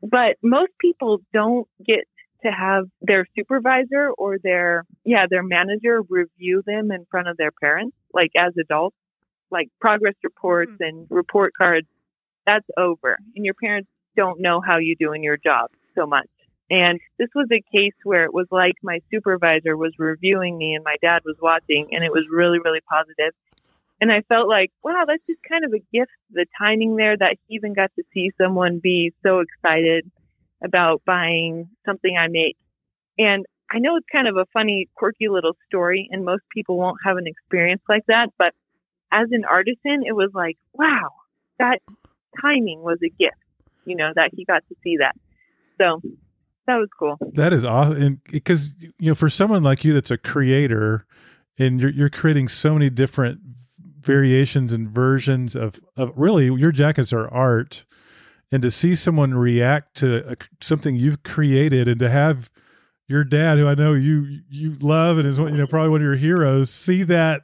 But 0.00 0.36
most 0.42 0.70
people 0.80 1.18
don't 1.32 1.66
get 1.84 2.04
to 2.44 2.50
have 2.50 2.84
their 3.00 3.26
supervisor 3.36 4.10
or 4.16 4.38
their, 4.38 4.84
yeah, 5.04 5.26
their 5.28 5.42
manager 5.42 6.02
review 6.08 6.62
them 6.64 6.90
in 6.90 7.06
front 7.10 7.28
of 7.28 7.36
their 7.36 7.50
parents, 7.50 7.96
like 8.12 8.30
as 8.36 8.52
adults, 8.58 8.96
like 9.50 9.68
progress 9.80 10.14
reports 10.22 10.72
mm-hmm. 10.72 10.84
and 10.84 11.06
report 11.10 11.52
cards. 11.56 11.88
That's 12.46 12.66
over. 12.76 13.18
And 13.34 13.44
your 13.44 13.54
parents 13.54 13.88
don't 14.16 14.40
know 14.40 14.60
how 14.60 14.78
you 14.78 14.96
do 14.98 15.12
in 15.12 15.22
your 15.22 15.36
job 15.36 15.70
so 15.94 16.06
much. 16.06 16.28
And 16.70 17.00
this 17.18 17.28
was 17.34 17.48
a 17.50 17.62
case 17.74 17.94
where 18.04 18.24
it 18.24 18.34
was 18.34 18.46
like 18.50 18.74
my 18.82 19.00
supervisor 19.10 19.76
was 19.76 19.92
reviewing 19.98 20.58
me 20.58 20.74
and 20.74 20.84
my 20.84 20.96
dad 21.00 21.22
was 21.24 21.36
watching 21.40 21.88
and 21.92 22.04
it 22.04 22.12
was 22.12 22.26
really, 22.30 22.58
really 22.58 22.80
positive. 22.88 23.32
And 24.00 24.12
I 24.12 24.22
felt 24.28 24.48
like, 24.48 24.70
wow, 24.84 25.04
that's 25.06 25.22
just 25.28 25.40
kind 25.48 25.64
of 25.64 25.72
a 25.72 25.82
gift, 25.92 26.12
the 26.30 26.46
timing 26.58 26.96
there 26.96 27.16
that 27.16 27.36
he 27.46 27.56
even 27.56 27.72
got 27.72 27.90
to 27.96 28.04
see 28.14 28.30
someone 28.38 28.80
be 28.82 29.12
so 29.22 29.40
excited 29.40 30.10
about 30.62 31.02
buying 31.06 31.68
something 31.86 32.16
I 32.16 32.28
make. 32.28 32.56
And 33.18 33.46
I 33.70 33.78
know 33.78 33.96
it's 33.96 34.06
kind 34.10 34.28
of 34.28 34.36
a 34.36 34.46
funny, 34.52 34.88
quirky 34.94 35.28
little 35.28 35.56
story 35.66 36.08
and 36.10 36.24
most 36.24 36.42
people 36.54 36.78
won't 36.78 36.98
have 37.04 37.16
an 37.16 37.26
experience 37.26 37.82
like 37.88 38.06
that. 38.06 38.28
But 38.38 38.54
as 39.12 39.28
an 39.30 39.44
artisan, 39.44 40.02
it 40.06 40.14
was 40.14 40.30
like, 40.34 40.56
wow, 40.72 41.10
that 41.58 41.80
timing 42.40 42.82
was 42.82 42.98
a 43.04 43.08
gift, 43.08 43.36
you 43.84 43.96
know, 43.96 44.10
that 44.14 44.30
he 44.34 44.44
got 44.44 44.62
to 44.68 44.74
see 44.82 44.98
that. 44.98 45.16
So 45.78 46.00
that 46.66 46.76
was 46.76 46.88
cool. 46.98 47.16
That 47.32 47.52
is 47.52 47.64
awesome 47.64 48.20
because 48.30 48.74
you 48.98 49.10
know 49.10 49.14
for 49.14 49.30
someone 49.30 49.62
like 49.62 49.84
you 49.84 49.94
that's 49.94 50.10
a 50.10 50.18
creator 50.18 51.06
and 51.58 51.80
you're 51.80 51.90
you're 51.90 52.10
creating 52.10 52.48
so 52.48 52.74
many 52.74 52.90
different 52.90 53.40
variations 54.00 54.72
and 54.72 54.88
versions 54.88 55.56
of 55.56 55.80
of 55.96 56.12
really 56.14 56.46
your 56.46 56.70
jackets 56.70 57.12
are 57.12 57.26
art 57.28 57.84
and 58.50 58.62
to 58.62 58.70
see 58.70 58.94
someone 58.94 59.34
react 59.34 59.96
to 59.96 60.32
a, 60.32 60.36
something 60.60 60.96
you've 60.96 61.22
created 61.22 61.88
and 61.88 61.98
to 62.00 62.08
have 62.08 62.50
your 63.06 63.24
dad 63.24 63.58
who 63.58 63.66
I 63.66 63.74
know 63.74 63.94
you 63.94 64.40
you 64.50 64.76
love 64.80 65.18
and 65.18 65.26
is 65.26 65.38
you 65.38 65.50
know 65.50 65.66
probably 65.66 65.90
one 65.90 66.00
of 66.00 66.04
your 66.06 66.16
heroes 66.16 66.70
see 66.70 67.02
that 67.04 67.42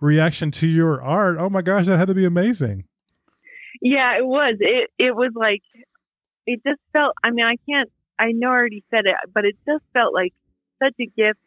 reaction 0.00 0.50
to 0.52 0.68
your 0.68 1.02
art 1.02 1.38
oh 1.38 1.50
my 1.50 1.62
gosh 1.62 1.86
that 1.86 1.96
had 1.96 2.08
to 2.08 2.14
be 2.14 2.24
amazing 2.24 2.84
Yeah, 3.80 4.18
it 4.18 4.26
was. 4.26 4.56
It 4.60 4.90
it 4.98 5.14
was 5.14 5.32
like 5.34 5.62
it 6.46 6.60
just 6.66 6.80
felt 6.92 7.14
I 7.22 7.30
mean, 7.30 7.44
I 7.44 7.56
can't 7.68 7.90
I 8.18 8.32
know 8.32 8.48
I 8.48 8.52
already 8.52 8.84
said 8.90 9.06
it, 9.06 9.14
but 9.32 9.44
it 9.44 9.56
just 9.66 9.84
felt 9.92 10.12
like 10.12 10.34
such 10.82 10.94
a 11.00 11.06
gift 11.06 11.40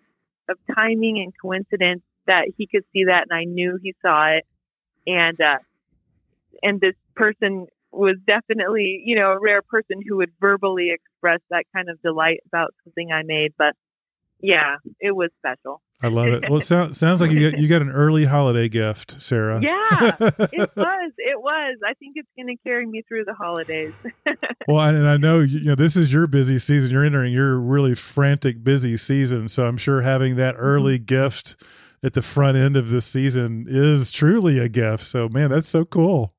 of 0.50 0.58
timing 0.76 1.20
and 1.20 1.34
coincidence 1.42 2.04
that 2.28 2.52
he 2.58 2.68
could 2.68 2.84
see 2.94 3.06
that 3.06 3.26
and 3.30 3.38
I 3.38 3.44
knew 3.46 3.78
he 3.82 3.96
saw 4.02 4.38
it. 4.38 4.46
and 5.08 5.40
uh, 5.40 5.58
and 6.64 6.80
this 6.80 6.96
person 7.16 7.68
was 7.92 8.18
definitely 8.26 9.02
you 9.06 9.16
know 9.16 9.32
a 9.32 9.40
rare 9.40 9.62
person 9.62 10.02
who 10.08 10.18
would 10.18 10.32
verbally 10.40 10.92
express 10.92 11.40
that 11.50 11.66
kind 11.76 11.90
of 11.90 12.02
delight 12.02 12.40
about 12.48 12.74
something 12.84 13.12
I 13.12 13.24
made. 13.24 13.54
But 13.58 13.74
yeah, 14.42 14.78
it 15.00 15.12
was 15.12 15.30
special. 15.40 15.82
I 16.04 16.08
love 16.08 16.28
it. 16.28 16.50
Well, 16.50 16.58
it 16.60 16.64
sounds 16.64 16.98
sounds 16.98 17.22
like 17.22 17.32
you 17.32 17.52
got 17.52 17.60
you 17.60 17.68
got 17.68 17.82
an 17.82 17.92
early 17.92 18.26
holiday 18.26 18.68
gift, 18.70 19.22
Sarah. 19.22 19.62
Yeah, 19.62 20.16
it 20.20 20.72
was. 20.76 21.12
It 21.18 21.42
was. 21.42 21.78
I 21.86 21.94
think 21.96 22.14
it's 22.16 22.30
going 22.36 22.48
to 22.48 22.56
carry 22.68 22.86
me 22.86 23.04
through 23.08 23.26
the 23.26 23.34
holidays. 23.34 23.94
well, 24.68 24.80
and 24.80 25.08
I 25.08 25.18
know 25.18 25.40
you 25.40 25.64
know 25.64 25.76
this 25.76 25.96
is 25.96 26.12
your 26.12 26.28
busy 26.28 26.58
season. 26.60 26.92
You're 26.92 27.06
entering 27.06 27.34
your 27.34 27.60
really 27.60 27.96
frantic 27.96 28.64
busy 28.64 28.98
season, 28.98 29.48
so 29.48 29.68
I'm 29.68 29.78
sure 29.78 30.02
having 30.02 30.36
that 30.38 30.56
mm-hmm. 30.56 30.64
early 30.64 31.00
gift 31.00 31.56
at 32.04 32.14
the 32.14 32.22
front 32.22 32.58
end 32.58 32.76
of 32.76 32.90
this 32.90 33.06
season 33.06 33.66
is 33.70 34.12
truly 34.12 34.58
a 34.58 34.68
gift. 34.68 35.06
So, 35.06 35.30
man, 35.30 35.52
that's 35.52 35.70
so 35.70 35.86
cool. 35.86 36.34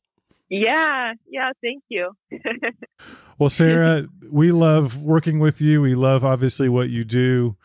Yeah, 0.54 1.14
yeah, 1.30 1.52
thank 1.62 1.82
you. 1.88 2.14
well, 3.38 3.48
Sarah, 3.48 4.06
we 4.30 4.52
love 4.52 4.98
working 4.98 5.38
with 5.38 5.62
you. 5.62 5.80
We 5.80 5.94
love 5.94 6.26
obviously 6.26 6.68
what 6.68 6.90
you 6.90 7.04
do 7.04 7.56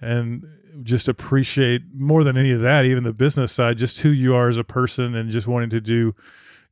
and 0.00 0.42
just 0.82 1.06
appreciate 1.06 1.82
more 1.94 2.24
than 2.24 2.36
any 2.36 2.50
of 2.50 2.58
that, 2.58 2.84
even 2.84 3.04
the 3.04 3.12
business 3.12 3.52
side, 3.52 3.78
just 3.78 4.00
who 4.00 4.08
you 4.08 4.34
are 4.34 4.48
as 4.48 4.58
a 4.58 4.64
person 4.64 5.14
and 5.14 5.30
just 5.30 5.46
wanting 5.46 5.70
to 5.70 5.80
do 5.80 6.16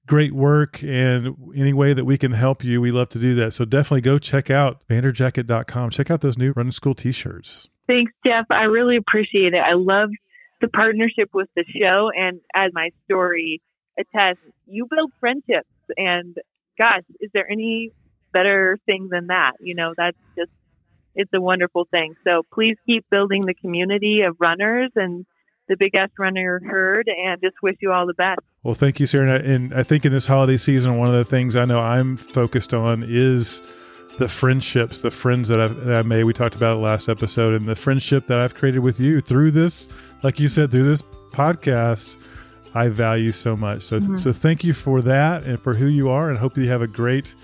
great 0.09 0.33
work 0.33 0.83
and 0.83 1.37
any 1.55 1.73
way 1.73 1.93
that 1.93 2.05
we 2.05 2.19
can 2.19 2.33
help 2.33 2.65
you, 2.65 2.81
we 2.81 2.91
love 2.91 3.09
to 3.11 3.21
do 3.21 3.37
that. 3.37 3.53
So 3.53 3.65
definitely 3.65 4.01
go 4.01 4.19
check 4.19 4.51
out 4.51 4.83
vanderjacket.com. 4.89 5.91
Check 5.91 6.11
out 6.11 6.21
those 6.21 6.37
new 6.37 6.51
running 6.57 6.73
school 6.73 6.97
t-shirts. 6.97 7.69
Thanks, 7.87 8.11
Jeff. 8.27 8.47
I 8.51 8.65
really 8.65 8.97
appreciate 8.97 9.55
it. 9.55 9.61
I 9.61 9.75
love 9.75 10.11
the 10.61 10.67
partnership 10.67 11.31
with 11.33 11.49
the 11.55 11.65
show 11.81 12.11
and 12.13 12.41
as 12.57 12.73
my 12.75 12.91
story 13.05 13.63
attests, 14.01 14.45
you 14.67 14.87
build 14.91 15.13
friendships 15.21 15.69
and 15.97 16.37
gosh, 16.79 17.03
is 17.21 17.31
there 17.35 17.51
any 17.51 17.91
better 18.33 18.79
thing 18.87 19.09
than 19.11 19.29
that? 19.29 19.53
You 19.61 19.75
know, 19.75 19.93
that's 19.97 20.17
just 20.37 20.51
it's 21.15 21.31
a 21.35 21.41
wonderful 21.41 21.87
thing. 21.91 22.15
So 22.25 22.43
please 22.53 22.77
keep 22.87 23.05
building 23.11 23.45
the 23.47 23.55
community 23.55 24.23
of 24.23 24.37
runners 24.41 24.91
and 24.95 25.27
the 25.69 25.77
Big 25.77 25.95
Ass 25.95 26.11
Runner 26.19 26.61
herd 26.65 27.09
and 27.09 27.41
just 27.41 27.57
wish 27.63 27.77
you 27.81 27.93
all 27.93 28.07
the 28.07 28.15
best. 28.15 28.41
Well, 28.63 28.75
thank 28.75 29.01
you, 29.01 29.07
Sarah. 29.07 29.41
And 29.41 29.73
I 29.73 29.83
think 29.83 30.05
in 30.05 30.13
this 30.13 30.27
holiday 30.27 30.57
season, 30.57 30.99
one 30.99 31.09
of 31.09 31.15
the 31.15 31.25
things 31.25 31.57
I 31.57 31.65
know 31.65 31.81
I'm 31.81 32.17
focused 32.17 32.75
on 32.75 33.05
is 33.07 33.63
the 34.19 34.29
friendships, 34.29 35.03
the 35.03 35.11
friends 35.11 35.49
that 35.49 35.61
I've, 35.61 35.77
that 35.85 35.95
I've 35.95 36.07
made. 36.07 36.25
We 36.25 36.33
talked 36.33 36.55
about 36.55 36.77
it 36.77 36.81
last 36.81 37.09
episode, 37.09 37.55
and 37.55 37.69
the 37.69 37.77
friendship 37.77 38.27
that 38.27 38.41
I've 38.41 38.55
created 38.55 38.81
with 38.81 39.01
you 39.01 39.21
through 39.21 39.53
this, 39.53 39.89
like 40.23 40.41
you 40.41 40.49
said, 40.49 40.71
through 40.71 40.85
this 40.85 41.03
podcast. 41.33 42.17
I 42.75 42.89
value 42.89 43.33
so 43.33 43.57
much. 43.57 43.83
So, 43.83 43.99
mm-hmm. 43.99 44.17
so 44.17 44.33
thank 44.33 44.65
you 44.65 44.73
for 44.73 45.03
that 45.03 45.43
and 45.45 45.61
for 45.61 45.75
who 45.75 45.87
you 45.87 46.09
are, 46.09 46.31
and 46.31 46.39
hope 46.39 46.57
you 46.57 46.69
have 46.69 46.83
a 46.83 46.87
great 46.87 47.35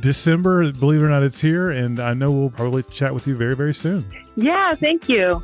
December. 0.00 0.72
Believe 0.72 1.00
it 1.00 1.04
or 1.04 1.08
not, 1.08 1.22
it's 1.22 1.40
here, 1.40 1.70
and 1.70 1.98
I 1.98 2.14
know 2.14 2.30
we'll 2.30 2.50
probably 2.50 2.82
chat 2.84 3.14
with 3.14 3.26
you 3.26 3.36
very, 3.36 3.56
very 3.56 3.74
soon. 3.74 4.04
Yeah, 4.36 4.74
thank 4.74 5.08
you. 5.08 5.42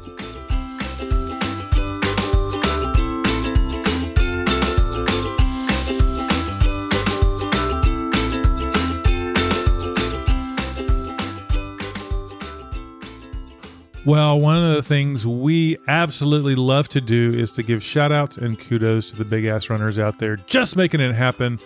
Well, 14.06 14.38
one 14.38 14.62
of 14.62 14.74
the 14.74 14.82
things 14.82 15.26
we 15.26 15.78
absolutely 15.88 16.56
love 16.56 16.88
to 16.88 17.00
do 17.00 17.32
is 17.32 17.50
to 17.52 17.62
give 17.62 17.82
shout 17.82 18.12
outs 18.12 18.36
and 18.36 18.58
kudos 18.58 19.10
to 19.10 19.16
the 19.16 19.24
big 19.24 19.46
ass 19.46 19.70
runners 19.70 19.98
out 19.98 20.18
there 20.18 20.36
just 20.36 20.76
making 20.76 21.00
it 21.00 21.14
happen. 21.14 21.58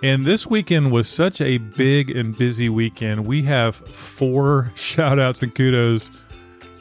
And 0.00 0.24
this 0.24 0.46
weekend 0.46 0.92
was 0.92 1.08
such 1.08 1.40
a 1.40 1.58
big 1.58 2.10
and 2.10 2.38
busy 2.38 2.68
weekend. 2.68 3.26
We 3.26 3.42
have 3.42 3.74
four 3.74 4.70
shout 4.76 5.18
outs 5.18 5.42
and 5.42 5.52
kudos 5.52 6.12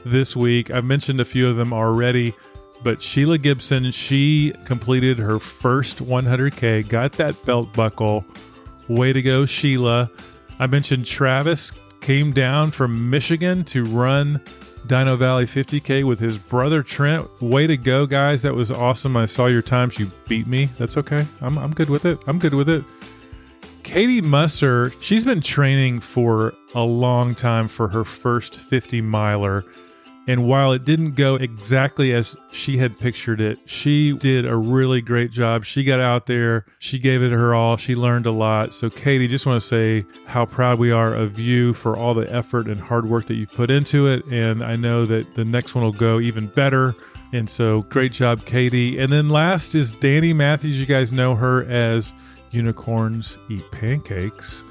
this 0.06 0.36
week. 0.36 0.69
I've 0.69 0.86
mentioned 0.86 1.19
a 1.19 1.25
few 1.25 1.47
of 1.47 1.56
them 1.56 1.73
already, 1.73 2.36
but 2.84 3.01
Sheila 3.01 3.39
Gibson, 3.39 3.89
she 3.89 4.53
completed 4.63 5.17
her 5.17 5.39
first 5.39 6.03
100K, 6.03 6.88
got 6.88 7.13
that 7.13 7.43
belt 7.47 7.73
buckle. 7.73 8.25
Way 8.88 9.12
to 9.12 9.23
go, 9.23 9.47
Sheila. 9.47 10.12
I 10.60 10.67
mentioned 10.67 11.08
Travis 11.08 11.71
came 11.99 12.32
down 12.32 12.69
from 12.69 13.10
Michigan 13.10 13.63
to 13.63 13.86
run 13.86 14.39
Dino 14.88 15.15
Valley 15.15 15.46
50K 15.46 16.04
with 16.04 16.19
his 16.19 16.38
brother 16.38 16.84
Trent. 16.84 17.30
Way 17.41 17.67
to 17.67 17.78
go, 17.78 18.06
guys. 18.06 18.41
That 18.43 18.56
was 18.56 18.72
awesome. 18.72 19.15
I 19.15 19.26
saw 19.26 19.48
your 19.48 19.62
times. 19.62 20.00
You 20.00 20.12
beat 20.28 20.48
me. 20.48 20.65
That's 20.78 20.98
okay. 20.98 21.26
I'm, 21.41 21.58
I'm 21.58 21.74
good 21.74 21.89
with 21.89 22.06
it. 22.06 22.19
I'm 22.28 22.39
good 22.39 22.54
with 22.54 22.69
it. 22.69 22.84
Katie 23.84 24.22
Musser, 24.22 24.91
she's 25.02 25.26
been 25.26 25.41
training 25.41 26.00
for 26.00 26.54
a 26.74 26.84
long 26.84 27.36
time 27.36 27.67
for 27.67 27.89
her 27.89 28.04
first 28.04 28.56
50 28.56 29.02
miler. 29.02 29.65
And 30.26 30.48
while 30.48 30.72
it 30.72 30.86
didn't 30.86 31.16
go 31.16 31.36
exactly 31.36 32.14
as 32.14 32.38
she 32.52 32.78
had 32.78 32.98
pictured 32.98 33.42
it, 33.42 33.60
she 33.66 34.14
did 34.14 34.46
a 34.46 34.56
really 34.56 35.02
great 35.02 35.32
job. 35.32 35.66
She 35.66 35.84
got 35.84 36.00
out 36.00 36.28
there, 36.28 36.66
she 36.80 36.98
gave 36.98 37.22
it 37.22 37.32
her 37.32 37.54
all, 37.54 37.76
she 37.76 37.94
learned 37.94 38.26
a 38.26 38.32
lot. 38.32 38.74
So, 38.74 38.90
Katie, 38.90 39.28
just 39.28 39.46
want 39.46 39.62
to 39.62 39.68
say 39.68 40.06
how 40.26 40.46
proud 40.46 40.80
we 40.80 40.92
are 40.92 41.14
of 41.14 41.40
you 41.40 41.74
for 41.74 41.98
all 41.98 42.14
the 42.14 42.32
effort 42.34 42.68
and 42.68 42.80
hard 42.80 43.06
work 43.06 43.26
that 43.28 43.36
you've 43.36 43.52
put 43.52 43.70
into 43.70 44.08
it. 44.08 44.24
And 44.28 44.64
I 44.64 44.78
know 44.78 45.06
that 45.06 45.36
the 45.36 45.44
next 45.44 45.76
one 45.76 45.84
will 45.84 45.92
go 45.92 46.20
even 46.22 46.48
better. 46.48 46.96
And 47.34 47.50
so, 47.50 47.82
great 47.82 48.14
job, 48.14 48.46
Katie. 48.46 49.00
And 49.00 49.12
then 49.12 49.28
last 49.28 49.76
is 49.76 49.92
Danny 49.92 50.32
Matthews. 50.32 50.80
You 50.80 50.86
guys 50.86 51.12
know 51.12 51.36
her 51.36 51.66
as 51.66 52.14
Unicorns 52.52 53.38
Eat 53.50 53.70
Pancakes. 53.72 54.64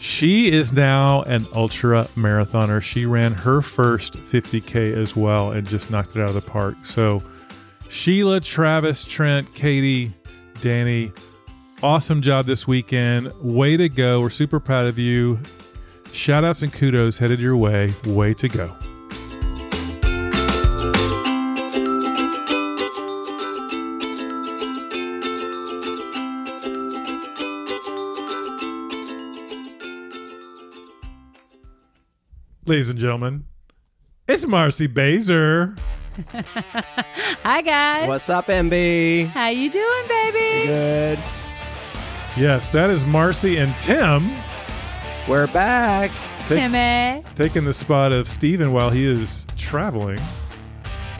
She 0.00 0.50
is 0.50 0.72
now 0.72 1.22
an 1.24 1.46
ultra 1.54 2.04
marathoner. 2.16 2.82
She 2.82 3.04
ran 3.04 3.32
her 3.32 3.60
first 3.60 4.14
50K 4.14 4.96
as 4.96 5.14
well 5.14 5.52
and 5.52 5.68
just 5.68 5.90
knocked 5.90 6.16
it 6.16 6.22
out 6.22 6.30
of 6.30 6.34
the 6.34 6.40
park. 6.40 6.76
So, 6.84 7.22
Sheila, 7.90 8.40
Travis, 8.40 9.04
Trent, 9.04 9.54
Katie, 9.54 10.14
Danny, 10.62 11.12
awesome 11.82 12.22
job 12.22 12.46
this 12.46 12.66
weekend. 12.66 13.30
Way 13.42 13.76
to 13.76 13.90
go. 13.90 14.22
We're 14.22 14.30
super 14.30 14.58
proud 14.58 14.86
of 14.86 14.98
you. 14.98 15.38
Shout 16.12 16.44
outs 16.44 16.62
and 16.62 16.72
kudos 16.72 17.18
headed 17.18 17.38
your 17.38 17.56
way. 17.58 17.92
Way 18.06 18.32
to 18.34 18.48
go. 18.48 18.74
Ladies 32.66 32.90
and 32.90 32.98
gentlemen, 32.98 33.44
it's 34.28 34.46
Marcy 34.46 34.86
Baser. 34.86 35.74
Hi 37.42 37.62
guys. 37.62 38.08
What's 38.08 38.28
up, 38.28 38.46
MB? 38.46 39.28
How 39.28 39.48
you 39.48 39.70
doing, 39.70 40.06
baby? 40.08 40.66
Good. 40.66 41.18
Yes, 42.36 42.70
that 42.70 42.90
is 42.90 43.04
Marcy 43.04 43.56
and 43.56 43.74
Tim. 43.80 44.30
We're 45.28 45.46
back. 45.48 46.10
Timmy. 46.48 47.22
Taking 47.36 47.64
the 47.64 47.72
spot 47.72 48.12
of 48.12 48.26
Steven 48.26 48.72
while 48.72 48.90
he 48.90 49.06
is 49.06 49.46
traveling. 49.56 50.18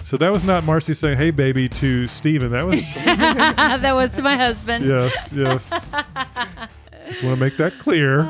So 0.00 0.16
that 0.16 0.32
was 0.32 0.44
not 0.44 0.64
Marcy 0.64 0.92
saying, 0.92 1.18
"Hey, 1.18 1.30
baby," 1.30 1.68
to 1.68 2.06
Steven. 2.08 2.50
That 2.50 2.66
was 2.66 2.82
that 2.94 3.92
was 3.94 4.12
to 4.16 4.22
my 4.22 4.36
husband. 4.36 4.84
yes, 4.84 5.32
yes. 5.32 5.70
Just 7.08 7.22
want 7.22 7.36
to 7.36 7.40
make 7.40 7.56
that 7.58 7.78
clear. 7.78 8.20
Oh, 8.20 8.24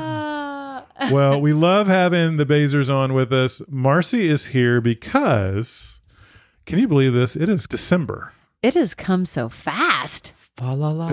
well, 1.09 1.39
we 1.41 1.53
love 1.53 1.87
having 1.87 2.37
the 2.37 2.45
Basers 2.45 2.89
on 2.89 3.13
with 3.13 3.31
us. 3.33 3.61
Marcy 3.69 4.27
is 4.27 4.47
here 4.47 4.81
because, 4.81 5.99
can 6.65 6.79
you 6.79 6.87
believe 6.87 7.13
this? 7.13 7.35
It 7.35 7.49
is 7.49 7.65
December. 7.67 8.33
It 8.61 8.75
has 8.75 8.93
come 8.93 9.25
so 9.25 9.49
fast. 9.49 10.33
La, 10.61 10.73
la, 10.73 10.91
la, 10.91 11.09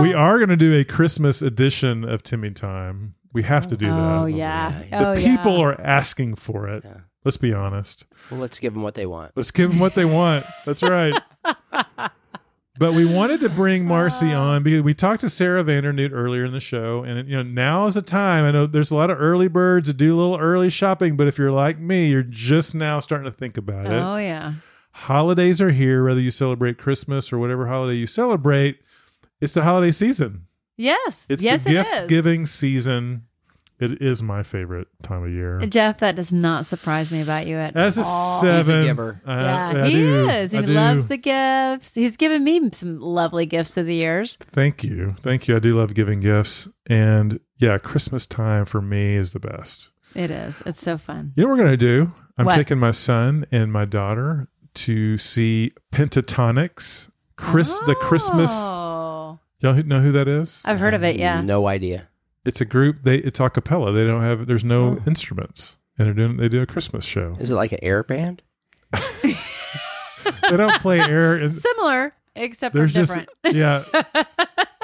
we 0.00 0.14
are 0.14 0.38
going 0.38 0.48
to 0.48 0.56
do 0.56 0.72
a 0.74 0.84
Christmas 0.84 1.42
edition 1.42 2.04
of 2.04 2.22
Timmy 2.22 2.50
Time. 2.50 3.12
We 3.32 3.42
have 3.42 3.66
to 3.66 3.76
do 3.76 3.88
oh, 3.88 3.90
that. 3.90 4.18
Oh 4.22 4.26
yeah. 4.26 4.84
The 4.90 5.08
oh, 5.10 5.14
people 5.16 5.58
are 5.60 5.78
asking 5.78 6.36
for 6.36 6.68
it. 6.68 6.84
Yeah. 6.84 7.00
Let's 7.24 7.36
be 7.36 7.52
honest. 7.52 8.06
Well, 8.30 8.40
let's 8.40 8.60
give 8.60 8.72
them 8.72 8.82
what 8.82 8.94
they 8.94 9.04
want. 9.04 9.32
Let's 9.34 9.50
give 9.50 9.70
them 9.70 9.80
what 9.80 9.94
they 9.94 10.04
want. 10.04 10.46
That's 10.64 10.82
right. 10.82 11.20
But 12.78 12.92
we 12.92 13.04
wanted 13.04 13.40
to 13.40 13.48
bring 13.48 13.84
Marcy 13.86 14.32
on 14.32 14.62
because 14.62 14.82
we 14.82 14.94
talked 14.94 15.22
to 15.22 15.28
Sarah 15.28 15.64
Vandernewt 15.64 16.10
earlier 16.12 16.44
in 16.44 16.52
the 16.52 16.60
show, 16.60 17.02
and 17.02 17.28
you 17.28 17.36
know 17.36 17.42
now 17.42 17.86
is 17.86 17.94
the 17.94 18.02
time. 18.02 18.44
I 18.44 18.50
know 18.50 18.66
there's 18.66 18.90
a 18.90 18.96
lot 18.96 19.10
of 19.10 19.20
early 19.20 19.48
birds 19.48 19.88
that 19.88 19.96
do 19.96 20.14
a 20.14 20.16
little 20.16 20.38
early 20.38 20.70
shopping, 20.70 21.16
but 21.16 21.26
if 21.26 21.38
you're 21.38 21.52
like 21.52 21.78
me, 21.78 22.08
you're 22.08 22.22
just 22.22 22.74
now 22.74 23.00
starting 23.00 23.24
to 23.24 23.36
think 23.36 23.56
about 23.56 23.86
it. 23.86 23.92
Oh 23.92 24.16
yeah. 24.16 24.54
Holidays 24.92 25.60
are 25.60 25.72
here, 25.72 26.04
whether 26.04 26.20
you 26.20 26.30
celebrate 26.30 26.78
Christmas 26.78 27.32
or 27.32 27.38
whatever 27.38 27.66
holiday 27.66 27.96
you 27.96 28.06
celebrate. 28.06 28.80
It's 29.40 29.54
the 29.54 29.62
holiday 29.62 29.92
season. 29.92 30.46
Yes. 30.78 31.26
It's 31.28 31.42
yes, 31.42 31.64
the 31.64 31.70
it 31.70 31.76
is. 31.76 31.84
gift 31.84 32.08
giving 32.08 32.46
season. 32.46 33.25
It 33.78 34.00
is 34.00 34.22
my 34.22 34.42
favorite 34.42 34.88
time 35.02 35.24
of 35.24 35.30
year. 35.30 35.60
Jeff, 35.66 35.98
that 35.98 36.16
does 36.16 36.32
not 36.32 36.64
surprise 36.64 37.12
me 37.12 37.20
about 37.20 37.46
you 37.46 37.56
at 37.56 37.76
As 37.76 37.98
a 37.98 38.02
all. 38.04 38.40
seven, 38.40 38.84
giver. 38.84 39.20
I- 39.26 39.42
yeah, 39.42 39.82
I 39.84 39.88
he 39.88 39.94
do. 39.94 40.28
is. 40.30 40.54
I 40.54 40.56
And 40.58 40.66
he 40.66 40.72
do. 40.72 40.78
loves 40.78 41.08
the 41.08 41.18
gifts. 41.18 41.94
He's 41.94 42.16
given 42.16 42.42
me 42.42 42.70
some 42.72 42.98
lovely 43.00 43.44
gifts 43.44 43.76
of 43.76 43.86
the 43.86 43.94
years. 43.96 44.36
Thank 44.40 44.82
you, 44.82 45.14
thank 45.20 45.46
you. 45.46 45.56
I 45.56 45.58
do 45.58 45.74
love 45.76 45.92
giving 45.94 46.20
gifts, 46.20 46.68
and 46.86 47.38
yeah, 47.58 47.76
Christmas 47.78 48.26
time 48.26 48.64
for 48.64 48.80
me 48.80 49.14
is 49.14 49.32
the 49.32 49.40
best. 49.40 49.90
It 50.14 50.30
is. 50.30 50.62
It's 50.64 50.80
so 50.80 50.96
fun. 50.96 51.32
You 51.36 51.42
know 51.42 51.50
what 51.50 51.58
we're 51.58 51.64
gonna 51.64 51.76
do? 51.76 52.12
I'm 52.38 52.46
What? 52.46 52.56
taking 52.56 52.78
my 52.78 52.92
son 52.92 53.44
and 53.52 53.70
my 53.70 53.84
daughter 53.84 54.48
to 54.74 55.18
see 55.18 55.72
Pentatonix. 55.92 57.10
Chris, 57.36 57.78
the 57.80 57.94
Christmas. 57.96 58.50
Oh. 58.52 59.38
Y'all 59.60 59.74
know 59.84 60.00
who 60.00 60.12
that 60.12 60.28
is? 60.28 60.62
I've 60.64 60.78
heard 60.78 60.94
of 60.94 61.02
it, 61.02 61.16
yeah. 61.16 61.40
No 61.42 61.66
idea. 61.66 62.08
It's 62.46 62.60
a 62.60 62.64
group. 62.64 62.98
They 63.02 63.16
it's 63.16 63.40
a 63.40 63.50
cappella. 63.50 63.92
They 63.92 64.04
don't 64.06 64.22
have. 64.22 64.46
There's 64.46 64.64
no 64.64 64.98
Oh. 64.98 65.02
instruments, 65.06 65.76
and 65.98 66.06
they're 66.06 66.14
doing. 66.14 66.36
They 66.38 66.48
do 66.48 66.62
a 66.62 66.66
Christmas 66.66 67.04
show. 67.04 67.36
Is 67.40 67.50
it 67.50 67.54
like 67.54 67.72
an 67.72 67.80
air 67.82 68.02
band? 68.02 68.42
They 68.92 70.56
don't 70.56 70.80
play 70.80 71.00
air. 71.00 71.34
And 71.36 71.54
Similar, 71.54 72.14
except 72.34 72.74
there's 72.74 72.92
just 72.94 73.12
different. 73.14 73.56
yeah. 73.56 73.84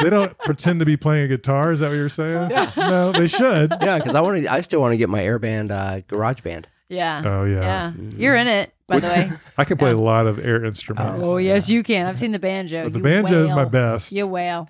They 0.01 0.11
don't 0.11 0.37
pretend 0.39 0.81
to 0.81 0.85
be 0.85 0.97
playing 0.97 1.27
a 1.27 1.29
guitar. 1.29 1.71
Is 1.73 1.79
that 1.79 1.87
what 1.89 1.95
you're 1.95 2.09
saying? 2.09 2.51
Yeah. 2.51 2.73
No, 2.77 3.13
they 3.13 3.29
should. 3.29 3.71
Yeah, 3.81 3.99
because 3.99 4.17
I 4.17 4.21
want 4.21 4.43
to. 4.43 4.53
I 4.53 4.61
still 4.61 4.81
want 4.81 4.95
to 4.95 4.97
get 4.97 5.09
my 5.09 5.23
air 5.23 5.39
band, 5.39 5.71
uh, 5.71 6.01
garage 6.09 6.41
band. 6.41 6.67
yeah. 6.89 7.23
Oh 7.25 7.45
yeah. 7.45 7.61
Yeah. 7.61 7.93
You're 8.17 8.35
in 8.35 8.49
it, 8.49 8.75
by 8.89 8.99
the 8.99 9.07
way. 9.07 9.31
I 9.59 9.63
can 9.65 9.77
play 9.79 9.93
a 9.93 9.97
lot 9.97 10.27
of 10.27 10.45
air 10.45 10.65
instruments. 10.65 11.23
Oh, 11.25 11.37
yes, 11.37 11.71
you 11.71 11.85
can. 11.85 12.07
I've 12.07 12.19
seen 12.19 12.33
the 12.33 12.41
banjo. 12.41 12.83
But 12.85 12.95
the 12.95 12.99
You 12.99 13.05
banjo 13.05 13.45
is 13.45 13.51
my 13.51 13.65
best. 13.65 14.11
You 14.11 14.27
wail. 14.27 14.69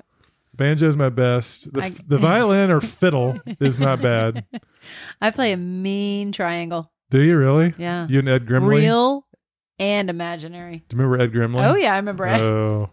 Banjo 0.62 0.86
is 0.86 0.96
my 0.96 1.08
best. 1.08 1.72
The, 1.72 1.82
I- 1.82 1.94
the 2.06 2.18
violin 2.30 2.70
or 2.70 2.80
fiddle 2.80 3.38
is 3.58 3.80
not 3.80 4.00
bad. 4.00 4.44
I 5.20 5.32
play 5.32 5.50
a 5.52 5.56
mean 5.56 6.30
triangle. 6.30 6.92
Do 7.10 7.20
you 7.20 7.36
really? 7.36 7.74
Yeah. 7.78 8.06
You 8.08 8.20
and 8.20 8.28
Ed 8.28 8.46
Grimley. 8.46 8.76
Real 8.76 9.26
and 9.80 10.08
imaginary. 10.08 10.84
Do 10.88 10.96
you 10.96 11.02
remember 11.02 11.20
Ed 11.22 11.32
Grimley? 11.32 11.64
Oh, 11.68 11.74
yeah, 11.74 11.94
I 11.94 11.96
remember 11.96 12.26
it. 12.26 12.40
Oh. 12.40 12.90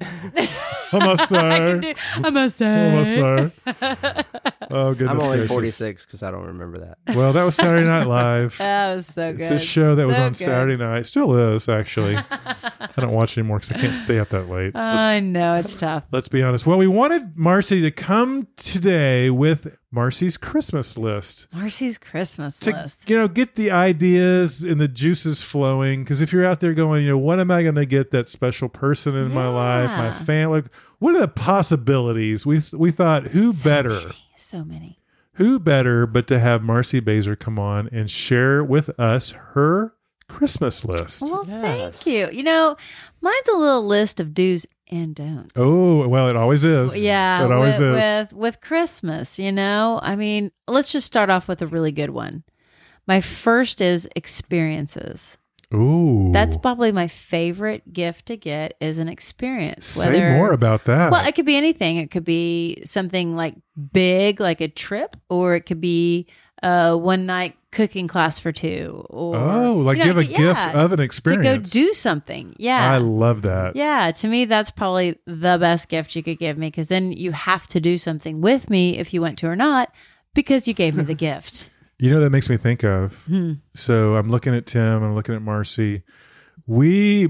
I 0.00 0.98
must 1.04 1.28
say. 1.28 1.38
I 1.38 1.58
can 1.58 1.80
do, 1.80 1.94
I 2.24 2.30
must 2.30 2.62
I 2.62 2.94
must 2.94 3.14
say. 3.14 3.52
say. 3.72 4.24
Oh 4.70 4.92
goodness 4.94 5.10
I'm 5.10 5.20
only 5.20 5.36
gracious. 5.38 5.48
46 5.48 6.06
because 6.06 6.22
I 6.22 6.30
don't 6.30 6.46
remember 6.46 6.78
that. 6.78 7.16
Well, 7.16 7.32
that 7.32 7.42
was 7.44 7.54
Saturday 7.54 7.86
Night 7.86 8.04
Live. 8.06 8.58
That 8.58 8.94
was 8.94 9.06
so 9.06 9.32
good. 9.32 9.40
It's 9.40 9.50
a 9.50 9.58
show 9.58 9.94
that 9.94 10.06
was 10.06 10.18
on 10.18 10.32
good. 10.32 10.36
Saturday 10.36 10.76
night. 10.76 11.06
Still 11.06 11.34
is 11.54 11.68
actually. 11.68 12.16
I 12.30 12.88
don't 12.96 13.12
watch 13.12 13.38
anymore 13.38 13.58
because 13.58 13.76
I 13.76 13.80
can't 13.80 13.94
stay 13.94 14.18
up 14.18 14.30
that 14.30 14.48
late. 14.48 14.74
Let's, 14.74 15.02
I 15.02 15.20
know 15.20 15.54
it's 15.54 15.76
tough. 15.76 16.04
let's 16.10 16.28
be 16.28 16.42
honest. 16.42 16.66
Well, 16.66 16.78
we 16.78 16.86
wanted 16.86 17.36
Marcy 17.36 17.80
to 17.82 17.90
come 17.90 18.48
today 18.56 19.30
with 19.30 19.76
Marcy's 19.90 20.36
Christmas 20.36 20.98
list 20.98 21.48
Marcy's 21.52 21.96
Christmas 21.96 22.58
to 22.60 22.70
list. 22.72 23.08
you 23.08 23.16
know 23.16 23.26
get 23.28 23.54
the 23.54 23.70
ideas 23.70 24.62
and 24.62 24.78
the 24.80 24.88
juices 24.88 25.42
flowing. 25.42 26.04
Because 26.04 26.20
if 26.20 26.32
you're 26.32 26.44
out 26.44 26.60
there 26.60 26.74
going, 26.74 27.02
you 27.04 27.08
know, 27.08 27.18
what 27.18 27.40
am 27.40 27.50
I 27.50 27.62
going 27.62 27.74
to 27.76 27.86
get 27.86 28.10
that 28.10 28.28
special 28.28 28.68
person 28.68 29.16
in 29.16 29.32
my 29.32 29.48
life, 29.48 29.90
my 29.90 30.06
Yeah. 30.06 30.12
family? 30.12 30.62
What 30.98 31.14
are 31.16 31.20
the 31.20 31.28
possibilities? 31.28 32.44
We 32.44 32.60
we 32.76 32.90
thought 32.90 33.28
who 33.28 33.52
better. 33.52 34.12
So 34.36 34.64
many. 34.64 34.98
who 35.34 35.58
better 35.58 36.06
but 36.06 36.26
to 36.28 36.38
have 36.38 36.62
Marcy 36.62 37.00
Baser 37.00 37.36
come 37.36 37.58
on 37.58 37.88
and 37.92 38.10
share 38.10 38.62
with 38.64 38.90
us 39.00 39.30
her 39.54 39.94
Christmas 40.28 40.84
list? 40.84 41.22
Well, 41.22 41.44
Yes. 41.48 42.02
thank 42.02 42.06
you. 42.14 42.36
You 42.36 42.42
know, 42.42 42.76
mine's 43.22 43.48
a 43.48 43.56
little 43.56 43.86
list 43.86 44.20
of 44.20 44.34
do's 44.34 44.66
and 44.90 45.14
don'ts. 45.14 45.52
Oh, 45.56 46.06
well, 46.08 46.28
it 46.28 46.36
always 46.36 46.64
is. 46.64 46.98
Yeah, 46.98 47.44
it 47.44 47.52
always 47.52 47.78
with, 47.78 47.94
is. 47.94 47.94
with 47.94 48.32
with 48.32 48.60
Christmas, 48.60 49.38
you 49.38 49.52
know. 49.52 50.00
I 50.02 50.16
mean, 50.16 50.50
let's 50.66 50.92
just 50.92 51.06
start 51.06 51.30
off 51.30 51.48
with 51.48 51.62
a 51.62 51.66
really 51.66 51.92
good 51.92 52.10
one. 52.10 52.44
My 53.06 53.20
first 53.20 53.80
is 53.80 54.08
experiences. 54.16 55.38
Ooh, 55.74 56.30
That's 56.32 56.56
probably 56.56 56.92
my 56.92 57.08
favorite 57.08 57.92
gift 57.92 58.26
to 58.26 58.38
get 58.38 58.74
is 58.80 58.96
an 58.96 59.08
experience. 59.08 59.84
say 59.84 60.38
more 60.38 60.52
about 60.52 60.86
that. 60.86 61.12
Well, 61.12 61.26
it 61.26 61.34
could 61.34 61.44
be 61.44 61.56
anything. 61.56 61.96
It 61.96 62.10
could 62.10 62.24
be 62.24 62.82
something 62.86 63.36
like 63.36 63.54
big, 63.92 64.40
like 64.40 64.62
a 64.62 64.68
trip, 64.68 65.14
or 65.28 65.54
it 65.56 65.66
could 65.66 65.80
be 65.80 66.26
a 66.62 66.96
one 66.96 67.26
night 67.26 67.56
cooking 67.70 68.08
class 68.08 68.38
for 68.38 68.52
two. 68.52 69.06
Or 69.10 69.36
oh, 69.36 69.74
like 69.74 69.98
you 69.98 70.04
know, 70.04 70.08
give 70.08 70.18
a 70.18 70.24
yeah, 70.24 70.36
gift 70.38 70.74
of 70.74 70.92
an 70.92 71.00
experience 71.00 71.70
to 71.70 71.80
go 71.80 71.86
do 71.86 71.94
something. 71.94 72.54
Yeah, 72.58 72.92
I 72.92 72.98
love 72.98 73.42
that. 73.42 73.76
yeah, 73.76 74.10
to 74.10 74.28
me, 74.28 74.44
that's 74.44 74.70
probably 74.70 75.18
the 75.26 75.58
best 75.58 75.88
gift 75.88 76.16
you 76.16 76.22
could 76.22 76.38
give 76.38 76.58
me 76.58 76.68
because 76.68 76.88
then 76.88 77.12
you 77.12 77.32
have 77.32 77.66
to 77.68 77.80
do 77.80 77.98
something 77.98 78.40
with 78.40 78.70
me 78.70 78.98
if 78.98 79.12
you 79.14 79.20
want 79.20 79.38
to 79.38 79.48
or 79.48 79.56
not 79.56 79.92
because 80.34 80.68
you 80.68 80.74
gave 80.74 80.94
me 80.94 81.04
the 81.04 81.14
gift. 81.14 81.70
You 82.00 82.12
know 82.12 82.20
that 82.20 82.30
makes 82.30 82.48
me 82.48 82.56
think 82.56 82.84
of. 82.84 83.24
Hmm. 83.24 83.54
So 83.74 84.14
I'm 84.14 84.30
looking 84.30 84.54
at 84.54 84.66
Tim. 84.66 85.02
I'm 85.02 85.16
looking 85.16 85.34
at 85.34 85.42
Marcy. 85.42 86.04
We 86.64 87.28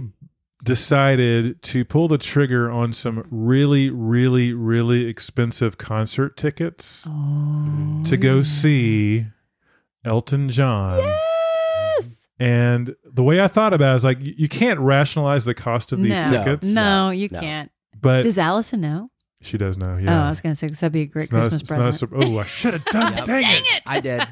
decided 0.68 1.62
to 1.62 1.82
pull 1.82 2.08
the 2.08 2.18
trigger 2.18 2.70
on 2.70 2.92
some 2.92 3.26
really, 3.30 3.88
really, 3.90 4.52
really 4.52 5.06
expensive 5.06 5.78
concert 5.78 6.36
tickets 6.36 7.04
to 7.04 8.16
go 8.18 8.36
oh. 8.38 8.42
see 8.42 9.26
Elton 10.04 10.50
John. 10.50 10.98
Yes. 10.98 12.28
And 12.38 12.94
the 13.02 13.22
way 13.22 13.40
I 13.40 13.48
thought 13.48 13.72
about 13.72 13.94
it 13.94 13.96
is 13.96 14.04
like 14.04 14.20
you 14.20 14.34
you 14.36 14.48
can't 14.48 14.78
rationalize 14.78 15.46
the 15.46 15.54
cost 15.54 15.90
of 15.92 16.00
these 16.00 16.22
No. 16.22 16.30
tickets, 16.30 16.68
No, 16.68 17.06
no 17.06 17.10
you 17.12 17.28
No. 17.32 17.40
can't. 17.40 17.70
but 17.98 18.22
Does 18.22 18.38
Allison 18.38 18.82
know? 18.82 19.10
she 19.40 19.56
does 19.56 19.78
know. 19.78 19.96
Oh, 20.06 20.12
I 20.12 20.28
was 20.28 20.40
going 20.40 20.52
to 20.52 20.56
say, 20.56 20.66
this 20.66 20.82
would 20.82 20.92
be 20.92 21.02
a 21.02 21.06
great 21.06 21.22
It's 21.22 21.30
Christmas 21.30 21.62
a 21.62 21.64
present. 21.64 21.94
sur- 21.94 22.08
oh, 22.12 22.38
I 22.38 22.44
should 22.44 22.74
have 22.74 22.84
done. 22.86 23.14
Yep. 23.16 23.24
Dang, 23.24 23.62
it! 23.64 23.82
I 23.86 24.00
did. 24.00 24.22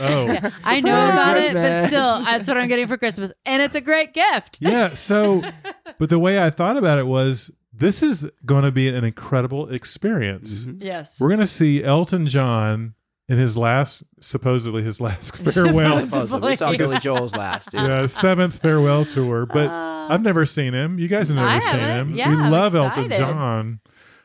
Oh, 0.00 0.38
I 0.64 0.80
know 0.80 0.92
Merry 0.92 1.10
about 1.12 1.36
it, 1.38 1.52
but 1.54 1.86
still, 1.86 2.20
that's 2.24 2.48
what 2.48 2.56
I'm 2.58 2.68
getting 2.68 2.86
for 2.86 2.96
Christmas. 2.96 3.32
And 3.44 3.62
it's 3.62 3.74
a 3.76 3.80
great 3.80 4.12
gift. 4.14 4.58
yeah. 4.60 4.94
So, 4.94 5.42
but 5.98 6.08
the 6.08 6.18
way 6.18 6.42
I 6.42 6.50
thought 6.50 6.76
about 6.76 6.98
it 6.98 7.06
was 7.06 7.50
this 7.72 8.02
is 8.02 8.30
going 8.44 8.64
to 8.64 8.72
be 8.72 8.88
an 8.88 9.04
incredible 9.04 9.68
experience. 9.72 10.66
Yes. 10.78 11.20
We're 11.20 11.28
going 11.28 11.40
to 11.40 11.46
see 11.46 11.82
Elton 11.84 12.26
John 12.26 12.94
in 13.28 13.38
his 13.38 13.58
last, 13.58 14.04
supposedly 14.20 14.82
his 14.82 15.00
last 15.00 15.36
farewell, 15.44 15.98
Supposedly. 16.04 16.50
We 16.50 16.56
saw 16.56 16.72
Billy 16.76 16.98
Joel's 16.98 17.34
last, 17.34 17.72
dude. 17.72 17.80
yeah, 17.82 18.06
seventh 18.06 18.60
farewell 18.60 19.04
tour. 19.04 19.46
But 19.46 19.68
I've 19.68 20.22
never 20.22 20.46
seen 20.46 20.74
him. 20.74 20.98
You 20.98 21.08
guys 21.08 21.28
have 21.30 21.36
never 21.36 21.48
Uh, 21.48 21.56
I 21.56 21.60
seen 21.60 21.80
him. 21.80 22.14
Yeah, 22.14 22.30
we 22.30 22.36
I'm 22.36 22.50
love 22.52 22.74
Elton. 22.74 23.10
John. 23.10 23.80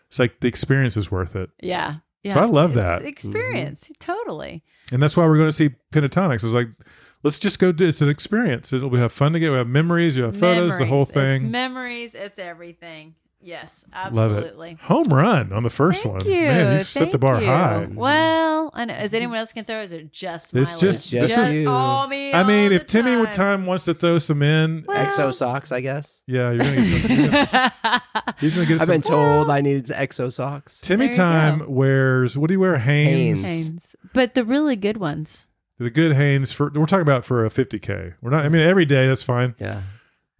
It's 0.07 0.19
like 0.19 0.39
the 0.41 0.47
experience 0.47 0.97
is 0.97 1.09
worth 1.09 1.35
it. 1.35 1.49
Yeah. 1.61 1.95
Yeah. 2.23 2.35
So 2.35 2.41
I 2.41 2.45
love 2.45 2.71
It's 2.71 2.75
that. 2.81 3.01
experience. 3.03 3.91
Totally. 3.99 4.63
And 4.91 5.01
that's 5.01 5.15
why 5.15 5.25
we're 5.25 5.37
going 5.37 5.49
to 5.49 5.53
see 5.53 5.69
Pentatonix. 5.91 6.35
It's 6.35 6.45
like, 6.45 6.67
let's 7.23 7.39
just 7.39 7.59
go 7.59 7.71
do 7.71 7.87
it's 7.87 8.01
an 8.01 8.09
experience. 8.09 8.73
It'll 8.73 8.89
be 8.89 8.99
have 8.99 9.13
fun 9.13 9.33
to 9.33 9.39
get. 9.39 9.51
We 9.51 9.57
have 9.57 9.67
memories, 9.67 10.17
you 10.17 10.23
have 10.23 10.37
photos, 10.37 10.77
the 10.77 10.85
whole 10.85 11.05
thing. 11.05 11.45
It's 11.45 11.51
memories. 11.51 12.15
It's 12.15 12.39
everything. 12.39 13.15
Yes, 13.43 13.85
Love 14.11 14.33
absolutely. 14.37 14.77
Home 14.81 15.03
run 15.11 15.51
on 15.51 15.63
the 15.63 15.69
first 15.71 16.03
Thank 16.03 16.15
one. 16.19 16.25
you. 16.25 16.41
Man, 16.41 16.77
you've 16.77 16.87
set 16.87 17.11
the 17.11 17.17
bar 17.17 17.41
you. 17.41 17.47
high. 17.47 17.87
Well, 17.91 18.69
I 18.73 18.85
know. 18.85 18.93
Is 18.93 19.13
anyone 19.15 19.37
else 19.37 19.51
can 19.51 19.65
throw? 19.65 19.77
Or 19.77 19.81
is 19.81 19.91
it 19.91 20.11
just 20.11 20.53
my 20.53 20.61
It's 20.61 20.75
just- 20.79 21.11
list? 21.11 21.27
just 21.29 21.53
you. 21.53 21.67
all 21.69 22.07
me. 22.07 22.33
I 22.33 22.43
mean, 22.43 22.67
all 22.67 22.71
if 22.73 22.81
the 22.81 22.87
Timmy 22.87 23.11
time. 23.13 23.19
with 23.21 23.31
time 23.33 23.65
wants 23.65 23.85
to 23.85 23.95
throw 23.95 24.19
some 24.19 24.43
in, 24.43 24.85
Well- 24.87 25.05
Exo 25.05 25.33
socks, 25.33 25.71
I 25.71 25.81
guess. 25.81 26.21
yeah, 26.27 26.51
you're 26.51 26.59
gonna 26.59 26.75
get 26.75 27.01
some. 27.01 27.17
gonna- 27.83 28.01
he's 28.39 28.53
gonna 28.55 28.67
get 28.67 28.81
I've 28.81 28.87
some. 28.87 28.93
been 28.93 29.01
told 29.01 29.49
I 29.49 29.61
needed 29.61 29.85
exo 29.85 30.31
socks. 30.31 30.79
Timmy 30.79 31.09
time 31.09 31.59
go. 31.59 31.65
wears 31.69 32.37
what 32.37 32.47
do 32.47 32.53
you 32.53 32.59
wear? 32.59 32.77
Hanes. 32.77 33.43
Hanes. 33.43 33.45
Hanes. 33.45 33.95
But 34.13 34.35
the 34.35 34.45
really 34.45 34.75
good 34.75 34.97
ones. 34.97 35.47
The 35.79 35.89
good 35.89 36.13
Hanes 36.13 36.51
for 36.51 36.71
we're 36.75 36.85
talking 36.85 37.01
about 37.01 37.25
for 37.25 37.43
a 37.43 37.49
50k. 37.49 38.13
We're 38.21 38.29
not. 38.29 38.45
I 38.45 38.49
mean, 38.49 38.61
every 38.61 38.85
day 38.85 39.07
that's 39.07 39.23
fine, 39.23 39.55
Yeah. 39.57 39.81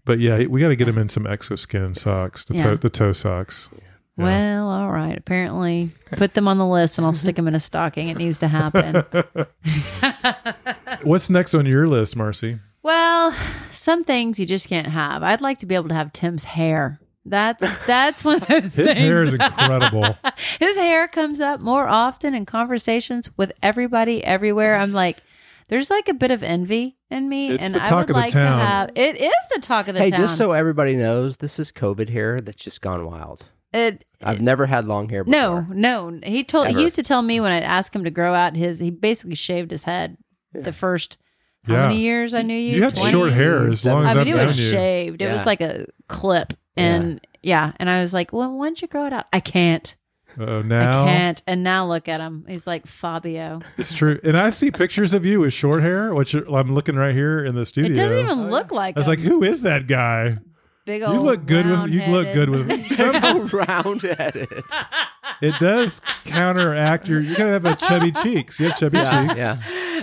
But 0.06 0.20
yeah, 0.20 0.46
we 0.46 0.60
got 0.62 0.70
to 0.70 0.76
get 0.76 0.88
him 0.88 0.98
in 0.98 1.10
some 1.10 1.26
Xoskin 1.26 1.96
socks, 1.98 2.46
the 2.46 2.56
Yeah. 2.56 2.64
toe, 2.64 2.76
the 2.78 2.90
toe 2.90 3.14
socks. 3.14 3.70
Yeah. 3.74 3.80
Well, 4.18 4.70
all 4.70 4.92
right. 4.92 5.18
Apparently, 5.18 5.92
put 6.12 6.34
them 6.34 6.48
on 6.48 6.58
the 6.58 6.66
list, 6.68 6.98
and 6.98 7.06
I'll 7.08 7.14
stick 7.14 7.36
them 7.38 7.48
in 7.48 7.56
a 7.56 7.60
stocking. 7.60 8.10
It 8.10 8.18
needs 8.18 8.40
to 8.40 8.48
happen. 8.48 9.04
What's 11.04 11.30
next 11.30 11.54
on 11.56 11.66
your 11.66 11.88
list, 11.88 12.16
Marcy? 12.16 12.60
well, 12.84 13.32
some 13.70 14.04
things 14.04 14.40
you 14.40 14.46
just 14.46 14.68
can't 14.68 14.88
have. 14.88 15.24
I'd 15.24 15.42
like 15.42 15.60
to 15.60 15.66
be 15.66 15.76
able 15.76 15.90
to 15.90 15.96
have 15.96 16.12
Tim's 16.14 16.44
hair. 16.44 17.00
That's 17.26 17.86
that's 17.86 18.24
one 18.26 18.38
of 18.38 18.48
those 18.48 18.74
His 18.74 18.88
things. 18.88 18.98
hair 18.98 19.24
is 19.24 19.34
incredible. 19.36 20.18
His 20.60 20.76
hair 20.78 21.08
comes 21.08 21.40
up 21.40 21.62
more 21.62 21.88
often 21.88 22.34
in 22.34 22.46
conversations 22.46 23.30
with 23.38 23.54
everybody 23.62 24.24
everywhere. 24.24 24.76
I'm 24.76 24.92
like, 24.92 25.18
there's 25.68 25.90
like 25.92 26.08
a 26.10 26.14
bit 26.16 26.32
of 26.32 26.42
envy 26.44 26.98
in 27.12 27.28
me, 27.30 27.52
It's 27.52 27.66
and 27.66 27.74
the 27.76 27.82
I 27.84 27.86
talk 27.86 28.08
would 28.08 28.10
of 28.12 28.16
the 28.16 28.22
like 28.22 28.32
town. 28.34 28.60
to 28.60 28.66
have. 28.66 28.92
It 28.96 29.20
is 29.22 29.34
the 29.54 29.60
talk 29.62 29.88
of 29.88 29.94
the 29.96 30.00
Hey, 30.00 30.10
town. 30.12 30.20
just 30.22 30.38
so 30.38 30.52
everybody 30.52 30.96
knows, 30.96 31.38
this 31.38 31.60
is 31.60 31.72
COVID 31.72 32.10
hair 32.10 32.42
that's 32.42 32.64
just 32.64 32.82
gone 32.82 33.06
wild. 33.06 33.46
it, 33.74 34.06
I've 34.24 34.42
never 34.42 34.66
had 34.66 34.86
long 34.86 35.10
hair 35.10 35.24
no, 35.26 35.62
before. 35.62 35.76
no. 35.76 36.20
He 36.24 36.44
told 36.44 36.68
Ever. 36.68 36.78
he 36.78 36.84
used 36.84 36.96
to 36.96 37.04
tell 37.04 37.22
me 37.22 37.40
when 37.40 37.52
I'd 37.52 37.64
ask 37.64 37.96
him 37.96 38.04
to 38.04 38.12
grow 38.12 38.34
out 38.34 38.56
his. 38.56 38.80
He 38.80 38.92
basically 38.92 39.36
shaved 39.36 39.72
his 39.72 39.84
head 39.86 40.18
the 40.54 40.74
first. 40.74 41.18
How 41.68 41.74
Yeah. 41.76 41.88
many 41.90 42.00
years 42.02 42.34
I 42.34 42.42
knew 42.42 42.56
you? 42.56 42.78
You 42.78 42.84
had 42.84 42.96
20? 42.96 43.12
short 43.12 43.32
hair 43.34 43.70
as 43.70 43.86
long 43.86 44.04
as 44.04 44.08
I 44.08 44.12
I've 44.22 44.26
mean, 44.26 44.34
it 44.34 44.38
known 44.38 44.46
was 44.48 44.60
you. 44.60 44.78
shaved. 44.78 45.22
It 45.22 45.32
was 45.32 45.42
Yeah. 45.42 45.46
like 45.46 45.62
a 45.62 45.86
clip, 46.08 46.54
and 46.76 47.22
yeah. 47.44 47.74
And 47.78 47.88
I 47.90 48.02
was 48.02 48.14
like, 48.16 48.34
"Well, 48.34 48.58
why 48.58 48.66
don't 48.66 48.82
you 48.82 48.88
grow 48.88 49.06
it 49.06 49.14
out?" 49.14 49.28
I 49.32 49.40
can't. 49.42 49.96
Oh, 50.40 50.62
now 50.62 51.04
I 51.04 51.08
can't. 51.08 51.42
And 51.48 51.64
now 51.64 51.88
look 51.88 52.08
at 52.08 52.22
him. 52.22 52.46
He's 52.48 52.66
like 52.66 52.88
Fabio. 52.88 53.62
it's 53.78 53.94
true. 53.94 54.20
And 54.24 54.38
I 54.38 54.50
see 54.50 54.72
pictures 54.72 55.14
of 55.14 55.26
you 55.26 55.42
with 55.42 55.54
short 55.54 55.82
hair, 55.82 56.14
which 56.14 56.34
I'm 56.34 56.74
looking 56.74 56.96
right 56.96 57.14
here 57.14 57.44
in 57.46 57.56
the 57.56 57.66
studio. 57.66 57.92
It 57.92 57.96
doesn't 57.96 58.20
even 58.20 58.40
oh, 58.40 58.50
look 58.50 58.72
like 58.72 58.96
I 58.98 59.00
was 59.00 59.08
him. 59.08 59.12
like, 59.12 59.20
who 59.20 59.44
is 59.44 59.62
that 59.64 59.88
guy? 59.88 60.38
Big 60.86 61.04
old. 61.04 61.16
You 61.16 61.22
look 61.22 61.46
good 61.46 61.66
with. 61.68 61.90
You 61.90 62.06
look 62.12 62.34
good 62.34 62.50
with. 62.50 62.88
Some, 62.96 63.48
round 63.48 64.02
headed. 64.02 64.48
it 65.42 65.60
does 65.60 66.02
counteract 66.26 67.08
your. 67.08 67.22
You 67.22 67.36
gotta 67.36 67.52
have 67.52 67.66
a 67.66 67.76
chubby 67.76 68.12
cheeks. 68.24 68.60
You 68.60 68.70
have 68.70 68.78
chubby 68.78 68.98
cheeks. 68.98 69.38
Yeah. 69.38 69.58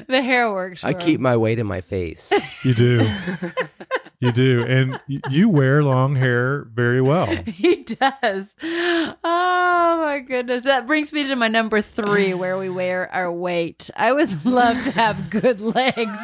the 0.07 0.22
hair 0.22 0.53
works. 0.53 0.85
I 0.85 0.93
for 0.93 1.01
keep 1.01 1.20
my 1.20 1.37
weight 1.37 1.59
in 1.59 1.66
my 1.66 1.81
face. 1.81 2.33
You 2.64 2.74
do. 2.74 3.01
you 4.20 4.32
do, 4.32 4.64
and 4.66 4.98
you 5.30 5.48
wear 5.48 5.82
long 5.84 6.16
hair 6.16 6.64
very 6.74 7.00
well. 7.00 7.26
He 7.58 7.82
does. 7.82 8.54
Oh 8.62 10.02
my 10.04 10.20
goodness. 10.20 10.62
That 10.64 10.86
brings 10.86 11.12
me 11.12 11.26
to 11.26 11.34
my 11.34 11.48
number 11.48 11.80
three 11.80 12.32
where 12.34 12.56
we 12.56 12.68
wear 12.68 13.12
our 13.12 13.32
weight. 13.32 13.90
I 13.96 14.12
would 14.12 14.44
love 14.44 14.76
to 14.84 14.90
have 14.92 15.28
good 15.30 15.60
legs 15.60 16.18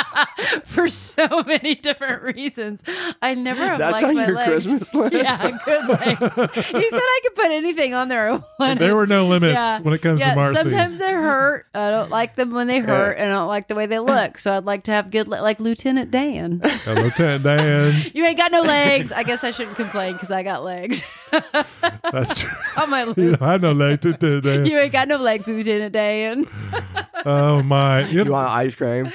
for 0.64 0.88
so 0.88 1.42
many 1.44 1.74
different 1.74 2.22
reasons. 2.22 2.84
I 3.20 3.34
never 3.34 3.60
have 3.60 3.78
That's 3.78 4.02
liked 4.02 4.04
on 4.04 4.14
my 4.14 4.26
your 4.26 4.36
legs. 4.36 4.48
Christmas 4.48 4.94
list? 4.94 5.12
Yeah, 5.14 5.58
good 5.64 5.86
legs. 5.88 6.36
He 6.36 6.90
said 6.90 7.00
I 7.00 7.20
could 7.24 7.34
put 7.34 7.50
anything 7.50 7.94
on 7.94 8.08
there 8.08 8.32
I 8.32 8.40
wanted. 8.58 8.78
There 8.78 8.94
were 8.94 9.06
no 9.06 9.26
limits 9.26 9.80
when 9.80 9.94
it 9.94 10.02
comes 10.02 10.20
yeah, 10.20 10.30
to 10.30 10.36
Marcy. 10.36 10.62
Sometimes 10.62 10.98
they 10.98 11.12
hurt. 11.12 11.66
I 11.74 11.90
don't 11.90 12.10
like 12.10 12.36
them 12.36 12.50
when 12.50 12.68
they 12.68 12.80
hurt, 12.80 13.18
and 13.18 13.30
I 13.30 13.34
don't 13.34 13.48
like 13.48 13.68
the 13.68 13.74
way 13.74 13.86
they 13.86 13.98
look. 13.98 14.38
So 14.38 14.56
I'd 14.56 14.64
like 14.64 14.84
to 14.84 14.92
have 14.92 15.10
good, 15.10 15.26
le- 15.26 15.42
like 15.42 15.58
Lieutenant 15.60 16.10
Dan. 16.10 16.60
Uh, 16.62 16.92
Lieutenant 17.02 17.27
Dan. 17.36 17.94
You 18.14 18.24
ain't 18.24 18.38
got 18.38 18.50
no 18.50 18.62
legs. 18.62 19.12
I 19.12 19.22
guess 19.22 19.44
I 19.44 19.50
shouldn't 19.50 19.76
complain 19.76 20.14
because 20.14 20.30
I 20.30 20.42
got 20.42 20.64
legs 20.64 21.02
That's 22.12 22.40
true. 22.40 22.50
on 22.76 22.88
my 22.90 23.00
You 23.02 23.12
list. 23.14 23.40
don't 23.40 23.48
have 23.48 23.60
no 23.62 23.72
legs, 23.72 24.04
Lieutenant 24.06 24.44
Dan. 24.44 24.64
You 24.66 24.78
ain't 24.78 24.92
got 24.92 25.08
no 25.08 25.18
legs, 25.18 25.46
Lieutenant 25.46 25.92
Dan. 25.92 26.46
Oh 27.26 27.64
my! 27.64 28.06
You 28.08 28.22
You 28.22 28.30
want 28.30 28.48
ice 28.48 28.76
cream? 28.76 29.10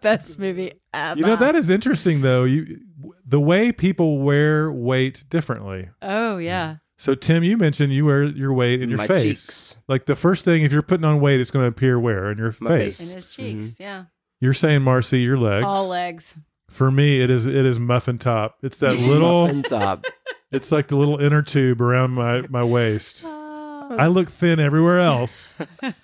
Best 0.00 0.38
movie 0.38 0.72
ever. 0.94 1.18
you 1.20 1.26
know 1.26 1.36
that 1.36 1.54
is 1.54 1.68
interesting 1.68 2.22
though. 2.22 2.44
You 2.44 2.78
the 3.26 3.38
way 3.38 3.70
people 3.70 4.18
wear 4.20 4.72
weight 4.72 5.24
differently. 5.28 5.90
Oh 6.00 6.38
yeah. 6.38 6.76
So 6.96 7.14
Tim, 7.14 7.44
you 7.44 7.58
mentioned 7.58 7.92
you 7.92 8.06
wear 8.06 8.22
your 8.24 8.54
weight 8.54 8.80
in 8.80 8.88
your 8.88 8.96
My 8.96 9.06
face. 9.06 9.22
cheeks. 9.22 9.78
Like 9.88 10.06
the 10.06 10.16
first 10.16 10.44
thing, 10.44 10.62
if 10.62 10.72
you're 10.72 10.80
putting 10.82 11.04
on 11.04 11.20
weight, 11.20 11.38
it's 11.38 11.50
going 11.50 11.64
to 11.64 11.68
appear 11.68 11.98
where 12.00 12.30
in 12.30 12.38
your 12.38 12.52
My 12.60 12.78
face. 12.78 13.06
In 13.08 13.14
his 13.14 13.26
cheeks. 13.26 13.66
Mm-hmm. 13.72 13.82
Yeah. 13.82 14.04
You're 14.40 14.54
saying 14.54 14.80
Marcy, 14.82 15.20
your 15.20 15.38
legs. 15.38 15.66
All 15.66 15.86
legs. 15.88 16.36
For 16.70 16.90
me, 16.90 17.20
it 17.20 17.30
is 17.30 17.46
it 17.46 17.66
is 17.66 17.78
muffin 17.78 18.16
top. 18.18 18.56
It's 18.62 18.78
that 18.78 18.96
little. 18.96 19.46
Muffin 19.46 19.62
top. 19.64 20.06
it's 20.52 20.72
like 20.72 20.88
the 20.88 20.96
little 20.96 21.18
inner 21.18 21.42
tube 21.42 21.80
around 21.82 22.12
my 22.12 22.42
my 22.48 22.64
waist. 22.64 23.26
Uh, 23.26 23.28
I 23.90 24.06
look 24.06 24.28
thin 24.28 24.60
everywhere 24.60 25.00
else. 25.00 25.58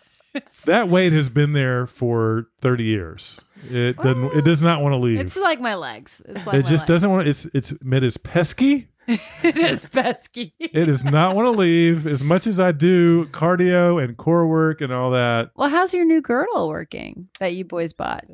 that 0.67 0.89
weight 0.89 1.13
has 1.13 1.29
been 1.29 1.53
there 1.53 1.87
for 1.87 2.49
30 2.61 2.85
years. 2.85 3.41
It 3.71 3.97
doesn't. 3.97 4.37
It 4.37 4.45
does 4.45 4.63
not 4.63 4.83
want 4.83 4.93
to 4.93 4.99
leave. 4.99 5.19
It's 5.19 5.37
like 5.37 5.61
my 5.61 5.75
legs. 5.77 6.21
It's 6.27 6.47
like 6.47 6.57
it 6.57 6.65
my 6.65 6.69
just 6.69 6.83
legs. 6.83 6.89
doesn't 6.89 7.11
want. 7.11 7.27
It's 7.29 7.47
it's 7.47 7.73
it 7.73 8.03
is 8.03 8.17
pesky. 8.17 8.89
it 9.09 9.57
is 9.57 9.87
pesky. 9.87 10.53
It 10.59 10.87
does 10.87 11.05
not 11.05 11.35
want 11.37 11.47
to 11.47 11.53
leave. 11.53 12.07
As 12.07 12.23
much 12.23 12.47
as 12.47 12.61
I 12.61 12.73
do 12.73 13.27
cardio 13.27 14.03
and 14.03 14.17
core 14.17 14.47
work 14.47 14.81
and 14.81 14.93
all 14.93 15.13
that. 15.13 15.53
well, 15.55 15.71
how's 15.71 15.95
your 15.95 16.05
new 16.05 16.21
girdle 16.21 16.69
working 16.69 17.29
that 17.39 17.55
you 17.55 17.65
boys 17.65 17.93
bought? 17.93 18.25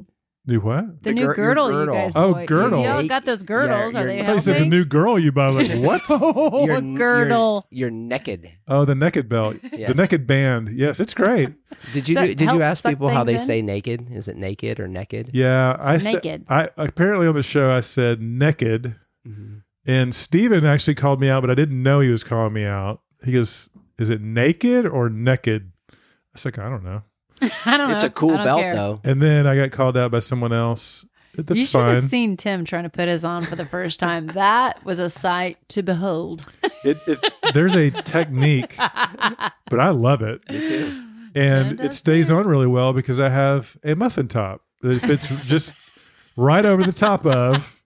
Do 0.45 0.59
what? 0.61 1.03
The, 1.05 1.11
The 1.11 1.12
new 1.12 1.20
gir- 1.20 1.24
your 1.26 1.34
girdle, 1.34 1.70
you 1.70 1.76
girdle. 1.76 1.95
guys. 1.95 2.12
Oh, 2.16 2.34
boy- 2.34 2.47
girdle. 2.47 2.82
You 2.82 2.88
all 2.88 3.07
got 3.07 3.24
those 3.24 3.45
girdles. 3.45 3.95
Yeah, 3.95 4.01
Are 4.01 4.05
they 4.07 4.20
I 4.22 4.24
thought 4.26 4.34
you 4.34 4.40
said 4.40 4.62
the 4.62 4.66
new 4.68 4.84
girl 4.84 5.16
you 5.16 5.30
bought. 5.30 5.53
Like 5.55 5.70
what? 5.76 6.01
oh, 6.11 6.66
girdle. 6.97 7.66
You're, 7.70 7.88
you're 7.88 7.90
naked. 7.93 8.51
oh, 8.66 8.84
the 8.84 8.97
naked 8.97 9.28
belt, 9.28 9.57
Yes. 9.72 9.88
the 9.88 9.95
naked 9.95 10.26
band. 10.26 10.70
Yes, 10.76 10.99
it's 10.99 11.14
great. 11.14 11.55
Did 11.93 12.09
you 12.09 12.16
That 12.16 12.36
did 12.36 12.51
you 12.51 12.61
ask 12.62 12.84
people 12.84 13.09
how 13.09 13.22
they 13.22 13.34
in? 13.34 13.38
say 13.38 13.62
naked? 13.62 14.09
Is 14.11 14.26
it 14.26 14.36
naked 14.36 14.80
or 14.80 14.88
naked? 14.88 15.30
Yeah, 15.32 15.76
I 15.80 15.99
said. 15.99 16.14
naked. 16.24 16.45
I 16.49 16.70
apparently 16.76 17.28
on 17.28 17.34
the 17.34 17.43
show 17.45 17.70
I 17.70 17.80
said 17.80 18.20
naked, 18.20 18.97
Mm-hmm. 19.24 19.59
and 19.86 20.12
Steven 20.12 20.64
actually 20.66 20.97
called 20.97 21.20
me 21.20 21.28
out, 21.28 21.43
but 21.43 21.51
I 21.51 21.55
didn't 21.55 21.80
know 21.80 22.01
he 22.01 22.09
was 22.09 22.24
calling 22.24 22.53
me 22.53 22.64
out. 22.64 23.01
He 23.24 23.30
goes, 23.30 23.70
"Is 23.97 24.09
it 24.11 24.20
naked 24.20 24.84
or 24.86 25.09
naked?" 25.09 25.70
I 25.88 25.95
was 26.32 26.45
like, 26.45 26.59
"I 26.59 26.68
don't 26.68 26.82
know." 26.82 27.03
I 27.66 27.76
don't 27.76 27.88
know. 27.88 27.95
It's 27.95 28.05
a 28.05 28.11
cool 28.11 28.32
I 28.32 28.36
don't 28.36 28.45
belt 28.45 28.61
care. 28.61 28.74
though. 28.74 29.01
And 29.05 29.20
then 29.20 29.47
I 29.47 29.57
got 29.57 29.70
called 29.70 29.97
out 29.97 30.11
by 30.11 30.20
someone 30.20 30.53
else. 30.53 31.05
That's 31.34 31.59
you 31.59 31.64
should 31.64 31.80
fine. 31.80 31.95
have 31.95 32.05
seen 32.05 32.36
Tim 32.36 32.64
trying 32.64 32.82
to 32.84 32.90
put 32.90 33.09
his 33.09 33.24
on 33.24 33.43
for 33.43 33.57
the 33.57 33.64
first 33.64 33.99
time. 33.99 34.26
That 34.28 34.84
was 34.84 34.99
a 34.99 35.09
sight 35.09 35.57
to 35.70 35.82
behold. 35.82 36.47
it, 36.84 36.99
it, 37.07 37.18
there's 37.55 37.74
a 37.74 37.90
technique, 37.90 38.76
but 38.76 39.80
I 39.80 39.90
love 39.90 40.20
it. 40.20 40.49
Me 40.51 40.68
too. 40.68 41.05
and 41.34 41.80
it 41.80 41.95
stays 41.95 42.30
on 42.30 42.47
really 42.47 42.66
well 42.66 42.93
because 42.93 43.18
I 43.18 43.30
have 43.30 43.78
a 43.82 43.95
muffin 43.95 44.28
top 44.28 44.61
that 44.82 45.01
fits 45.01 45.47
just 45.47 45.74
right 46.36 46.64
over 46.66 46.82
the 46.84 46.93
top 46.93 47.24
of. 47.24 47.82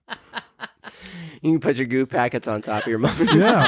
You 1.41 1.51
can 1.53 1.59
put 1.61 1.77
your 1.77 1.87
goo 1.87 2.05
packets 2.05 2.47
on 2.47 2.61
top 2.61 2.83
of 2.83 2.87
your 2.89 2.99
muffin. 2.99 3.27
Yeah, 3.31 3.67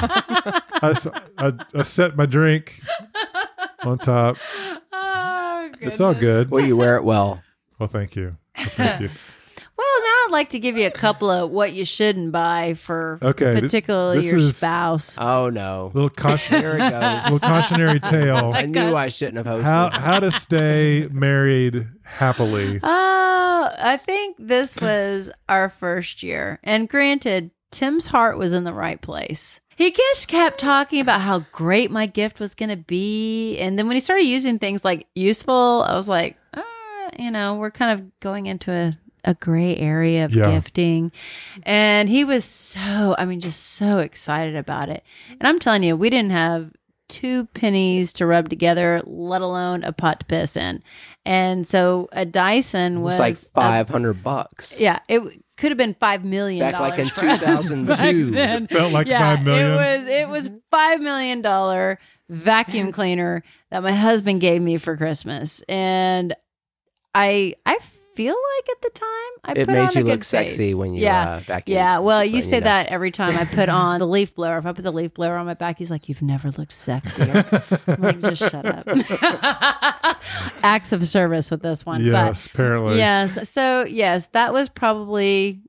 I 0.82 1.54
I 1.74 1.84
set 1.84 2.18
my 2.18 2.26
drink 2.26 2.82
on 3.84 3.98
top. 3.98 4.38
It's 5.82 6.00
all 6.02 6.14
good. 6.14 6.50
well, 6.52 6.66
you 6.66 6.76
wear 6.78 6.96
it 6.98 7.04
well. 7.04 7.42
Well, 7.80 7.88
thank 7.90 8.16
you. 8.16 8.36
Well, 8.58 8.66
thank 8.68 9.02
you. 9.02 9.10
Well, 9.78 10.02
now 10.02 10.08
I'd 10.26 10.32
like 10.32 10.50
to 10.50 10.60
give 10.60 10.78
you 10.78 10.88
a 10.88 10.92
couple 10.92 11.32
of 11.32 11.50
what 11.52 11.72
you 11.72 11.86
shouldn't 11.86 12.34
buy 12.34 12.74
for 12.74 13.18
Okay, 13.22 13.58
particularly 13.62 14.18
this 14.18 14.26
your 14.26 14.36
is- 14.38 14.58
spouse. 14.58 15.18
Oh 15.18 15.50
no. 15.50 15.92
Little 15.94 16.10
caution, 16.10 16.60
Here 16.60 16.76
it 16.78 16.80
goes. 16.80 17.24
little 17.32 17.40
cautionary 17.40 18.00
tale. 18.02 18.52
I 18.54 18.66
knew 18.66 18.94
I 18.94 19.08
shouldn't 19.08 19.38
have 19.38 19.46
hosted. 19.46 19.64
How 19.64 19.90
how 19.92 20.20
to 20.20 20.32
stay 20.32 21.08
married 21.10 21.88
happily. 22.04 22.82
Oh, 22.84 23.70
I 23.80 23.96
think 23.96 24.36
this 24.38 24.76
was 24.82 25.30
our 25.48 25.70
first 25.70 26.24
year. 26.24 26.60
And 26.62 26.90
granted, 26.90 27.52
Tim's 27.72 28.08
heart 28.08 28.38
was 28.38 28.52
in 28.52 28.66
the 28.66 28.74
right 28.74 29.02
place. 29.02 29.62
He 29.80 29.92
just 29.92 30.28
kept 30.28 30.60
talking 30.60 31.00
about 31.00 31.22
how 31.22 31.40
great 31.54 31.90
my 31.90 32.06
gift 32.06 32.40
was 32.40 32.54
going 32.54 32.70
to 32.70 32.76
be. 32.78 33.58
And 33.60 33.80
then 33.80 33.88
when 33.88 33.96
he 33.96 34.02
started 34.02 34.26
using 34.26 34.60
things 34.60 34.84
like 34.84 35.08
useful, 35.16 35.86
I 35.88 35.96
was 35.96 36.10
like, 36.10 36.38
ah, 36.54 36.64
you 37.18 37.32
know, 37.32 37.56
we're 37.56 37.72
kind 37.72 37.98
of 37.98 38.20
going 38.20 38.46
into 38.48 38.72
a, 38.72 38.98
a 39.24 39.34
gray 39.36 39.78
area 39.78 40.26
of 40.26 40.34
Yeah. 40.36 40.52
gifting. 40.52 41.14
And 41.64 42.10
he 42.10 42.26
was 42.26 42.44
so, 42.44 43.16
I 43.18 43.24
mean, 43.24 43.40
just 43.40 43.62
so 43.74 44.00
excited 44.00 44.58
about 44.58 44.90
it. 44.90 45.02
And 45.40 45.48
I'm 45.48 45.60
telling 45.60 45.84
you, 45.84 45.96
we 45.96 46.10
didn't 46.10 46.32
have 46.32 46.72
two 47.08 47.46
pennies 47.48 48.14
to 48.14 48.26
rub 48.26 48.50
together, 48.50 49.02
let 49.06 49.42
alone 49.42 49.84
a 49.84 49.92
pot 49.94 50.20
to 50.20 50.26
piss 50.28 50.56
in. 50.58 50.84
And 51.26 51.68
so 51.68 52.08
a 52.12 52.26
Dyson 52.26 52.98
it 52.98 53.00
was 53.00 53.18
was 53.18 53.20
like 53.20 53.34
a- 53.34 53.38
five 53.62 53.90
hundred 53.90 54.24
bucks. 54.24 54.80
yeah, 54.80 55.00
it 55.08 55.20
w- 55.20 55.40
could 55.60 55.72
have 55.72 55.78
been 55.78 55.94
five 55.94 56.24
million 56.24 56.72
Back 56.72 56.80
like 56.80 57.00
in 57.00 57.06
2002. 57.06 57.86
back 58.32 58.34
then. 58.34 58.68
Felt 58.68 58.94
like 58.94 59.08
yeah, 59.08 59.36
five 59.36 59.46
million. 59.46 59.72
It 59.72 59.76
was 59.76 60.08
it 60.08 60.30
was 60.30 60.52
five 60.72 61.02
million 61.02 61.42
dollar 61.42 62.00
vacuum 62.30 62.92
cleaner 62.92 63.44
that 63.70 63.84
my 63.84 63.92
husband 63.92 64.40
gave 64.40 64.62
me 64.62 64.78
for 64.78 64.96
Christmas, 64.96 65.62
and 65.68 66.34
I 67.14 67.56
I 67.66 67.78
feel 68.20 68.36
like 68.36 68.70
at 68.70 68.82
the 68.82 68.90
time 69.00 69.34
I 69.46 69.52
It 69.62 69.66
put 69.68 69.74
made 69.76 69.80
on 69.80 69.92
you 69.96 70.02
a 70.02 70.04
look 70.04 70.20
good 70.20 70.26
sexy 70.26 70.58
face. 70.58 70.76
when 70.76 70.94
you, 70.94 71.04
yeah 71.04 71.30
uh, 71.36 71.40
vacuumed, 71.40 71.64
yeah. 71.68 72.00
Well, 72.00 72.26
you 72.26 72.42
say 72.42 72.58
you 72.58 72.62
know. 72.62 72.66
that 72.66 72.88
every 72.88 73.12
time 73.12 73.38
I 73.38 73.46
put 73.46 73.70
on 73.70 74.00
the 74.00 74.08
leaf 74.08 74.36
blower. 74.36 74.58
If 74.58 74.66
I 74.66 74.74
put 74.74 74.84
the 74.84 74.92
leaf 74.92 75.14
blower 75.14 75.38
on 75.38 75.46
my 75.46 75.54
back, 75.54 75.78
he's 75.78 75.90
like, 75.90 76.10
"You've 76.10 76.22
never 76.22 76.50
looked 76.52 76.72
sexier." 76.74 77.88
I'm 77.88 78.02
like, 78.02 78.20
just 78.22 78.52
shut 78.52 78.66
up. 78.66 80.18
Acts 80.64 80.92
of 80.92 81.08
service 81.08 81.50
with 81.50 81.62
this 81.62 81.86
one, 81.86 82.02
but 82.02 82.08
Yes, 82.12 82.46
apparently. 82.48 82.98
Yes. 82.98 83.50
So 83.50 83.86
yes, 83.86 84.28
that 84.28 84.52
was 84.52 84.68
probably. 84.68 85.62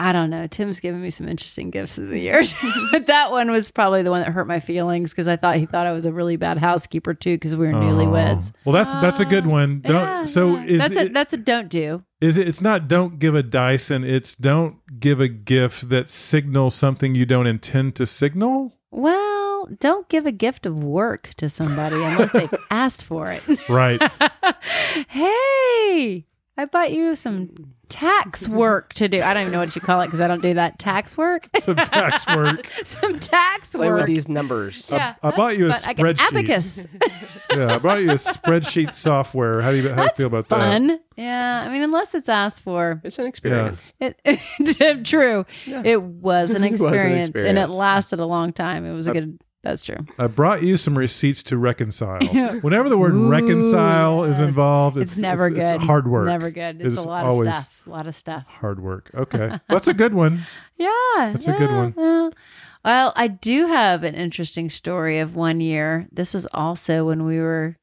I 0.00 0.12
don't 0.12 0.30
know. 0.30 0.46
Tim's 0.46 0.80
given 0.80 1.02
me 1.02 1.10
some 1.10 1.28
interesting 1.28 1.68
gifts 1.68 1.98
of 1.98 2.08
the 2.08 2.18
year. 2.18 2.42
but 2.90 3.06
that 3.08 3.30
one 3.30 3.50
was 3.50 3.70
probably 3.70 4.02
the 4.02 4.10
one 4.10 4.22
that 4.22 4.32
hurt 4.32 4.46
my 4.46 4.58
feelings 4.58 5.10
because 5.12 5.28
I 5.28 5.36
thought 5.36 5.56
he 5.56 5.66
thought 5.66 5.86
I 5.86 5.92
was 5.92 6.06
a 6.06 6.12
really 6.12 6.36
bad 6.36 6.56
housekeeper 6.56 7.12
too 7.12 7.34
because 7.34 7.54
we 7.54 7.66
were 7.66 7.74
newlyweds. 7.74 8.50
Oh. 8.50 8.58
Well, 8.64 8.72
that's 8.72 8.94
that's 8.94 9.20
a 9.20 9.26
good 9.26 9.44
ah. 9.44 9.50
one. 9.50 9.80
Don't. 9.82 9.94
Yeah, 9.94 10.24
so 10.24 10.56
yeah. 10.56 10.64
is 10.64 10.78
that's 10.80 10.96
a 10.96 11.00
it, 11.00 11.12
that's 11.12 11.32
a 11.34 11.36
don't 11.36 11.68
do. 11.68 12.02
is 12.18 12.38
it? 12.38 12.48
It's 12.48 12.62
not. 12.62 12.88
Don't 12.88 13.18
give 13.18 13.34
a 13.34 13.42
Dyson. 13.42 14.02
It's 14.02 14.34
don't 14.34 14.78
give 14.98 15.20
a 15.20 15.28
gift 15.28 15.90
that 15.90 16.08
signals 16.08 16.74
something 16.74 17.14
you 17.14 17.26
don't 17.26 17.46
intend 17.46 17.94
to 17.96 18.06
signal. 18.06 18.78
Well, 18.90 19.68
don't 19.78 20.08
give 20.08 20.24
a 20.24 20.32
gift 20.32 20.64
of 20.64 20.82
work 20.82 21.32
to 21.36 21.50
somebody 21.50 21.96
unless 21.96 22.32
they've 22.32 22.54
asked 22.70 23.04
for 23.04 23.30
it. 23.30 23.42
Right. 23.68 24.02
hey, 25.08 26.24
I 26.60 26.66
bought 26.66 26.92
you 26.92 27.14
some 27.14 27.72
tax 27.88 28.46
work 28.48 28.92
to 28.94 29.08
do. 29.08 29.20
I 29.22 29.32
don't 29.34 29.42
even 29.42 29.52
know 29.52 29.58
what 29.58 29.74
you 29.74 29.80
call 29.80 30.00
it 30.02 30.06
because 30.06 30.20
I 30.20 30.28
don't 30.28 30.42
do 30.42 30.54
that. 30.54 30.78
Tax 30.78 31.16
work? 31.16 31.48
Some 31.58 31.74
tax 31.76 32.26
work. 32.26 32.66
some 32.84 33.18
tax 33.18 33.74
Play 33.74 33.88
work. 33.88 33.98
with 34.00 34.06
these 34.06 34.28
numbers. 34.28 34.88
yeah, 34.92 35.14
I 35.22 35.30
bought 35.32 35.58
you 35.58 35.64
a 35.66 35.68
that's 35.68 35.84
fun. 35.86 35.90
I 35.90 35.94
get 35.94 36.16
spreadsheet. 36.16 36.38
abacus. 36.38 36.86
Yeah, 37.56 37.74
I 37.74 37.78
brought 37.78 38.00
you 38.00 38.10
a 38.10 38.14
spreadsheet 38.14 38.92
software. 38.92 39.60
How 39.60 39.72
do 39.72 39.78
you 39.78 39.88
how 39.88 39.88
do 39.88 40.00
you 40.02 40.06
That's 40.06 40.18
feel 40.18 40.26
about 40.28 40.48
that? 40.50 40.60
fun. 40.60 41.00
Yeah, 41.16 41.64
I 41.66 41.72
mean, 41.72 41.82
unless 41.82 42.14
it's 42.14 42.28
asked 42.28 42.62
for. 42.62 43.00
It's 43.02 43.18
an 43.18 43.26
experience. 43.26 43.92
It, 43.98 44.20
true. 45.04 45.44
It 45.66 46.00
was 46.00 46.54
an 46.54 46.62
It 46.62 46.70
was 46.70 46.80
an 46.80 46.92
experience, 46.94 47.28
and 47.30 47.36
it 47.36 47.62
experience. 47.62 47.70
lasted 47.70 48.20
a 48.20 48.26
long 48.26 48.52
time. 48.52 48.84
It 48.84 48.92
was 48.94 49.08
a 49.08 49.12
good 49.12 49.40
That's 49.62 49.84
true. 49.84 50.06
I 50.18 50.26
brought 50.26 50.62
you 50.62 50.76
some 50.78 50.96
receipts 50.96 51.42
to 51.44 51.58
reconcile. 51.58 52.20
Whenever 52.62 52.88
the 52.88 52.96
word 52.96 53.12
reconcile 53.14 54.24
is 54.24 54.40
involved, 54.40 54.96
It's, 54.96 55.12
it's, 55.12 55.20
never 55.20 55.48
it's- 55.48 55.70
good. 55.72 55.76
It's 55.76 55.84
hard 55.86 56.08
work. 56.08 56.26
Never 56.26 56.50
good. 56.50 56.80
It's, 56.80 56.94
It's 56.94 57.04
a 57.04 57.08
lot 57.08 57.26
of 57.26 57.36
stuff. 57.46 57.86
A 57.86 57.90
lot 57.90 58.06
of 58.06 58.14
stuff. 58.14 58.48
Hard 58.48 58.80
work. 58.80 59.10
Okay, 59.14 59.58
that's 59.68 59.86
a 59.88 59.92
good 59.94 60.14
one. 60.14 60.40
Yeah. 60.76 60.88
That's 61.18 61.46
a 61.46 61.52
good 61.52 61.70
one. 61.70 61.94
yeah. 61.96 62.30
Well, 62.82 63.12
I 63.14 63.28
do 63.28 63.66
have 63.66 64.02
an 64.04 64.14
interesting 64.14 64.70
story 64.70 65.18
of 65.18 65.36
one 65.36 65.60
year. 65.60 66.08
This 66.10 66.32
was 66.32 66.46
also 66.54 67.04
when 67.06 67.26
we 67.26 67.38
were 67.38 67.76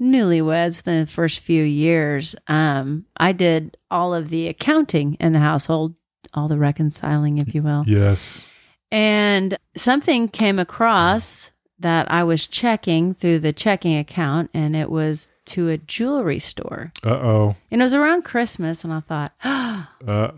newlyweds 0.00 0.76
within 0.76 1.00
the 1.00 1.10
first 1.10 1.40
few 1.40 1.64
years. 1.64 2.36
Um, 2.46 3.06
I 3.16 3.32
did 3.32 3.76
all 3.90 4.14
of 4.14 4.28
the 4.28 4.46
accounting 4.46 5.14
in 5.14 5.32
the 5.32 5.40
household, 5.40 5.96
all 6.34 6.46
the 6.46 6.58
reconciling, 6.58 7.38
if 7.38 7.52
you 7.54 7.62
will. 7.62 7.82
Yes. 7.86 8.48
And 8.90 9.56
something 9.76 10.28
came 10.28 10.58
across 10.58 11.52
that 11.78 12.10
I 12.10 12.24
was 12.24 12.46
checking 12.46 13.14
through 13.14 13.38
the 13.38 13.52
checking 13.52 13.96
account, 13.96 14.50
and 14.52 14.74
it 14.74 14.90
was 14.90 15.30
to 15.46 15.68
a 15.68 15.78
jewelry 15.78 16.38
store. 16.38 16.92
Uh 17.04 17.10
oh. 17.10 17.56
And 17.70 17.80
it 17.80 17.84
was 17.84 17.94
around 17.94 18.24
Christmas, 18.24 18.84
and 18.84 18.92
I 18.92 19.00
thought, 19.00 19.32
uh 19.44 19.84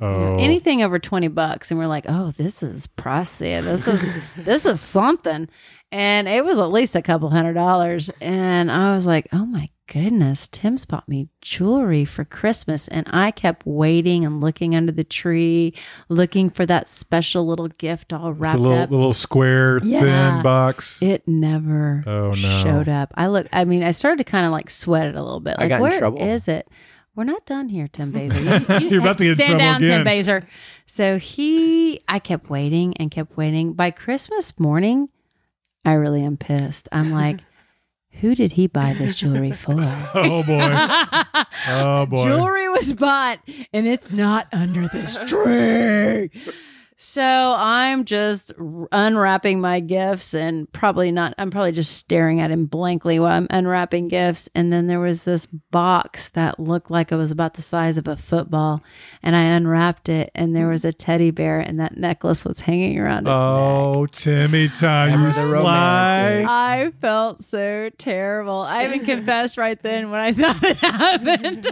oh, 0.01 0.37
anything 0.39 0.83
over 0.83 0.99
20 0.99 1.29
bucks 1.29 1.71
and 1.71 1.79
we're 1.79 1.87
like 1.87 2.07
oh 2.09 2.31
this 2.33 2.63
is 2.63 2.87
pricey 2.97 3.63
this 3.63 3.87
is 3.87 4.23
this 4.37 4.65
is 4.67 4.81
something 4.81 5.49
and 5.93 6.29
it 6.29 6.45
was 6.45 6.59
at 6.59 6.67
least 6.67 6.95
a 6.95 7.03
couple 7.03 7.31
hundred 7.31 7.55
dollars 7.55 8.11
and 8.21 8.71
i 8.71 8.95
was 8.95 9.07
like 9.07 9.27
oh 9.33 9.45
my 9.45 9.69
goodness 9.89 10.47
tim's 10.47 10.85
bought 10.87 11.09
me 11.09 11.29
jewelry 11.41 12.05
for 12.05 12.25
christmas 12.25 12.87
and 12.89 13.07
i 13.11 13.31
kept 13.33 13.67
waiting 13.67 14.25
and 14.25 14.41
looking 14.41 14.77
under 14.77 14.93
the 14.93 15.03
tree 15.03 15.75
looking 16.09 16.49
for 16.49 16.65
that 16.65 16.89
special 16.89 17.45
little 17.45 17.67
gift 17.69 18.13
all 18.13 18.31
It's 18.31 18.39
a 18.39 18.41
wrapped 18.41 18.59
little 18.61 18.79
up 18.79 18.91
little 18.91 19.13
square 19.13 19.81
Yeah. 19.83 20.35
thin 20.35 20.43
box. 20.45 21.03
it 21.03 21.27
never 21.27 22.05
Oh, 22.07 22.29
no. 22.29 22.35
showed 22.35 22.89
up 22.89 23.13
i 23.17 23.27
look 23.27 23.49
i 23.53 23.65
mean 23.65 23.83
i 23.83 23.91
started 23.91 24.19
to 24.19 24.31
kind 24.31 24.47
of 24.47 24.53
like 24.53 24.71
sweat 24.71 25.07
it 25.09 25.17
a 25.17 25.23
little 25.23 25.41
bit 25.41 25.57
I 25.59 25.63
like 25.63 25.69
got 25.71 25.77
in 25.77 25.83
where 25.83 25.93
is 25.93 25.99
trouble. 25.99 26.23
it 26.23 26.69
we're 27.17 27.25
not 27.25 27.45
done 27.45 27.69
here, 27.69 27.89
Tim 27.89 28.13
Baser. 28.13 28.39
You, 28.79 28.79
you 28.79 28.89
You're 28.91 29.01
about 29.01 29.19
to 29.19 29.25
get 29.25 29.33
in 29.33 29.37
stand 29.39 29.49
trouble 29.49 29.59
down, 29.59 29.77
again. 29.83 29.91
Tim 29.99 30.05
Baser. 30.05 30.47
So 30.87 31.19
he, 31.19 32.01
I 32.09 32.21
kept 32.21 32.49
waiting 32.49 32.97
and 32.99 33.11
kept 33.11 33.37
waiting. 33.37 33.73
By 33.73 33.91
Christmas 33.91 34.59
morning, 34.61 35.09
I 35.85 35.93
really 35.95 36.23
am 36.23 36.37
pissed. 36.37 36.89
I'm 36.93 37.11
like, 37.11 37.41
who 38.21 38.35
did 38.35 38.53
he 38.53 38.67
buy 38.67 38.93
this 38.93 39.15
jewelry 39.17 39.51
for? 39.53 39.77
oh 40.15 40.43
boy. 40.43 41.43
Oh 41.69 42.07
boy. 42.07 42.25
Jewelry 42.25 42.69
was 42.71 42.95
bought 42.95 43.39
and 43.73 43.87
it's 43.87 44.11
not 44.11 44.47
under 44.53 44.89
this 44.89 45.19
tree. 45.27 46.31
So 47.03 47.55
I'm 47.57 48.05
just 48.05 48.53
unwrapping 48.93 49.59
my 49.59 49.81
gifts 49.81 50.35
and 50.35 50.71
probably 50.71 51.11
not, 51.11 51.35
I'm 51.39 51.51
probably 51.51 51.73
just 51.73 51.97
staring 51.97 52.41
at 52.41 52.51
him 52.51 52.67
blankly 52.67 53.19
while 53.19 53.33
I'm 53.33 53.47
unwrapping 53.49 54.09
gifts. 54.09 54.51
And 54.55 54.71
then 54.71 54.87
there 54.87 55.01
was 55.01 55.25
this 55.25 55.47
box 55.47 56.29
that 56.29 56.61
looked 56.61 56.91
like 56.91 57.11
it 57.11 57.17
was 57.17 57.31
about 57.31 57.55
the 57.55 57.63
size 57.63 57.97
of 57.97 58.07
a 58.07 58.19
football. 58.19 58.83
And 59.23 59.35
I 59.35 59.45
unwrapped 59.45 60.11
it 60.11 60.31
and 60.35 60.55
there 60.55 60.69
was 60.69 60.85
a 60.85 60.93
teddy 60.93 61.31
bear 61.31 61.59
and 61.59 61.81
that 61.81 61.97
necklace 61.97 62.45
was 62.45 62.61
hanging 62.61 62.99
around 62.99 63.21
its 63.21 63.29
neck. 63.29 63.35
Oh, 63.39 64.05
Timmy 64.05 64.69
time, 64.69 65.23
you 65.23 65.33
the 65.33 65.53
romance, 65.55 66.45
sly. 66.45 66.45
I 66.47 66.93
felt 67.01 67.43
so 67.43 67.89
terrible. 67.97 68.61
I 68.61 68.85
even 68.85 69.07
confessed 69.07 69.57
right 69.57 69.81
then 69.81 70.11
when 70.11 70.21
I 70.21 70.33
thought 70.35 70.63
it 70.63 70.77
happened. 70.77 71.67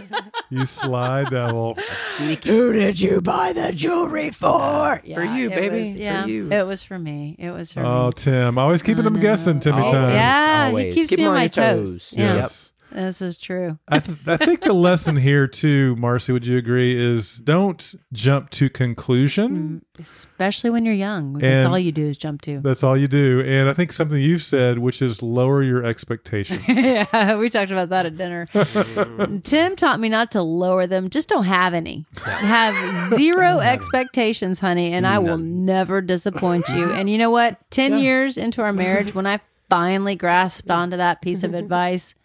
You 0.49 0.65
sly 0.65 1.25
devil. 1.25 1.75
Who 2.17 2.73
did 2.73 2.99
you 2.99 3.21
buy 3.21 3.53
the 3.53 3.71
jewelry 3.73 4.31
for? 4.31 5.03
For 5.19 5.25
uh, 5.27 5.35
you, 5.35 5.49
it 5.49 5.55
baby. 5.55 5.87
was- 5.87 5.95
For 5.95 6.01
yeah, 6.01 6.25
you. 6.25 6.51
it 6.51 6.67
was 6.67 6.83
for 6.83 6.99
me. 6.99 7.35
It 7.39 7.51
was 7.51 7.73
for 7.73 7.81
Oh, 7.81 8.07
me. 8.07 8.11
Tim. 8.15 8.57
Always 8.57 8.81
keeping 8.81 9.03
them 9.03 9.19
guessing, 9.19 9.59
Timmy 9.59 9.77
Always. 9.79 9.93
time. 9.93 10.09
Yeah, 10.11 10.77
he 10.77 10.91
keeps 10.93 11.09
Keep 11.09 11.19
me 11.19 11.25
'em 11.25 11.29
on 11.31 11.35
on 11.37 11.41
my 11.43 11.47
toes. 11.47 12.09
toes. 12.09 12.13
Yeah, 12.17 12.35
Yes. 12.35 12.68
This 12.91 13.21
is 13.21 13.37
true. 13.37 13.77
I, 13.87 13.99
th- 13.99 14.27
I 14.27 14.37
think 14.37 14.61
the 14.61 14.73
lesson 14.73 15.15
here 15.15 15.47
too, 15.47 15.95
Marcy, 15.97 16.33
would 16.33 16.45
you 16.45 16.57
agree, 16.57 16.97
is 16.97 17.37
don't 17.37 17.95
jump 18.11 18.49
to 18.51 18.69
conclusion. 18.69 19.81
Mm, 19.97 20.01
especially 20.01 20.69
when 20.69 20.85
you're 20.85 20.95
young. 20.95 21.33
That's 21.33 21.67
all 21.67 21.77
you 21.77 21.91
do 21.91 22.05
is 22.05 22.17
jump 22.17 22.41
to. 22.43 22.59
That's 22.61 22.83
all 22.83 22.97
you 22.97 23.07
do. 23.07 23.41
And 23.41 23.69
I 23.69 23.73
think 23.73 23.91
something 23.91 24.19
you've 24.19 24.41
said, 24.41 24.79
which 24.79 25.01
is 25.01 25.21
lower 25.21 25.61
your 25.61 25.85
expectations. 25.85 26.61
yeah, 26.67 27.35
we 27.37 27.49
talked 27.49 27.71
about 27.71 27.89
that 27.89 28.05
at 28.05 28.17
dinner. 28.17 28.47
Tim 29.43 29.75
taught 29.75 29.99
me 29.99 30.09
not 30.09 30.31
to 30.31 30.41
lower 30.41 30.87
them. 30.87 31.09
Just 31.09 31.29
don't 31.29 31.45
have 31.45 31.73
any. 31.73 32.05
Have 32.23 33.17
zero 33.17 33.59
expectations, 33.59 34.59
honey, 34.59 34.93
and 34.93 35.05
I 35.05 35.19
will 35.19 35.37
never 35.37 36.01
disappoint 36.01 36.67
you. 36.69 36.91
And 36.91 37.09
you 37.09 37.17
know 37.17 37.29
what? 37.29 37.59
10 37.71 37.99
years 37.99 38.37
into 38.37 38.61
our 38.61 38.73
marriage, 38.73 39.13
when 39.13 39.27
I 39.27 39.39
finally 39.69 40.15
grasped 40.15 40.69
onto 40.69 40.97
that 40.97 41.21
piece 41.21 41.43
of 41.43 41.53
advice, 41.53 42.15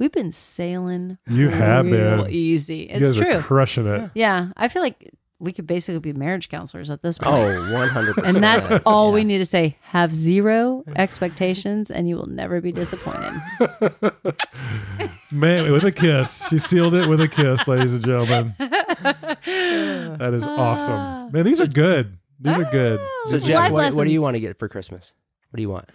we've 0.00 0.10
been 0.10 0.32
sailing 0.32 1.18
You 1.28 1.50
have 1.50 1.84
been. 1.84 2.26
easy. 2.30 2.78
you 2.78 2.86
It's 2.90 3.04
guys 3.04 3.16
true. 3.16 3.36
are 3.36 3.40
crushing 3.42 3.86
it. 3.86 4.10
yeah, 4.14 4.48
I 4.56 4.66
feel 4.66 4.82
like 4.82 5.12
we 5.38 5.52
could 5.52 5.66
basically 5.66 6.00
be 6.00 6.12
marriage 6.12 6.48
counselors 6.48 6.90
at 6.90 7.02
this 7.02 7.16
point. 7.18 7.34
Oh, 7.34 7.88
100%. 7.94 8.24
And 8.26 8.36
that's 8.36 8.66
all 8.84 9.12
we 9.12 9.24
need 9.24 9.38
to 9.38 9.46
say. 9.46 9.76
Have 9.82 10.12
zero 10.14 10.84
expectations, 10.96 11.90
and 11.90 12.06
you 12.08 12.16
will 12.16 12.26
never 12.26 12.60
be 12.60 12.72
disappointed. 12.72 13.40
Man, 15.32 15.72
with 15.72 15.84
a 15.84 15.92
kiss. 15.92 16.48
She 16.48 16.58
sealed 16.58 16.94
it 16.94 17.08
with 17.08 17.20
a 17.22 17.28
kiss, 17.28 17.66
ladies 17.68 17.94
and 17.94 18.04
gentlemen. 18.04 18.54
That 20.20 20.34
is 20.34 20.44
ah. 20.46 20.58
awesome. 20.58 21.32
Man, 21.32 21.44
these 21.46 21.60
are 21.60 21.66
good. 21.66 22.18
These 22.38 22.56
are 22.56 22.64
good. 22.70 22.98
Oh, 23.00 23.26
so, 23.30 23.38
Jeff, 23.38 23.70
what, 23.70 23.94
what 23.94 24.04
do 24.06 24.12
you 24.12 24.20
want 24.20 24.34
to 24.36 24.40
get 24.40 24.58
for 24.58 24.68
Christmas? 24.68 25.14
What 25.50 25.56
do 25.56 25.62
you 25.62 25.70
want? 25.70 25.88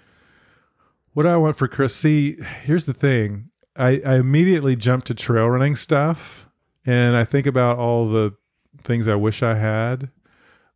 What 1.13 1.23
do 1.23 1.29
I 1.29 1.37
want 1.37 1.55
for 1.55 1.67
Chris? 1.67 1.95
See, 1.95 2.37
here's 2.63 2.87
the 2.87 2.93
thing. 2.93 3.51
I, 3.75 4.01
I 4.05 4.15
immediately 4.15 4.75
jump 4.75 5.03
to 5.05 5.13
trail 5.13 5.49
running 5.49 5.75
stuff 5.75 6.49
and 6.85 7.15
I 7.15 7.23
think 7.23 7.45
about 7.45 7.77
all 7.77 8.07
the 8.07 8.35
things 8.81 9.07
I 9.07 9.15
wish 9.15 9.41
I 9.43 9.55
had. 9.55 10.09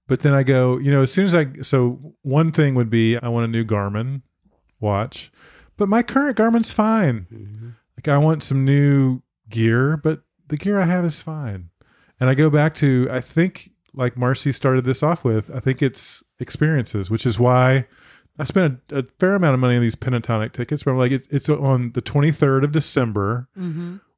But 0.07 0.21
then 0.21 0.33
I 0.33 0.43
go, 0.43 0.77
you 0.77 0.91
know, 0.91 1.03
as 1.03 1.13
soon 1.13 1.25
as 1.25 1.35
I 1.35 1.47
so 1.61 2.15
one 2.23 2.51
thing 2.51 2.73
would 2.75 2.89
be 2.89 3.17
I 3.17 3.27
want 3.27 3.45
a 3.45 3.47
new 3.47 3.63
Garmin 3.63 4.23
watch. 4.79 5.31
But 5.77 5.87
my 5.87 6.01
current 6.01 6.35
Garmin's 6.35 6.71
fine. 6.71 7.27
Mm-hmm. 7.31 7.69
Like 7.97 8.07
I 8.07 8.17
want 8.17 8.43
some 8.43 8.65
new 8.65 9.21
gear, 9.49 9.97
but 9.97 10.21
the 10.47 10.57
gear 10.57 10.79
I 10.79 10.85
have 10.85 11.05
is 11.05 11.21
fine. 11.21 11.69
And 12.19 12.29
I 12.29 12.33
go 12.33 12.49
back 12.49 12.73
to 12.75 13.07
I 13.11 13.21
think 13.21 13.71
like 13.93 14.17
Marcy 14.17 14.51
started 14.51 14.85
this 14.85 15.03
off 15.03 15.23
with, 15.23 15.53
I 15.53 15.59
think 15.59 15.81
it's 15.81 16.23
experiences, 16.39 17.11
which 17.11 17.25
is 17.25 17.39
why 17.39 17.87
I 18.39 18.43
spent 18.45 18.79
a, 18.91 18.99
a 18.99 19.03
fair 19.19 19.35
amount 19.35 19.53
of 19.53 19.59
money 19.59 19.75
on 19.75 19.81
these 19.81 19.95
Pentatonic 19.95 20.53
tickets. 20.53 20.83
But 20.83 20.91
I'm 20.91 20.97
like, 20.97 21.11
it's, 21.11 21.27
it's 21.27 21.49
on 21.49 21.91
the 21.91 22.01
23rd 22.01 22.63
of 22.63 22.71
December. 22.71 23.47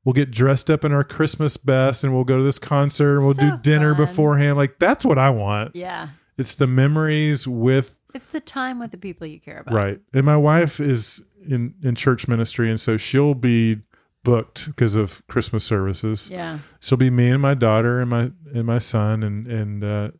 We'll 0.03 0.13
get 0.13 0.31
dressed 0.31 0.69
up 0.71 0.83
in 0.85 0.91
our 0.91 1.03
Christmas 1.03 1.57
best 1.57 2.03
and 2.03 2.11
we'll 2.13 2.23
go 2.23 2.37
to 2.37 2.43
this 2.43 2.57
concert 2.57 3.17
and 3.17 3.25
we'll 3.25 3.35
So 3.35 3.51
do 3.51 3.57
dinner 3.61 3.93
fun. 3.95 4.05
beforehand. 4.05 4.57
Like, 4.57 4.79
that's 4.79 5.05
what 5.05 5.19
I 5.19 5.29
want. 5.29 5.75
Yeah. 5.75 6.09
It's 6.37 6.55
the 6.55 6.65
memories 6.65 7.47
with, 7.47 7.95
It's 8.15 8.25
the 8.27 8.39
time 8.39 8.79
with 8.79 8.89
the 8.91 8.97
people 8.97 9.27
you 9.27 9.39
care 9.39 9.57
about. 9.59 9.75
right. 9.75 9.99
And 10.13 10.25
my 10.25 10.37
wife 10.37 10.79
is 10.79 11.23
in, 11.47 11.75
in 11.83 11.93
church 11.95 12.27
ministry. 12.27 12.69
And 12.69 12.79
so 12.79 12.97
she'll 12.97 13.35
be 13.35 13.77
booked 14.23 14.67
because 14.67 14.95
of 14.95 15.21
Christmas 15.27 15.63
services. 15.63 16.29
Yeah. 16.31 16.59
So 16.79 16.93
it'll 16.95 16.99
be 16.99 17.09
me 17.11 17.29
and 17.29 17.41
my 17.41 17.53
daughter 17.53 17.99
and 18.01 18.09
my, 18.09 18.31
and 18.55 18.65
my 18.65 18.79
son. 18.79 19.21
And, 19.23 19.45
and, 19.47 19.83
uh, 19.83 20.11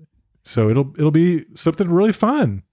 so 0.43 0.69
it'll, 0.69 0.93
it'll 0.97 1.11
be 1.11 1.43
something 1.55 1.89
really 1.89 2.11
fun. 2.13 2.63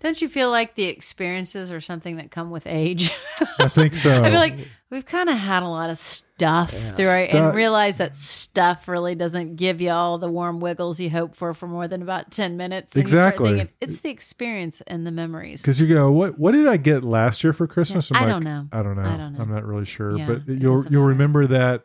Don't 0.00 0.22
you 0.22 0.28
feel 0.28 0.50
like 0.50 0.76
the 0.76 0.84
experiences 0.84 1.72
are 1.72 1.80
something 1.80 2.16
that 2.16 2.30
come 2.30 2.50
with 2.50 2.66
age? 2.66 3.10
I 3.58 3.68
think 3.68 3.96
so. 3.96 4.22
I 4.22 4.30
feel 4.30 4.38
like 4.38 4.68
we've 4.90 5.04
kind 5.04 5.28
of 5.28 5.36
had 5.36 5.64
a 5.64 5.68
lot 5.68 5.90
of 5.90 5.98
stuff 5.98 6.70
through 6.70 7.08
our, 7.08 7.20
and 7.20 7.54
realize 7.54 7.98
that 7.98 8.14
stuff 8.14 8.86
really 8.86 9.16
doesn't 9.16 9.56
give 9.56 9.80
you 9.80 9.90
all 9.90 10.18
the 10.18 10.30
warm 10.30 10.60
wiggles 10.60 11.00
you 11.00 11.10
hope 11.10 11.34
for 11.34 11.52
for 11.52 11.66
more 11.66 11.88
than 11.88 12.00
about 12.00 12.30
10 12.30 12.56
minutes. 12.56 12.94
And 12.94 13.00
Exactly. 13.00 13.50
thinking, 13.56 13.68
it's 13.80 14.00
the 14.00 14.10
experience 14.10 14.80
and 14.82 15.04
the 15.04 15.10
memories. 15.10 15.62
Because 15.62 15.80
you 15.80 15.88
go, 15.88 16.12
what 16.12 16.38
what 16.38 16.52
did 16.52 16.68
I 16.68 16.76
get 16.76 17.02
last 17.02 17.42
year 17.42 17.52
for 17.52 17.66
Christmas? 17.66 18.10
Yeah, 18.12 18.18
I 18.18 18.20
like, 18.20 18.28
don't 18.30 18.44
know. 18.44 18.68
I 18.72 18.82
don't 18.84 18.96
know. 18.96 19.02
I 19.02 19.16
don't 19.16 19.32
know. 19.32 19.40
I'm 19.40 19.52
not 19.52 19.64
really 19.66 19.84
sure. 19.84 20.16
Yeah, 20.16 20.26
but 20.26 20.46
you'll 20.46 20.84
you'll 20.84 20.84
matter. 20.84 21.00
remember 21.00 21.46
that 21.48 21.84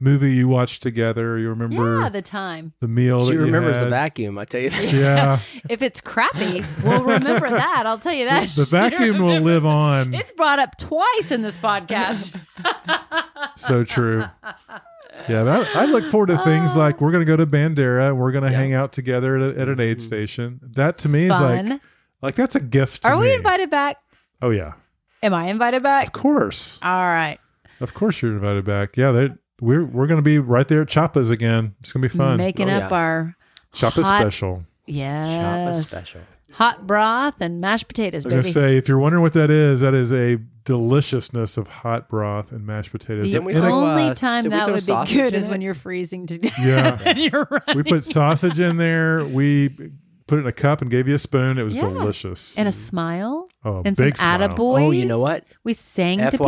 movie 0.00 0.32
you 0.32 0.48
watched 0.48 0.82
together. 0.82 1.38
You 1.38 1.50
remember 1.50 2.00
Yeah, 2.00 2.08
the 2.08 2.22
time. 2.22 2.72
the 2.80 2.88
meal. 2.88 3.18
She 3.18 3.26
that 3.26 3.34
you 3.34 3.40
remembers 3.44 3.78
the 3.78 3.88
vacuum, 3.88 4.38
I 4.38 4.44
tell 4.46 4.60
you 4.60 4.70
that. 4.70 4.92
Yeah, 4.92 5.38
If 5.70 5.82
it's 5.82 6.00
crappy, 6.00 6.64
we'll 6.82 7.04
remember 7.04 7.48
that. 7.50 7.84
I'll 7.86 7.98
tell 7.98 8.14
you 8.14 8.24
that. 8.24 8.48
the 8.50 8.64
vacuum 8.70 9.18
will 9.18 9.40
live 9.40 9.66
on. 9.66 10.14
It's 10.20 10.32
brought 10.32 10.58
up 10.58 10.76
twice 10.76 11.30
in 11.30 11.42
this 11.42 11.56
podcast. 11.56 12.38
so 13.54 13.84
true. 13.84 14.24
Yeah, 15.28 15.44
but 15.44 15.66
I, 15.76 15.82
I 15.82 15.84
look 15.86 16.04
forward 16.06 16.28
to 16.28 16.38
things 16.38 16.76
uh, 16.76 16.78
like 16.78 17.00
we're 17.00 17.10
going 17.10 17.24
to 17.24 17.26
go 17.26 17.36
to 17.36 17.46
Bandera 17.46 18.08
and 18.08 18.18
we're 18.18 18.32
going 18.32 18.44
to 18.44 18.50
hang 18.50 18.72
out 18.74 18.92
together 18.92 19.36
at, 19.36 19.56
at 19.56 19.68
an 19.68 19.80
aid 19.80 19.98
mm-hmm. 19.98 20.06
station. 20.06 20.60
That 20.62 20.98
to 20.98 21.08
me 21.08 21.24
is 21.24 21.30
like 21.30 21.80
like 22.22 22.34
that's 22.34 22.56
a 22.56 22.60
gift. 22.60 23.02
To 23.02 23.08
Are 23.08 23.18
we 23.18 23.34
invited 23.34 23.70
back? 23.70 23.96
Oh 24.42 24.50
yeah, 24.50 24.74
Am 25.22 25.34
I 25.34 25.46
invited 25.48 25.82
back? 25.82 26.08
of 26.08 26.12
course, 26.12 26.78
All 26.82 26.90
right. 26.90 27.38
of 27.80 27.94
course 27.94 28.22
you're 28.22 28.32
invited 28.32 28.64
back. 28.64 28.96
Yeah, 28.96 29.12
they 29.12 29.28
we're 29.60 29.84
we're 29.84 30.06
going 30.06 30.18
to 30.18 30.22
be 30.22 30.38
right 30.38 30.66
there 30.66 30.82
at 30.82 30.88
Chappa's 30.88 31.30
again. 31.30 31.74
It's 31.80 31.92
going 31.92 32.02
to 32.02 32.08
be 32.08 32.16
fun. 32.16 32.38
Making 32.38 32.70
Oh, 32.70 32.74
up 32.78 32.90
yeah. 32.90 32.96
our 32.96 33.36
Chappa's 33.72 34.06
hot- 34.06 34.20
special. 34.20 34.56
Shoppa 34.58 34.64
Yes. 34.86 35.88
special. 35.88 36.20
hot 36.52 36.86
broth 36.86 37.40
and 37.40 37.60
mashed 37.60 37.86
potatoes, 37.86 38.26
I 38.26 38.28
was 38.28 38.32
gonna 38.34 38.42
say, 38.42 38.76
if 38.76 38.88
you're 38.88 38.98
wondering 38.98 39.22
what 39.22 39.34
that 39.34 39.50
is, 39.50 39.80
that 39.80 39.94
is 39.94 40.12
a 40.12 40.38
deliciousness 40.64 41.56
of 41.56 41.68
hot 41.68 42.08
broth 42.08 42.50
and 42.50 42.66
mashed 42.66 42.90
potatoes. 42.90 43.26
the 43.26 43.32
Didn't 43.32 43.44
we 43.44 43.52
In 43.52 43.58
a- 43.58 43.62
throw, 43.62 43.74
only 43.84 44.02
uh, 44.08 44.14
time 44.14 44.44
that 44.50 44.66
would 44.68 44.84
be 44.84 45.14
good 45.14 45.34
is 45.34 45.46
it? 45.46 45.50
when 45.50 45.60
you're 45.60 45.74
freezing 45.74 46.26
to 46.26 46.38
death. 46.38 46.58
Yeah. 46.60 46.98
and 47.04 47.18
you're 47.18 47.46
running. 47.50 47.76
we 47.76 47.82
put 47.84 48.04
sausage 48.04 48.58
in 48.58 48.78
there. 48.78 49.24
We 49.24 49.68
put 50.26 50.38
it 50.38 50.42
in 50.42 50.46
a 50.48 50.52
cup 50.52 50.80
and 50.82 50.90
gave 50.90 51.06
you 51.06 51.14
a 51.14 51.18
spoon. 51.18 51.56
It 51.58 51.62
was 51.62 51.76
Yeah. 51.76 51.82
delicious. 51.82 52.56
and 52.58 52.66
a 52.68 52.72
smile 52.72 53.48
oh, 53.64 53.82
and 53.84 53.96
some 53.96 54.06
big 54.06 54.16
smile. 54.16 54.38
attaboys. 54.40 54.82
Oh, 54.86 54.90
you 54.90 55.06
know 55.06 55.20
what? 55.20 55.44
We 55.62 55.72
sang 55.74 56.18
to 56.18 56.30
people. 56.32 56.46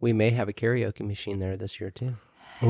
FYI, 0.00 0.02
we 0.02 0.12
may 0.12 0.30
have 0.30 0.48
a 0.48 0.52
karaoke 0.52 1.06
machine 1.06 1.38
there 1.38 1.56
this 1.56 1.80
year 1.80 1.90
too. 1.90 2.14
Oh, 2.62 2.66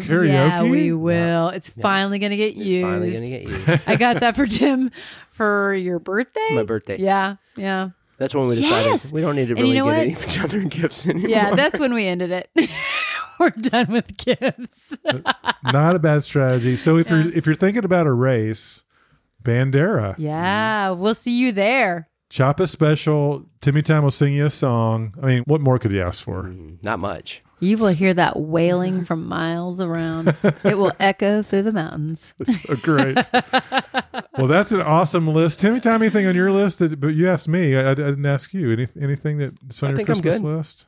Hells 0.00 0.04
karaoke. 0.06 0.28
Yeah, 0.28 0.62
we 0.62 0.92
will. 0.92 1.48
It's 1.50 1.70
Yeah. 1.76 1.82
finally 1.82 2.18
going 2.18 2.30
to 2.30 2.36
get 2.36 2.56
It's 2.56 2.58
used. 2.64 2.82
finally 2.86 3.10
going 3.10 3.24
to 3.24 3.30
get 3.30 3.48
used. 3.76 3.88
I 3.88 3.96
got 3.96 4.20
that 4.20 4.34
for 4.36 4.46
Tim 4.46 4.90
for 5.30 5.74
your 5.74 5.98
birthday. 5.98 6.48
My 6.54 6.62
birthday. 6.62 6.98
Yeah, 6.98 7.36
yeah, 7.56 7.90
That's 8.18 8.34
when 8.34 8.48
we 8.48 8.56
decided 8.56 8.90
Yes! 8.92 9.12
we 9.12 9.20
don't 9.20 9.36
need 9.36 9.48
to 9.48 9.56
And 9.56 9.66
you 9.66 9.74
really 9.84 9.90
know 9.96 10.04
get 10.06 10.16
what? 10.16 10.26
each 10.28 10.40
other 10.44 10.62
gifts 10.62 11.06
anymore. 11.06 11.28
yeah. 11.28 11.50
That's 11.54 11.78
when 11.78 11.92
we 11.92 12.06
ended 12.06 12.30
it. 12.30 12.50
We're 13.40 13.50
done 13.50 13.86
with 13.90 14.16
gifts. 14.16 14.96
Uh, 15.04 15.18
not 15.72 15.96
a 15.96 15.98
bad 15.98 16.22
strategy. 16.22 16.76
So 16.76 16.96
if 16.98 17.10
you're 17.10 17.28
if 17.36 17.46
you're 17.46 17.54
thinking 17.56 17.84
about 17.84 18.06
a 18.06 18.12
race, 18.12 18.84
Bandera, 19.42 20.14
yeah, 20.18 20.90
we'll 20.90 21.14
see 21.14 21.36
you 21.36 21.50
there. 21.52 22.08
Choppa 22.34 22.68
special. 22.68 23.46
Timmy 23.60 23.80
Time 23.80 24.02
will 24.02 24.10
sing 24.10 24.34
you 24.34 24.46
a 24.46 24.50
song. 24.50 25.14
I 25.22 25.26
mean, 25.26 25.42
what 25.44 25.60
more 25.60 25.78
could 25.78 25.92
he 25.92 26.00
ask 26.00 26.20
for? 26.24 26.42
Mm, 26.42 26.82
not 26.82 26.98
much. 26.98 27.40
You 27.60 27.78
will 27.78 27.94
hear 27.94 28.12
that 28.12 28.40
wailing 28.40 29.04
from 29.04 29.28
miles 29.28 29.80
around. 29.80 30.34
It 30.64 30.76
will 30.76 30.90
echo 30.98 31.42
through 31.42 31.62
the 31.62 31.70
mountains. 31.72 32.34
It's 32.40 32.62
so 32.68 32.74
great. 32.74 33.16
well, 34.36 34.48
that's 34.48 34.72
an 34.72 34.80
awesome 34.80 35.28
list. 35.28 35.60
Timmy 35.60 35.78
Time, 35.78 36.02
anything 36.02 36.26
on 36.26 36.34
your 36.34 36.50
list? 36.50 36.80
That, 36.80 36.98
but 37.00 37.14
you 37.14 37.28
asked 37.28 37.46
me. 37.46 37.76
I, 37.76 37.92
I 37.92 37.94
didn't 37.94 38.26
ask 38.26 38.52
you. 38.52 38.72
Any, 38.72 38.88
anything 39.00 39.38
that's 39.38 39.80
on 39.84 39.86
I 39.86 39.90
your 39.90 39.96
think 39.98 40.10
I'm 40.10 40.14
Christmas 40.20 40.40
good. 40.40 40.56
list? 40.56 40.86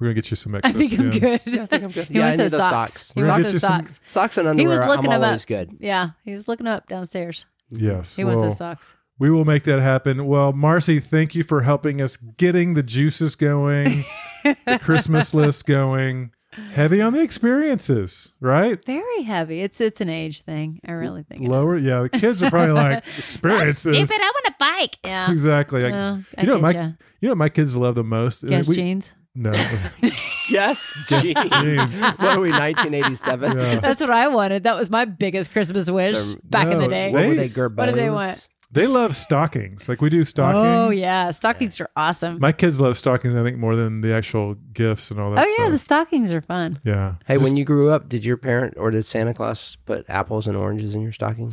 We're 0.00 0.06
gonna 0.06 0.14
get 0.14 0.30
you 0.30 0.36
some 0.36 0.54
I 0.54 0.58
excess. 0.58 0.74
think 0.76 0.98
I'm 0.98 1.04
yeah. 1.12 1.18
good. 1.20 1.40
Yeah, 1.44 1.62
I 1.64 1.66
think 1.66 1.84
I'm 1.84 1.90
good. 1.90 2.06
He 2.06 2.14
yeah, 2.14 2.20
wants 2.24 2.32
I 2.32 2.36
need 2.36 2.44
those 2.44 2.50
those 2.52 2.60
socks. 2.60 2.92
socks. 2.92 3.12
He 3.12 3.20
We're 3.20 3.26
gonna 3.26 3.32
wants 3.34 3.48
get 3.48 3.52
those 3.52 3.52
you 3.52 3.58
some- 3.68 3.86
socks. 3.86 4.00
Socks 4.04 4.38
and 4.38 4.58
He 4.58 4.66
was 4.66 4.78
underwear. 4.78 4.96
looking 4.96 5.12
I'm 5.12 5.20
them 5.20 5.28
always 5.28 5.42
up. 5.44 5.48
good. 5.48 5.76
Yeah, 5.80 6.10
he 6.24 6.32
was 6.34 6.48
looking 6.48 6.66
up 6.66 6.88
downstairs. 6.88 7.44
Yes. 7.68 8.16
He 8.16 8.24
wants 8.24 8.36
well, 8.40 8.48
those 8.48 8.56
socks. 8.56 8.96
We 9.22 9.30
will 9.30 9.44
make 9.44 9.62
that 9.64 9.78
happen. 9.78 10.26
Well, 10.26 10.52
Marcy, 10.52 10.98
thank 10.98 11.36
you 11.36 11.44
for 11.44 11.62
helping 11.62 12.02
us 12.02 12.16
getting 12.16 12.74
the 12.74 12.82
juices 12.82 13.36
going, 13.36 14.02
the 14.42 14.80
Christmas 14.82 15.32
list 15.42 15.64
going. 15.64 16.32
Heavy 16.72 17.00
on 17.00 17.12
the 17.12 17.22
experiences, 17.22 18.34
right? 18.40 18.84
Very 18.84 19.22
heavy. 19.22 19.60
It's 19.60 19.80
it's 19.80 20.00
an 20.00 20.08
age 20.08 20.40
thing. 20.40 20.80
I 20.84 20.90
really 20.90 21.22
think. 21.22 21.40
Lower, 21.48 21.78
yeah. 21.78 22.02
The 22.02 22.08
kids 22.08 22.42
are 22.42 22.50
probably 22.50 22.72
like 22.72 23.04
experiences. 23.18 23.94
Stupid. 23.94 24.20
I 24.20 24.32
want 24.34 24.46
a 24.48 24.54
bike. 24.58 24.98
Yeah. 25.04 25.30
Exactly. 25.30 25.84
Like, 25.84 25.92
Well, 25.92 26.24
I 26.36 26.40
you 26.40 26.46
know, 26.48 26.58
my 26.58 26.70
ya. 26.72 26.90
you 27.20 27.28
know 27.28 27.36
my 27.36 27.48
kids 27.48 27.76
love 27.76 27.94
the 27.94 28.02
most. 28.02 28.44
Guess 28.44 28.66
We- 28.66 28.74
jeans. 28.74 29.14
No, 29.36 29.50
Yes. 30.50 30.92
Jeez. 31.06 31.34
jeans. 31.62 32.00
what 32.18 32.36
are 32.36 32.40
we, 32.40 32.50
1987? 32.50 33.56
Yeah. 33.56 33.78
That's 33.80 34.00
what 34.00 34.10
I 34.10 34.28
wanted. 34.28 34.64
That 34.64 34.76
was 34.76 34.90
my 34.90 35.06
biggest 35.06 35.52
Christmas 35.52 35.88
wish 35.90 36.18
So, 36.18 36.38
back 36.44 36.66
in 36.68 36.78
the 36.78 36.88
day. 36.88 37.12
What 37.12 37.28
were 37.28 37.34
they, 37.36 37.48
Girbauds? 37.48 37.76
What 37.78 37.86
do 37.86 37.92
they 37.92 38.10
want? 38.10 38.48
They 38.72 38.86
love 38.86 39.14
stockings. 39.14 39.86
Like 39.88 40.00
we 40.00 40.08
do 40.08 40.24
stockings. 40.24 40.64
Oh 40.66 40.90
yeah, 40.90 41.30
stockings 41.30 41.78
are 41.80 41.90
awesome. 41.94 42.38
My 42.40 42.52
kids 42.52 42.80
love 42.80 42.96
stockings. 42.96 43.34
I 43.34 43.42
think 43.42 43.58
more 43.58 43.76
than 43.76 44.00
the 44.00 44.14
actual 44.14 44.54
gifts 44.72 45.10
and 45.10 45.20
all 45.20 45.30
that. 45.32 45.44
oh 45.46 45.56
yeah, 45.58 45.68
the 45.68 45.76
stockings 45.78 46.32
are 46.32 46.40
fun. 46.40 46.80
yeah. 46.84 47.16
Hey, 47.26 47.34
Just- 47.34 47.44
when 47.44 47.56
you 47.58 47.64
grew 47.64 47.90
up, 47.90 48.08
did 48.08 48.24
your 48.24 48.36
parent 48.38 48.74
or 48.78 48.90
did 48.90 49.04
Santa 49.04 49.34
Claus 49.34 49.76
put 49.84 50.08
apples 50.08 50.46
and 50.46 50.56
oranges 50.56 50.94
in 50.94 51.02
your 51.02 51.12
stocking? 51.12 51.52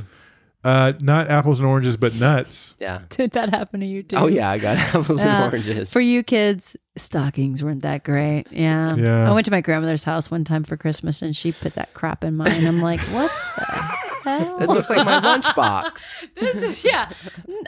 uh, 0.62 0.92
not 1.00 1.30
apples 1.30 1.60
and 1.62 1.68
oranges, 1.70 1.96
but 1.96 2.14
nuts. 2.20 2.76
Yeah. 2.80 3.00
Did 3.12 3.32
that 3.32 3.50
happen 3.52 3.80
to 3.80 3.86
you 3.86 4.04
too? 4.04 4.18
Oh 4.18 4.28
yeah, 4.28 4.50
I 4.50 4.58
got 4.58 4.76
apples 4.94 5.24
Yeah. 5.24 5.44
and 5.46 5.54
oranges. 5.54 5.92
For 5.94 6.02
you 6.02 6.22
kids, 6.22 6.76
stockings 6.98 7.64
weren't 7.64 7.82
that 7.84 8.04
great. 8.04 8.44
Yeah. 8.52 8.94
Yeah. 8.98 9.30
I 9.30 9.34
went 9.34 9.46
to 9.46 9.52
my 9.52 9.62
grandmother's 9.62 10.04
house 10.04 10.30
one 10.30 10.44
time 10.44 10.66
for 10.66 10.76
Christmas 10.76 11.22
and 11.22 11.34
she 11.34 11.54
put 11.54 11.76
that 11.76 11.94
crap 11.94 12.26
in 12.26 12.36
mine. 12.36 12.68
I'm 12.68 12.82
like, 12.82 13.00
what 13.14 13.32
the 13.58 14.09
hell? 14.24 14.58
it 14.62 14.68
looks 14.68 14.90
like 14.90 15.06
my 15.06 15.20
lunchbox. 15.20 16.28
this 16.36 16.62
is 16.64 16.84
yeah. 16.84 17.10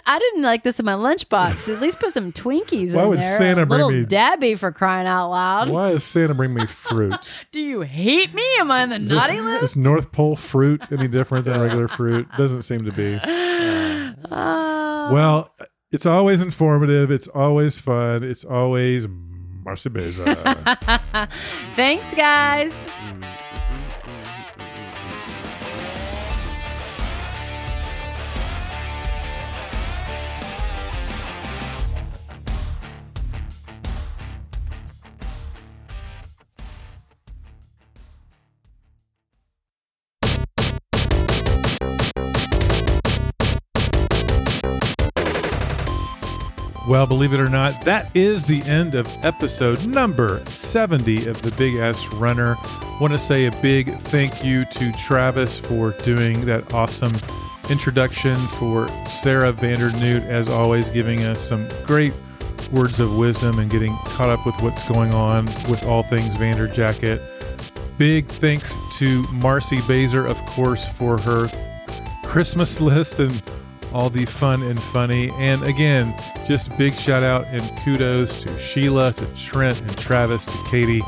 I 0.06 0.20
didn't 0.20 0.42
like 0.44 0.64
this 0.64 0.80
in 0.80 0.86
my 0.86 0.94
lunchbox. 0.94 1.74
At 1.74 1.82
least 1.82 2.00
put 2.00 2.14
some 2.14 2.32
Twinkies 2.32 2.94
Why 2.96 3.04
in 3.04 3.10
would 3.10 3.20
there. 3.20 3.38
Santa 3.38 3.62
A 3.64 3.66
bring 3.66 3.82
little 3.82 3.92
me- 4.02 4.06
Debbie 4.06 4.56
for 4.56 4.72
crying 4.72 5.08
out 5.08 5.30
loud. 5.30 5.70
Why 5.70 5.92
does 5.92 6.04
Santa 6.04 6.34
bring 6.34 6.54
me 6.54 6.66
fruit? 6.66 7.34
Do 7.52 7.60
you 7.60 7.82
hate 7.82 8.34
me? 8.34 8.44
Am 8.60 8.72
I 8.72 8.84
on 8.84 8.90
the 8.90 8.96
Is 8.98 9.10
naughty 9.10 9.38
this- 9.38 9.44
list? 9.44 9.64
Is 9.64 9.78
North 9.78 10.12
Pole 10.12 10.36
fruit 10.36 10.92
any 10.92 11.08
different 11.08 11.46
than 11.46 11.60
regular 11.62 11.88
fruit? 11.88 12.28
Doesn't 12.38 12.62
seem 12.64 12.86
to 12.86 12.92
be. 12.92 13.20
Ah. 13.24 15.10
Well, 15.12 15.54
it's 15.92 16.06
always 16.06 16.42
informative. 16.42 17.12
It's 17.12 17.28
always 17.28 17.82
fun. 17.82 18.24
It's 18.24 18.46
always 18.46 19.08
Marcy 19.10 19.90
Baser. 19.90 20.24
Thanks, 21.76 22.14
guys. 22.14 22.72
Well, 46.88 47.06
believe 47.06 47.32
it 47.32 47.40
or 47.40 47.48
not, 47.48 47.86
that 47.86 48.10
is 48.16 48.48
the 48.48 48.64
end 48.64 48.96
of 48.96 49.08
episode 49.24 49.86
number 49.86 50.40
70 50.48 51.28
of 51.28 51.40
the 51.44 51.52
Big 51.52 51.76
Ass 51.76 52.12
Runner. 52.16 52.56
Want 53.00 53.14
to 53.14 53.20
say 53.20 53.46
a 53.46 53.52
big 53.62 53.94
thank 54.00 54.44
you 54.44 54.66
to 54.66 54.92
Travis 54.94 55.60
for 55.60 55.92
doing 56.04 56.44
that 56.46 56.74
awesome 56.74 57.12
introduction, 57.70 58.36
for 58.36 58.88
Sarah 59.06 59.54
Vandernewt, 59.54 60.28
as 60.28 60.50
always, 60.50 60.90
giving 60.90 61.20
us 61.24 61.40
some 61.40 61.68
great 61.86 62.14
words 62.72 63.00
of 63.00 63.16
wisdom 63.16 63.60
and 63.60 63.70
getting 63.70 63.96
caught 64.06 64.30
up 64.30 64.44
with 64.44 64.56
what's 64.62 64.90
going 64.90 65.14
on 65.14 65.46
with 65.70 65.86
all 65.86 66.02
things 66.02 66.36
Vander 66.38 66.68
Jacket. 66.68 67.22
Big 68.00 68.26
thanks 68.26 68.76
to 68.98 69.24
Marcy 69.34 69.80
Baser, 69.88 70.26
of 70.26 70.38
course, 70.48 70.88
for 70.88 71.20
her 71.20 71.48
Christmas 72.24 72.82
list 72.82 73.20
and 73.20 73.32
all 73.94 74.10
the 74.10 74.26
fun 74.26 74.62
and 74.64 74.82
funny. 74.82 75.32
And 75.38 75.64
again, 75.64 76.14
just 76.48 76.76
big 76.78 76.94
shout 76.94 77.24
out 77.24 77.46
and 77.48 77.64
kudos 77.84 78.44
to 78.44 78.60
Sheila, 78.60 79.12
to 79.14 79.36
Trent, 79.36 79.82
and 79.82 79.98
Travis, 79.98 80.46
to 80.46 80.70
Katie, 80.70 81.02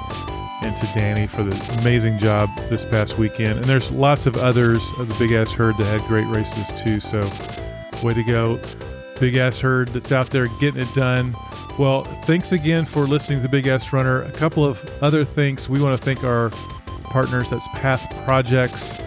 and 0.63 0.75
to 0.77 0.85
Danny 0.97 1.27
for 1.27 1.43
the 1.43 1.79
amazing 1.81 2.19
job 2.19 2.49
this 2.69 2.85
past 2.85 3.17
weekend. 3.17 3.57
And 3.57 3.65
there's 3.65 3.91
lots 3.91 4.25
of 4.27 4.37
others 4.37 4.91
of 4.99 5.07
the 5.07 5.15
Big 5.19 5.31
Ass 5.33 5.51
Herd 5.51 5.75
that 5.77 5.85
had 5.85 6.01
great 6.07 6.27
races 6.27 6.71
too. 6.81 6.99
So, 6.99 7.19
way 8.05 8.13
to 8.13 8.23
go, 8.23 8.59
Big 9.19 9.35
Ass 9.35 9.59
Herd 9.59 9.89
that's 9.89 10.11
out 10.11 10.27
there 10.27 10.47
getting 10.59 10.81
it 10.81 10.93
done. 10.93 11.35
Well, 11.79 12.03
thanks 12.03 12.51
again 12.51 12.85
for 12.85 13.01
listening 13.01 13.39
to 13.39 13.43
the 13.43 13.49
Big 13.49 13.67
Ass 13.67 13.91
Runner. 13.91 14.21
A 14.23 14.31
couple 14.31 14.63
of 14.63 14.83
other 15.01 15.23
things 15.23 15.67
we 15.67 15.81
want 15.81 15.97
to 15.97 16.03
thank 16.03 16.23
our 16.23 16.49
partners. 17.05 17.49
That's 17.49 17.67
Path 17.69 18.23
Projects. 18.25 19.02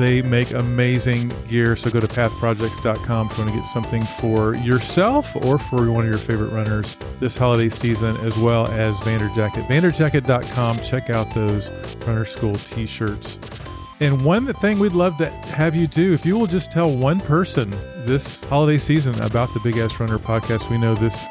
They 0.00 0.22
make 0.22 0.52
amazing 0.52 1.30
gear. 1.46 1.76
So 1.76 1.90
go 1.90 2.00
to 2.00 2.06
pathprojects.com 2.06 3.26
if 3.26 3.36
you 3.36 3.44
want 3.44 3.50
to 3.50 3.56
get 3.56 3.66
something 3.66 4.02
for 4.02 4.54
yourself 4.54 5.36
or 5.44 5.58
for 5.58 5.92
one 5.92 6.04
of 6.04 6.08
your 6.08 6.18
favorite 6.18 6.52
runners 6.52 6.96
this 7.20 7.36
holiday 7.36 7.68
season, 7.68 8.16
as 8.24 8.38
well 8.38 8.66
as 8.68 8.96
Vanderjacket. 9.00 9.66
Vanderjacket.com. 9.66 10.78
Check 10.78 11.10
out 11.10 11.34
those 11.34 11.68
runner 12.06 12.24
school 12.24 12.54
t 12.54 12.86
shirts. 12.86 13.38
And 14.00 14.24
one 14.24 14.50
thing 14.54 14.78
we'd 14.78 14.92
love 14.92 15.18
to 15.18 15.28
have 15.28 15.76
you 15.76 15.86
do, 15.86 16.14
if 16.14 16.24
you 16.24 16.38
will 16.38 16.46
just 16.46 16.72
tell 16.72 16.96
one 16.96 17.20
person 17.20 17.68
this 18.06 18.42
holiday 18.48 18.78
season 18.78 19.14
about 19.22 19.52
the 19.52 19.60
Big 19.62 19.76
Ass 19.76 20.00
Runner 20.00 20.16
podcast, 20.16 20.70
we 20.70 20.78
know 20.78 20.94
this 20.94 21.22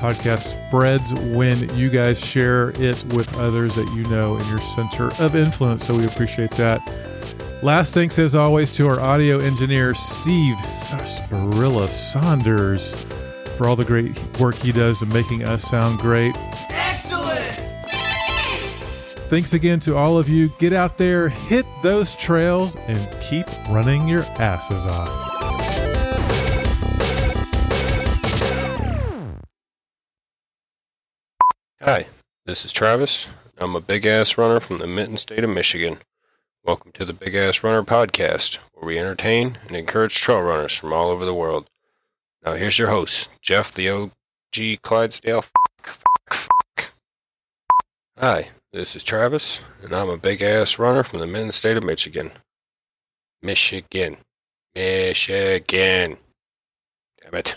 podcast 0.00 0.66
spreads 0.66 1.14
when 1.36 1.68
you 1.76 1.90
guys 1.90 2.22
share 2.22 2.70
it 2.70 3.04
with 3.14 3.32
others 3.38 3.76
that 3.76 3.88
you 3.94 4.02
know 4.10 4.36
in 4.36 4.48
your 4.48 4.58
center 4.58 5.12
of 5.22 5.36
influence. 5.36 5.86
So 5.86 5.96
we 5.96 6.04
appreciate 6.06 6.50
that. 6.52 6.80
Last 7.62 7.94
thanks, 7.94 8.18
as 8.18 8.34
always, 8.34 8.70
to 8.72 8.86
our 8.86 9.00
audio 9.00 9.38
engineer, 9.38 9.94
Steve 9.94 10.56
Sarsaparilla 10.58 11.88
Saunders, 11.88 13.04
for 13.56 13.66
all 13.66 13.76
the 13.76 13.84
great 13.84 14.38
work 14.38 14.56
he 14.56 14.72
does 14.72 15.00
in 15.02 15.08
making 15.08 15.42
us 15.42 15.64
sound 15.64 15.98
great. 15.98 16.36
Excellent! 16.70 17.40
Thanks 19.30 19.54
again 19.54 19.80
to 19.80 19.96
all 19.96 20.18
of 20.18 20.28
you. 20.28 20.50
Get 20.60 20.74
out 20.74 20.98
there, 20.98 21.30
hit 21.30 21.64
those 21.82 22.14
trails, 22.14 22.76
and 22.88 23.00
keep 23.22 23.46
running 23.70 24.06
your 24.06 24.22
asses 24.38 24.84
off. 24.84 25.08
Hi, 31.80 32.06
this 32.44 32.66
is 32.66 32.72
Travis. 32.72 33.28
I'm 33.58 33.74
a 33.74 33.80
big 33.80 34.04
ass 34.04 34.36
runner 34.36 34.60
from 34.60 34.78
the 34.78 34.86
Mitten 34.86 35.16
State 35.16 35.42
of 35.42 35.50
Michigan. 35.50 35.98
Welcome 36.66 36.90
to 36.94 37.04
the 37.04 37.12
Big 37.12 37.36
Ass 37.36 37.62
Runner 37.62 37.84
Podcast, 37.84 38.58
where 38.74 38.88
we 38.88 38.98
entertain 38.98 39.56
and 39.68 39.76
encourage 39.76 40.16
trail 40.16 40.40
runners 40.40 40.74
from 40.74 40.92
all 40.92 41.10
over 41.10 41.24
the 41.24 41.32
world. 41.32 41.70
Now 42.44 42.54
here's 42.54 42.76
your 42.76 42.88
host, 42.88 43.28
Jeff 43.40 43.72
the 43.72 43.88
OG 43.88 44.82
Clydesdale. 44.82 45.44
Hi, 48.18 48.48
this 48.72 48.96
is 48.96 49.04
Travis, 49.04 49.60
and 49.84 49.92
I'm 49.92 50.08
a 50.08 50.16
big 50.16 50.42
ass 50.42 50.76
runner 50.76 51.04
from 51.04 51.20
the 51.20 51.28
Minden 51.28 51.52
state 51.52 51.76
of 51.76 51.84
Michigan. 51.84 52.32
Michigan. 53.40 54.16
Michigan. 54.74 56.16
Damn 57.22 57.34
it. 57.34 57.56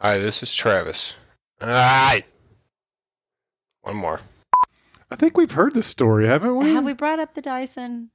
Hi, 0.00 0.18
this 0.18 0.42
is 0.42 0.54
Travis. 0.54 1.14
Alright. 1.62 2.26
One 3.80 3.96
more. 3.96 4.20
I 5.10 5.16
think 5.16 5.38
we've 5.38 5.52
heard 5.52 5.72
this 5.72 5.86
story, 5.86 6.26
haven't 6.26 6.56
we? 6.56 6.74
Have 6.74 6.84
we 6.84 6.92
brought 6.92 7.20
up 7.20 7.32
the 7.32 7.40
Dyson? 7.40 8.10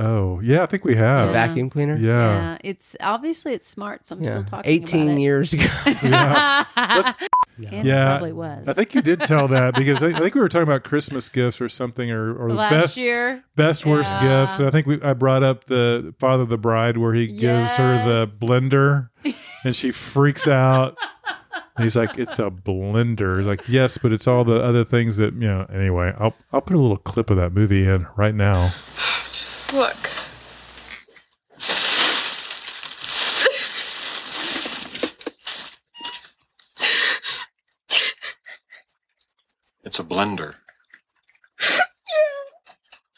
Oh, 0.00 0.40
yeah, 0.42 0.62
I 0.62 0.66
think 0.66 0.84
we 0.84 0.96
have. 0.96 1.28
Yeah. 1.32 1.46
Vacuum 1.46 1.68
cleaner. 1.70 1.96
Yeah. 1.96 2.56
it's 2.64 2.96
obviously 3.00 3.52
it's 3.52 3.66
smart. 3.66 4.06
So 4.06 4.16
I'm 4.16 4.24
still 4.24 4.42
talking. 4.44 4.70
18 4.70 5.02
about 5.02 5.16
it. 5.16 5.20
years 5.20 5.52
ago. 5.52 5.64
Yeah. 7.60 7.68
And 7.72 7.86
Yeah. 7.86 8.06
it 8.06 8.18
probably 8.18 8.32
was. 8.32 8.68
I 8.68 8.72
think 8.72 8.94
you 8.94 9.02
did 9.02 9.20
tell 9.20 9.46
that 9.48 9.74
because 9.74 10.02
I, 10.02 10.08
I 10.16 10.18
think 10.20 10.34
we 10.34 10.40
were 10.40 10.48
talking 10.48 10.62
about 10.62 10.82
Christmas 10.82 11.28
gifts 11.28 11.60
or 11.60 11.68
something, 11.68 12.10
or, 12.10 12.34
or 12.34 12.48
the 12.48 12.54
last 12.54 12.72
best 12.72 12.96
year. 12.96 13.44
best 13.54 13.84
worst 13.84 14.14
Yeah. 14.14 14.44
gifts. 14.46 14.58
And 14.58 14.66
I 14.66 14.70
think 14.70 14.86
we 14.86 14.98
I 15.02 15.12
brought 15.12 15.42
up 15.42 15.64
the 15.64 16.14
Father 16.18 16.42
of 16.44 16.48
the 16.48 16.56
Bride 16.56 16.96
where 16.96 17.12
he 17.12 17.26
gives 17.26 17.76
her 17.76 18.02
the 18.08 18.26
blender, 18.26 19.10
and 19.64 19.76
she 19.76 19.90
freaks 19.92 20.48
out. 20.48 20.96
And 21.76 21.84
he's 21.84 21.96
like, 21.96 22.18
"It's 22.18 22.38
a 22.38 22.50
blender." 22.50 23.36
He's 23.38 23.46
like, 23.46 23.68
"Yes, 23.68 23.98
but 23.98 24.10
it's 24.12 24.26
all 24.26 24.44
the 24.44 24.62
other 24.62 24.82
things 24.84 25.18
that 25.18 25.34
you 25.34 25.40
know." 25.40 25.66
Anyway, 25.70 26.14
I'll 26.18 26.34
I'll 26.54 26.62
put 26.62 26.76
a 26.76 26.80
little 26.80 26.96
clip 26.96 27.28
of 27.28 27.36
that 27.36 27.52
movie 27.52 27.86
in 27.86 28.06
right 28.16 28.34
now. 28.34 28.72
Look. 29.72 29.96
It's 39.84 40.00
a 40.00 40.04
blender. 40.04 40.54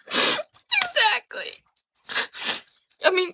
Exactly. 0.06 1.64
I 3.04 3.10
mean, 3.10 3.32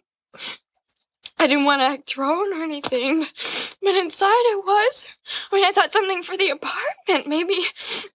I 1.40 1.46
didn't 1.46 1.64
want 1.64 1.80
to 1.80 1.86
act 1.86 2.08
thrown 2.10 2.52
or 2.52 2.62
anything, 2.62 3.20
but 3.20 3.96
inside 3.96 4.26
I 4.26 4.60
was. 4.64 5.16
I 5.50 5.56
mean, 5.56 5.64
I 5.64 5.72
thought 5.72 5.92
something 5.92 6.22
for 6.22 6.36
the 6.36 6.50
apartment, 6.50 7.26
maybe, 7.26 7.58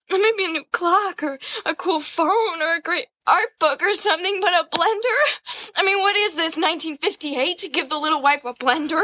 maybe 0.09 0.45
a 0.45 0.47
new 0.47 0.63
clock 0.71 1.23
or 1.23 1.39
a 1.65 1.75
cool 1.75 1.99
phone 1.99 2.61
or 2.61 2.75
a 2.75 2.81
great 2.81 3.07
art 3.27 3.49
book 3.59 3.81
or 3.81 3.93
something. 3.93 4.39
But 4.41 4.53
a 4.53 4.67
blender? 4.75 5.71
I 5.75 5.83
mean, 5.83 5.99
what 5.99 6.15
is 6.15 6.35
this? 6.35 6.57
1958 6.57 7.57
to 7.59 7.69
give 7.69 7.89
the 7.89 7.97
little 7.97 8.21
wife 8.21 8.45
a 8.45 8.53
blender? 8.53 9.03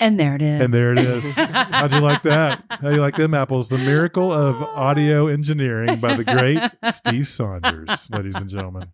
And 0.00 0.18
there 0.18 0.34
it 0.34 0.42
is. 0.42 0.60
And 0.60 0.74
there 0.74 0.92
it 0.92 0.98
is. 0.98 1.34
How'd 1.36 1.92
you 1.92 2.00
like 2.00 2.22
that? 2.22 2.64
How 2.70 2.88
do 2.88 2.94
you 2.94 3.00
like 3.00 3.16
them 3.16 3.34
apples? 3.34 3.68
The 3.68 3.78
miracle 3.78 4.32
of 4.32 4.62
audio 4.62 5.26
engineering 5.28 6.00
by 6.00 6.16
the 6.16 6.24
great 6.24 6.62
Steve 6.92 7.26
Saunders, 7.26 8.10
ladies 8.10 8.36
and 8.36 8.50
gentlemen. 8.50 8.90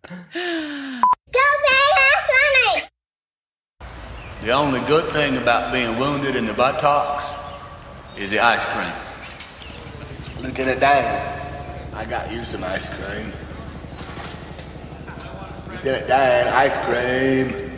The 4.43 4.51
only 4.51 4.81
good 4.81 5.05
thing 5.13 5.37
about 5.37 5.71
being 5.71 5.97
wounded 5.97 6.35
in 6.35 6.45
the 6.45 6.53
buttocks 6.53 7.33
is 8.17 8.29
the 8.29 8.39
ice 8.39 8.65
cream. 8.65 8.91
Lieutenant 10.43 10.81
Dan, 10.81 11.39
I 11.93 12.03
got 12.03 12.29
you 12.29 12.43
some 12.43 12.61
ice 12.63 12.89
cream. 12.89 13.31
Dan, 15.83 16.47
ice 16.47 16.79
cream. 16.87 17.72